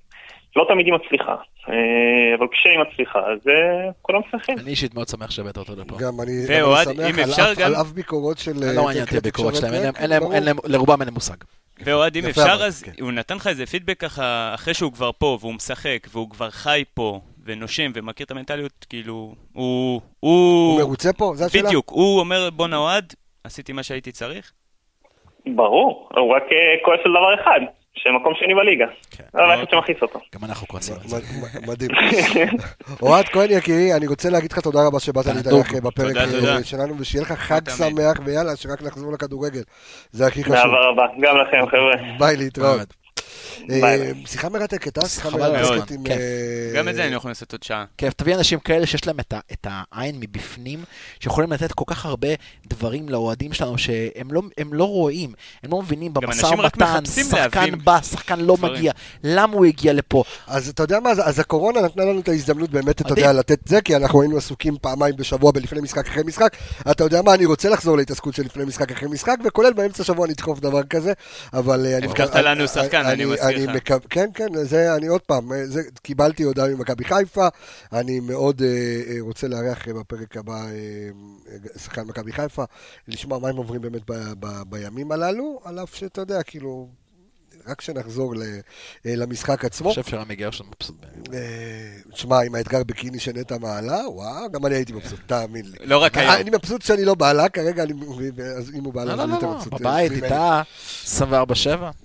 לא 0.57 0.64
תמיד 0.68 0.86
היא 0.86 0.94
מצליחה, 0.94 1.36
אה, 1.68 2.34
אבל 2.38 2.46
כשהיא 2.53 2.78
מצליחה, 2.78 3.18
אז 3.18 3.48
אה, 3.48 3.90
כולם 4.03 4.20
שמחים. 4.30 4.59
אני 4.59 4.70
אישית 4.70 4.94
מאוד 4.94 5.09
שמח 5.09 5.30
שהבאת 5.30 5.57
אותו 5.57 5.72
לפה. 5.76 5.96
גם 5.98 6.20
אני 6.20 6.32
שמח 6.46 6.86
על 7.09 7.20
אפשר 7.20 7.80
אף- 7.80 7.92
ביקורות 7.92 8.38
של... 8.38 8.53
לא 8.61 8.80
אה, 8.80 8.84
מעניין 8.84 9.05
אותי 9.05 9.20
תקשורת, 9.20 9.57
שלהם, 9.57 9.72
לרובם 10.64 11.01
אין 11.01 11.07
להם 11.07 11.14
מושג. 11.14 11.36
ואוהד, 11.84 12.16
אם 12.16 12.26
אפשר, 12.26 12.64
אז 12.66 12.82
כן. 12.82 12.92
הוא 13.01 13.12
נתן 13.12 13.36
לך 13.36 13.46
איזה 13.46 13.66
פידבק 13.66 14.01
ככה, 14.01 14.51
אחרי 14.55 14.74
שהוא 14.74 14.92
כבר 14.92 15.11
פה, 15.18 15.38
והוא 15.40 15.55
משחק, 15.55 16.07
והוא 16.12 16.30
כבר 16.30 16.51
חי 16.51 16.84
פה, 16.94 17.20
ונושם, 17.44 17.90
ומכיר 17.94 18.26
את 18.26 18.30
המנטליות, 18.30 18.86
כאילו, 18.88 19.34
הוא... 19.53 20.01
הוא. 20.20 20.78
מרוצה 20.78 21.12
פה? 21.12 21.32
זו 21.34 21.44
השאלה? 21.44 21.68
בדיוק, 21.68 21.90
הוא 21.90 22.20
אומר, 22.20 22.51
בואנה 22.51 22.76
אוהד, 22.76 23.14
עשיתי 23.44 23.72
מה 23.72 23.82
שהייתי 23.82 24.12
צריך. 24.12 24.53
ברור, 25.46 26.09
הוא 26.16 26.34
רק 26.36 26.42
כועס 26.84 27.01
על 27.05 27.11
דבר 27.11 27.34
אחד, 27.42 27.61
שמקום 27.95 28.34
שני 28.38 28.55
בליגה. 28.55 28.86
זה 29.16 29.24
הדבר 29.34 29.51
היחיד 29.51 29.68
שמכעיס 29.70 30.03
אותו. 30.03 30.20
גם 30.34 30.45
אנחנו 30.45 30.68
כועסים 30.68 30.95
על 31.03 31.09
זה. 31.09 31.16
מדהים. 31.66 31.91
אוהד 33.03 33.28
כהן 33.28 33.51
יקירי, 33.51 33.95
אני 33.95 34.07
רוצה 34.07 34.30
להגיד 34.30 34.53
לך 34.53 34.59
תודה 34.59 34.78
רבה 34.86 35.01
שבאת. 35.01 35.26
להתארח 35.26 35.74
אה, 35.74 35.80
בפרק 35.80 36.09
תודה, 36.09 36.24
אה, 36.24 36.30
תודה. 36.30 36.64
שלנו, 36.64 36.99
ושיהיה 36.99 37.22
לך 37.22 37.32
חג. 37.32 37.70
שמח, 37.70 38.20
ויאללה, 38.24 38.57
שרק 38.57 38.82
נחזור 38.82 39.12
לכדורגל. 39.12 39.62
זה 40.11 40.26
הכי 40.26 40.45
חשוב. 40.45 40.55
באהבה 40.55 40.88
רבה, 40.91 41.03
גם 41.20 41.36
לכם 41.36 41.66
חבר'ה. 41.70 42.18
ביי, 42.18 42.36
להתראות. 42.36 42.99
אה. 43.70 43.96
שיחה 44.26 44.48
מרתקת, 44.48 44.98
אה? 44.98 45.09
שיחה 45.09 45.30
מרתקת. 45.30 45.90
עם... 45.90 46.07
אה, 46.07 46.16
גם 46.76 46.88
את 46.88 46.94
זה 46.94 47.01
היינו 47.01 47.16
יכולים 47.16 47.30
לעשות 47.30 47.53
עוד 47.53 47.62
שעה. 47.62 47.84
כיף, 47.98 48.12
תביא 48.14 48.34
אנשים 48.34 48.59
כאלה 48.59 48.86
שיש 48.86 49.07
להם 49.07 49.16
את, 49.20 49.66
העין 49.70 50.16
מבפנים, 50.20 50.84
שיכולים 51.20 51.53
לתת 51.53 51.72
כל 51.72 51.84
כך 51.86 52.07
הרבה 52.07 52.28
דברים 52.66 53.09
לאוהדים 53.09 53.53
שלנו 53.53 53.78
שהם 53.78 54.32
לא, 54.32 54.42
לא 54.72 54.84
רואים, 54.84 55.32
הם 55.62 55.70
לא 55.72 55.82
מבינים 55.82 56.14
במשא 56.14 56.46
ומתן, 56.46 57.01
שחקן 57.05 57.78
בא, 57.84 57.98
שחקן 58.03 58.40
לא. 58.40 58.57
מגיע, 58.61 58.92
למה 59.24 59.55
הוא 59.55 59.66
הגיע 59.66 59.92
לפה? 59.92 60.24
אז 60.46 60.68
אתה 60.68 60.82
יודע 60.82 61.01
מה, 61.01 61.11
אז- 61.11 61.38
הקורונה 61.38 61.80
נתנה 61.80 62.05
לנו 62.05 62.20
את 62.20 62.28
ההזדמנות 62.28 62.70
באמת, 62.70 63.01
אתה. 63.01 63.11
יודע, 63.11 63.32
לתת 63.32 63.59
זה, 63.68 63.80
כי 63.80 63.96
אנחנו 63.96 64.22
היינו 64.22 64.36
עסוקים 64.36 64.76
פעמיים 64.80 65.16
בשבוע 65.16 65.53
בלפני 65.53 65.80
משחק 65.80 66.09
אחרי 66.09 66.22
משחק. 66.26 66.57
אתה 66.90 67.05
יודע 67.05 67.22
מה, 67.22 67.34
אני 67.34 67.46
רוצה 67.46 67.68
לחזור 67.68 67.96
להתעסקות 67.96 68.34
של 68.34 68.42
לפני 68.42 68.64
משחק 68.64 68.92
אחרי 68.92 69.09
משחק, 69.09 69.36
וכולל 69.44 69.72
באמצע 69.72 70.03
השבוע 70.03 70.26
נדחוף 70.26 70.61
דבר 70.61 70.82
כזה, 70.82 71.12
אבל... 71.53 71.86
אה, 71.86 71.96
אני- 71.98 72.07
הבטחת 72.07 72.36
אני- 72.36 72.44
לנו 72.44 72.68
שחקן, 72.68 73.07
אני 73.07 73.24
לך. 73.49 73.76
מקו- 73.76 74.09
כן, 74.11 74.30
כן, 74.34 74.64
זה, 74.64 74.97
אני 74.97 75.07
עוד 75.07 75.20
פעם, 75.20 75.51
זה, 75.64 75.80
קיבלתי 76.03 76.43
הודעה 76.43 76.68
ממכבי 76.68 77.05
חיפה, 77.05 77.49
אני 77.93 78.20
מאוד 78.20 78.62
אה, 78.62 78.66
אה, 79.07 79.16
רוצה 79.20 79.49
לארח 79.49 79.88
אה, 79.88 79.95
בפרק 79.95 80.36
הבא 80.36 80.53
אה, 80.64 80.68
אה, 81.49 81.78
שחקן 81.78 82.03
מכבי 82.03 82.32
חיפה, 82.32 82.64
לשמוע 83.09 83.38
מה 83.38 83.49
הם 83.49 83.57
עוברים 83.57 83.80
באמת 83.80 84.03
ב, 84.11 84.12
ב, 84.41 84.47
בימים 84.68 85.12
הללו, 85.12 85.61
על 85.64 85.82
אף 85.82 85.95
שאתה 85.95 86.20
יודע, 86.20 86.43
כאילו... 86.43 86.99
רק 87.66 87.78
כשנחזור 87.78 88.34
אה, 88.34 89.16
למשחק 89.16 89.64
עצמו. 89.64 89.88
אני 89.88 90.02
חושב 90.02 90.11
שרמי 90.11 90.36
גרשון 90.36 90.66
מבסוט. 90.66 90.96
אה, 91.34 91.38
תשמע, 92.12 92.40
עם 92.40 92.54
האתגר 92.54 92.84
בקיני 92.84 93.18
שנטע 93.18 93.58
מעלה, 93.58 94.08
וואו, 94.08 94.50
גם 94.52 94.66
אני 94.66 94.74
הייתי 94.74 94.92
מבסוט, 94.92 95.20
תאמין 95.26 95.66
לי. 95.66 95.86
לא 95.86 95.98
רק 95.98 96.18
היום. 96.18 96.34
אני 96.34 96.50
מבסוט 96.50 96.82
שאני 96.82 97.04
לא 97.04 97.14
בעלה, 97.14 97.48
כרגע 97.48 97.82
אני, 97.82 97.92
אז 98.58 98.70
אם 98.74 98.84
הוא 98.84 98.94
בעלה, 98.94 99.11
לא, 99.11 99.16
לא, 99.16 99.22
אני 99.22 99.30
לא, 99.30 99.36
יותר 99.36 99.50
מבסוט. 99.50 99.72
בבית 99.72 100.12
ממני. 100.12 100.24
איתה 100.24 100.62
24-7, 101.04 101.22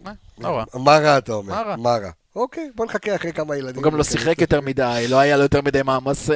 מה, 0.04 0.12
לא 0.40 0.48
רע. 0.48 0.64
מה 0.74 0.98
רע 0.98 1.18
אתה 1.18 1.34
אומר? 1.34 1.54
מה 1.54 1.62
רע? 1.62 1.76
מה 1.76 1.98
רע? 1.98 2.10
אוקיי, 2.36 2.70
בוא 2.76 2.86
נחכה 2.86 3.16
אחרי 3.16 3.34
כמה 3.34 3.56
ילדים. 3.56 3.84
הוא 3.84 3.92
גם 3.92 3.98
לא 3.98 4.04
שיחק 4.04 4.42
יותר 4.42 4.62
מדי, 4.62 5.06
לא 5.10 5.20
היה 5.20 5.38
לו 5.38 5.44
יותר 5.44 5.62
מדי 5.62 5.82
מאמץ. 5.84 6.30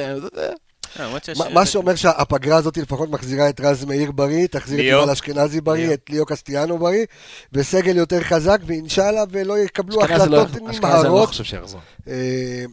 אה, 1.00 1.14
מה- 1.52 1.66
שאומר 1.66 1.94
שהפגרה 1.94 2.56
הזאת 2.56 2.76
לפחות 2.76 3.10
מחזירה 3.10 3.48
את 3.48 3.60
רז 3.60 3.84
מאיר 3.84 4.10
בריא, 4.12 4.46
תחזיר 4.46 4.80
את. 4.80 4.84
יובל 4.84 5.10
אשכנזי 5.10 5.60
בריא. 5.60 5.94
את 5.94 6.10
ליאו 6.10 6.26
קסטיאנו 6.26 6.78
בריא, 6.78 7.04
וסגל 7.52 7.96
יותר 7.96 8.20
חזק, 8.22 8.58
ואינשאללה, 8.66 9.24
ולא 9.30 9.58
יקבלו 9.58 10.00
אשכנזי 10.04 10.28
לא- 10.30 10.42
החלטות 10.42 10.68
אשכנזי 10.70 10.86
אני 10.86 10.92
לא 10.92 10.98
נמהרות. 11.08 11.28
חושב 11.28 11.44
שיחזור. 11.44 11.80
אה, 12.08 12.64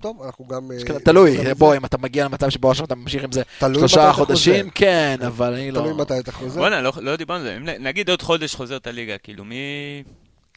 טוב, 0.00 0.22
אנחנו 0.22 0.46
גם... 0.46 0.72
אה, 0.72 0.76
אשכנזי- 0.76 1.04
תלוי, 1.04 1.54
בוא, 1.54 1.70
זה. 1.70 1.76
אם 1.76 1.84
אתה 1.84 1.98
מגיע 1.98 2.24
למצב 2.24 2.48
שבו 2.48 2.70
עכשיו 2.70 2.86
אתה 2.86 2.94
ממשיך 2.94 3.24
עם 3.24 3.32
זה 3.32 3.42
שלושה 3.60 4.12
חודשים. 4.12 4.70
כן, 4.70 5.16
אבל 5.26 5.52
אני 5.54 5.70
לא... 5.70 5.80
תלוי 5.80 5.92
מתי 5.92 6.18
אתה 6.18 6.32
חוזר. 6.32 6.60
בואנה, 6.60 6.82
לא- 6.82 6.92
לא 6.96 7.16
דיברנו 7.16 7.44
על 7.44 7.62
זה. 7.66 7.78
נגיד 7.78 8.10
עוד 8.10 8.22
חודש 8.22 8.54
חוזר 8.54 8.76
את 8.76 8.86
הליגה, 8.86 9.18
כאילו 9.18 9.44
מי... 9.44 9.56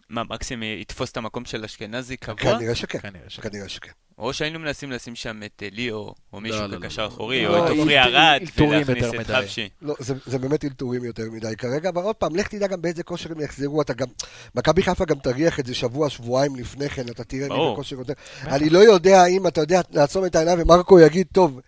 מה, 0.10 0.22
מקסימי 0.30 0.78
יתפוס 0.82 1.12
את 1.12 1.18
המקום 1.18 1.46
של 1.46 1.64
אשכנזי 1.64 2.18
קבוע? 2.18 2.36
כנראה 2.58 2.76
שכן. 2.76 3.00
כנראה 3.42 3.70
שכן. 3.70 3.90
או 4.20 4.34
שהיינו 4.34 4.60
מנסים 4.60 4.92
לשים 4.92 5.16
שם 5.16 5.40
את 5.46 5.64
אה, 5.64 5.68
ליאו, 5.72 6.14
או 6.34 6.42
מישהו 6.42 6.60
לא, 6.62 6.68
לא, 6.68 6.78
כקשר 6.78 7.02
לא. 7.02 7.08
אחורי, 7.08 7.44
לא, 7.46 7.58
או 7.58 7.66
את 7.66 7.70
אילת- 7.70 7.80
עופרי 7.80 8.00
ארד, 8.00 8.42
ולהכניס 8.58 8.88
יותר 8.90 9.10
את 9.10 9.14
מדי. 9.20 9.34
חבשי. 9.34 9.70
לא, 9.82 9.96
זה, 10.00 10.14
זה 10.26 10.38
באמת 10.40 10.66
אלתורים 10.66 11.04
יותר 11.04 11.24
מדי 11.32 11.56
כרגע, 11.58 11.90
אבל 11.90 12.02
עוד 12.02 12.16
פעם, 12.16 12.36
לך 12.36 12.48
תדע 12.48 12.68
גם 12.68 12.82
באיזה 12.82 13.04
כושר 13.04 13.32
הם 13.32 13.42
יחזרו, 13.42 13.82
אתה 13.82 13.94
גם, 13.94 14.08
מכבי 14.56 14.84
חיפה 14.84 15.06
גם 15.06 15.16
תריח 15.20 15.60
את 15.60 15.66
זה 15.66 15.76
שבוע, 15.76 16.10
שבועיים 16.10 16.56
לפני 16.56 16.90
כן, 16.90 17.06
אתה 17.10 17.24
תראה 17.24 17.48
מי. 17.50 17.72
בכושר 17.74 17.96
יותר. 17.96 18.14
אני 18.48 18.70
לא 18.70 18.80
יודע 18.80 19.26
אם, 19.26 19.48
אתה 19.48 19.62
יודע, 19.62 19.82
נעצום 19.92 20.26
את 20.26 20.36
העיניים 20.36 20.60
ומרקו 20.62 21.00
יגיד, 21.00 21.28
טוב, 21.34 21.60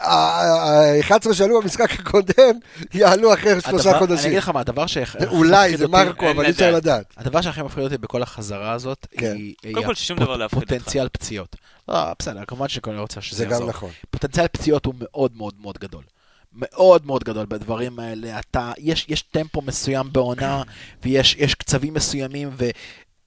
ה-11 0.00 1.32
שעלו 1.34 1.60
במשחק 1.62 1.92
הקודם, 2.00 2.58
יעלו 2.94 3.34
אחרי 3.34 3.60
שלושה 3.60 3.74
הדבר- 3.76 3.90
אני 3.90 3.98
חודשים. 3.98 4.26
אגיד 4.26 4.38
לך 4.38 4.48
מה, 4.48 4.60
הדבר 4.60 4.86
ש... 4.86 4.98
אולי, 5.26 5.76
זה 5.76 5.88
מרקו, 5.88 6.30
אבל 6.30 6.44
אי 6.44 6.50
אפשר 6.50 6.70
לדעת. 6.76 7.14
הדבר 7.16 7.40
שהכי 7.40 7.62
מפחיד 7.62 7.84
אותי 7.84 7.98
בכל 7.98 8.22
החזרה 8.22 8.72
הזאת, 8.72 9.06
כן. 9.18 9.34
היא 9.36 9.54
היא 9.62 9.74
קודם 9.74 9.86
כל 9.86 9.94
ששום 9.94 10.18
דבר 10.18 10.36
לא 10.36 10.44
יפחיד 10.44 10.62
אותך. 10.62 10.72
פוטנציאל 10.72 11.08
פציעות. 11.08 11.56
לא, 11.88 12.12
בסדר, 12.18 12.44
כמובן 12.44 12.68
שכל 12.68 12.98
רוצה 12.98 13.20
שזה 13.20 13.38
זה 13.38 13.44
יחזור. 13.44 13.60
גם 13.60 13.68
נכון. 13.68 13.90
פוטנציאל 14.10 14.48
פציעות 14.48 14.86
הוא 14.86 14.94
מאוד 14.98 15.36
מאוד 15.36 15.54
מאוד 15.60 15.78
גדול. 15.78 16.04
מאוד 16.54 17.06
מאוד 17.06 17.24
גדול 17.24 17.46
בדברים 17.46 17.98
האלה. 17.98 18.38
אתה, 18.38 18.72
יש, 18.78 19.06
יש 19.08 19.22
טמפו 19.22 19.62
מסוים 19.62 20.12
בעונה, 20.12 20.62
ויש 21.02 21.36
יש 21.38 21.54
קצבים 21.54 21.94
מסוימים, 21.94 22.50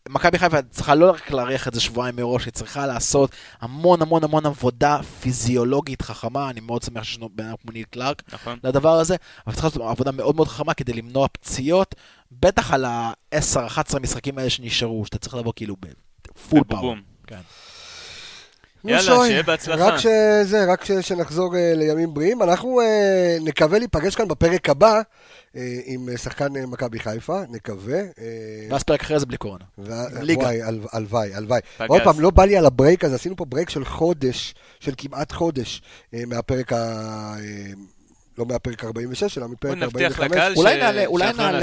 ומכבי 0.10 0.40
חיפה 0.40 0.62
צריכה 0.62 0.96
לא 0.96 1.12
רק 1.12 1.32
להריח 1.32 1.68
את 1.68 1.74
זה 1.74 1.82
שבועיים 1.82 2.16
מראש, 2.16 2.46
היא 2.46 2.54
צריכה 2.54 2.88
לעשות 2.88 3.32
המון 3.62 4.02
המון 4.02 4.24
המון 4.24 4.46
עבודה 4.46 5.00
פיזיולוגית 5.22 6.02
חכמה, 6.02 6.50
אני 6.50 6.60
מאוד 6.60 6.82
שמח 6.84 7.04
שיש 7.04 7.18
לנו 7.18 7.30
בן 7.34 7.46
אדם 7.46 7.56
כמו 7.62 7.72
ניל 7.72 7.84
קלארק 7.84 8.24
נכון. 8.34 8.60
לדבר 8.64 9.00
הזה, 9.00 9.16
אבל 9.48 9.54
צריכה 9.54 9.68
לעשות 9.68 9.82
עבודה 9.82 10.12
מאוד 10.12 10.36
מאוד 10.36 10.48
חכמה 10.48 10.74
כדי 10.74 10.94
למנוע 10.94 11.28
פציעות, 11.28 11.96
בטח 12.32 12.72
על 12.72 12.86
ה-10-11 12.86 14.00
משחקים 14.00 14.38
האלה 14.38 14.50
שנשארו, 14.50 15.06
שאתה 15.06 15.18
צריך 15.18 15.36
לבוא 15.36 15.54
כאילו 15.56 15.76
ב 15.82 15.98
full 15.98 16.64
power. 16.64 16.96
כן. 17.28 17.42
נו, 18.88 18.94
יאללה, 18.94 19.04
שוי, 19.16 19.28
שיהיה 19.28 19.44
בהצלחה. 19.44 19.86
רק 19.88 19.98
שזה, 19.98 20.66
רק 20.68 20.84
ש- 20.86 20.92
שנחזור 20.92 21.56
אה, 21.56 21.74
לימים 21.76 22.14
בריאים. 22.14 22.44
אנחנו 22.44 22.82
אה, 22.82 23.38
נקווה 23.42 23.80
להיפגש 23.80 24.16
כאן 24.16 24.28
בפרק 24.28 24.70
הבא 24.70 25.02
אה, 25.56 25.80
עם 25.86 26.10
שחקן 26.18 26.56
אה, 26.56 26.66
מכבי 26.66 27.00
חיפה, 27.00 27.42
נקווה. 27.50 28.00
אה, 28.00 28.04
ואז 28.70 28.84
פרק 28.84 29.02
אחרי 29.02 29.20
זה 29.20 29.26
בלי 29.26 29.38
קורונה. 29.38 29.64
ו- 29.78 29.92
ליגה. 30.22 30.42
וואי, 30.42 30.62
הל- 30.62 30.80
הלוואי, 30.94 31.34
הלוואי. 31.34 31.60
עוד 31.88 32.02
פעם, 32.04 32.20
לא 32.20 32.30
בא 32.30 32.46
לי 32.46 32.58
על 32.58 32.66
ה 32.66 32.72
break 32.72 33.04
הזה, 33.04 33.16
עשינו 33.16 33.36
פה 33.36 33.46
break 33.46 33.70
של 33.70 33.86
חודש, 33.86 34.56
של 34.80 34.92
כמעט 34.98 35.32
חודש, 35.32 35.82
אה, 36.14 36.24
מהפרק 36.28 36.74
ה... 36.74 37.36
לא 38.38 38.46
מהפרק 38.46 38.84
46, 38.86 39.38
אלא 39.38 39.48
מפרק 39.48 39.78
בוא 39.78 39.86
נבטיח 39.86 40.12
45. 40.12 40.32
לקהל 40.32 40.56
ש- 40.56 40.58
אולי 40.58 40.78
נעלה, 40.78 41.06
אולי 41.06 41.34
נעלה, 41.34 41.60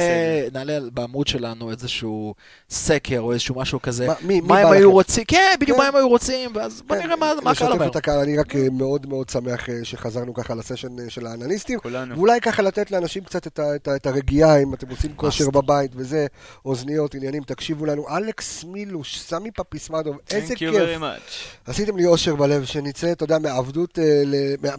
נעלה 0.53 0.79
בעמוד 0.93 1.27
שלנו 1.27 1.70
איזשהו 1.70 2.35
סקר 2.70 3.18
או 3.20 3.33
איזשהו 3.33 3.55
משהו 3.55 3.83
כזה. 3.83 4.07
מה- 4.07 4.14
מי- 4.22 4.41
מי 4.41 4.49
מה 4.49 4.59
הם 4.59 4.64
בא 4.64 4.70
היו 4.72 4.81
לכם? 4.89 4.91
רוצים, 4.93 5.25
כן, 5.29 5.55
בדיוק 5.61 5.79
כן. 5.79 5.83
מה 5.83 5.89
הם 5.89 5.97
היו 5.97 6.09
רוצים, 6.09 6.51
ואז 6.55 6.83
בוא 6.87 6.97
כן, 6.97 7.03
נראה 7.03 7.16
מה 7.16 7.33
מה 7.43 7.51
הקהל 7.51 7.72
אומר. 7.72 7.83
לשתף 7.85 7.91
את 7.91 7.97
הקהל, 7.97 8.18
אני 8.20 8.39
רק 8.39 8.57
אה, 8.57 8.66
מאוד 8.72 9.07
מאוד 9.09 9.29
שמח 9.29 9.68
אה, 9.70 9.75
שחזרנו 9.83 10.35
ככה 10.35 10.55
לסשן 10.55 10.99
אה, 10.99 11.11
של 11.11 11.27
האנליסטים. 11.27 11.79
כולנו. 11.79 12.16
ואולי 12.16 12.41
ככה 12.41 12.62
לתת 12.62 12.91
לאנשים 12.91 13.25
קצת 13.25 13.47
את, 13.47 13.59
ה, 13.59 13.75
את, 13.77 13.89
ה, 13.89 13.97
את 13.97 14.07
הרגיעה, 14.07 14.62
אם 14.62 14.75
אתם 14.75 14.89
עושים 14.91 15.11
כושר 15.16 15.51
בבית 15.51 15.91
וזה, 15.95 16.27
אוזניות, 16.64 17.14
עניינים, 17.14 17.43
תקשיבו 17.43 17.87
לנו. 17.87 18.16
אלכס 18.16 18.64
מילוש, 18.64 19.18
סמי 19.20 19.51
פפיסמדוב, 19.51 20.16
איזה 20.31 20.55
Thank 20.55 20.57
you 20.57 20.59
כיף. 20.59 20.72
very 20.75 21.01
much. 21.01 21.70
עשיתם 21.70 21.97
לי 21.97 22.07
אושר 22.07 22.35
בלב, 22.35 22.64
שנצא, 22.64 23.12
אתה 23.12 23.25
יודע, 23.25 23.39
מעבדות, 23.39 23.99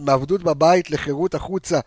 מעבדות 0.00 0.42
בבית 0.42 0.90
לחירות 0.90 1.34
החוצה, 1.34 1.80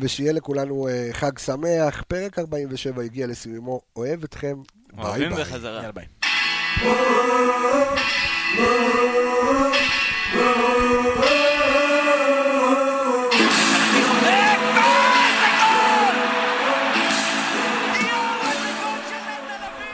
ושיהיה 0.00 0.32
לכולנו 0.32 0.88
אה, 0.88 1.08
חג 1.12 1.38
שמח. 1.38 2.02
פרק 2.08 2.38
47 2.38 3.02
הגיע 3.02 3.26
לסיומו, 3.26 3.80
אוהב 3.96 4.24
אתכם, 4.24 4.56
ביי 4.92 5.04
אוהבים 5.04 5.30
ביי. 5.30 5.40
בחזרה. 5.44 5.76
יאללה 5.76 5.92
ביי. 5.92 6.04
Oh, 8.56 9.63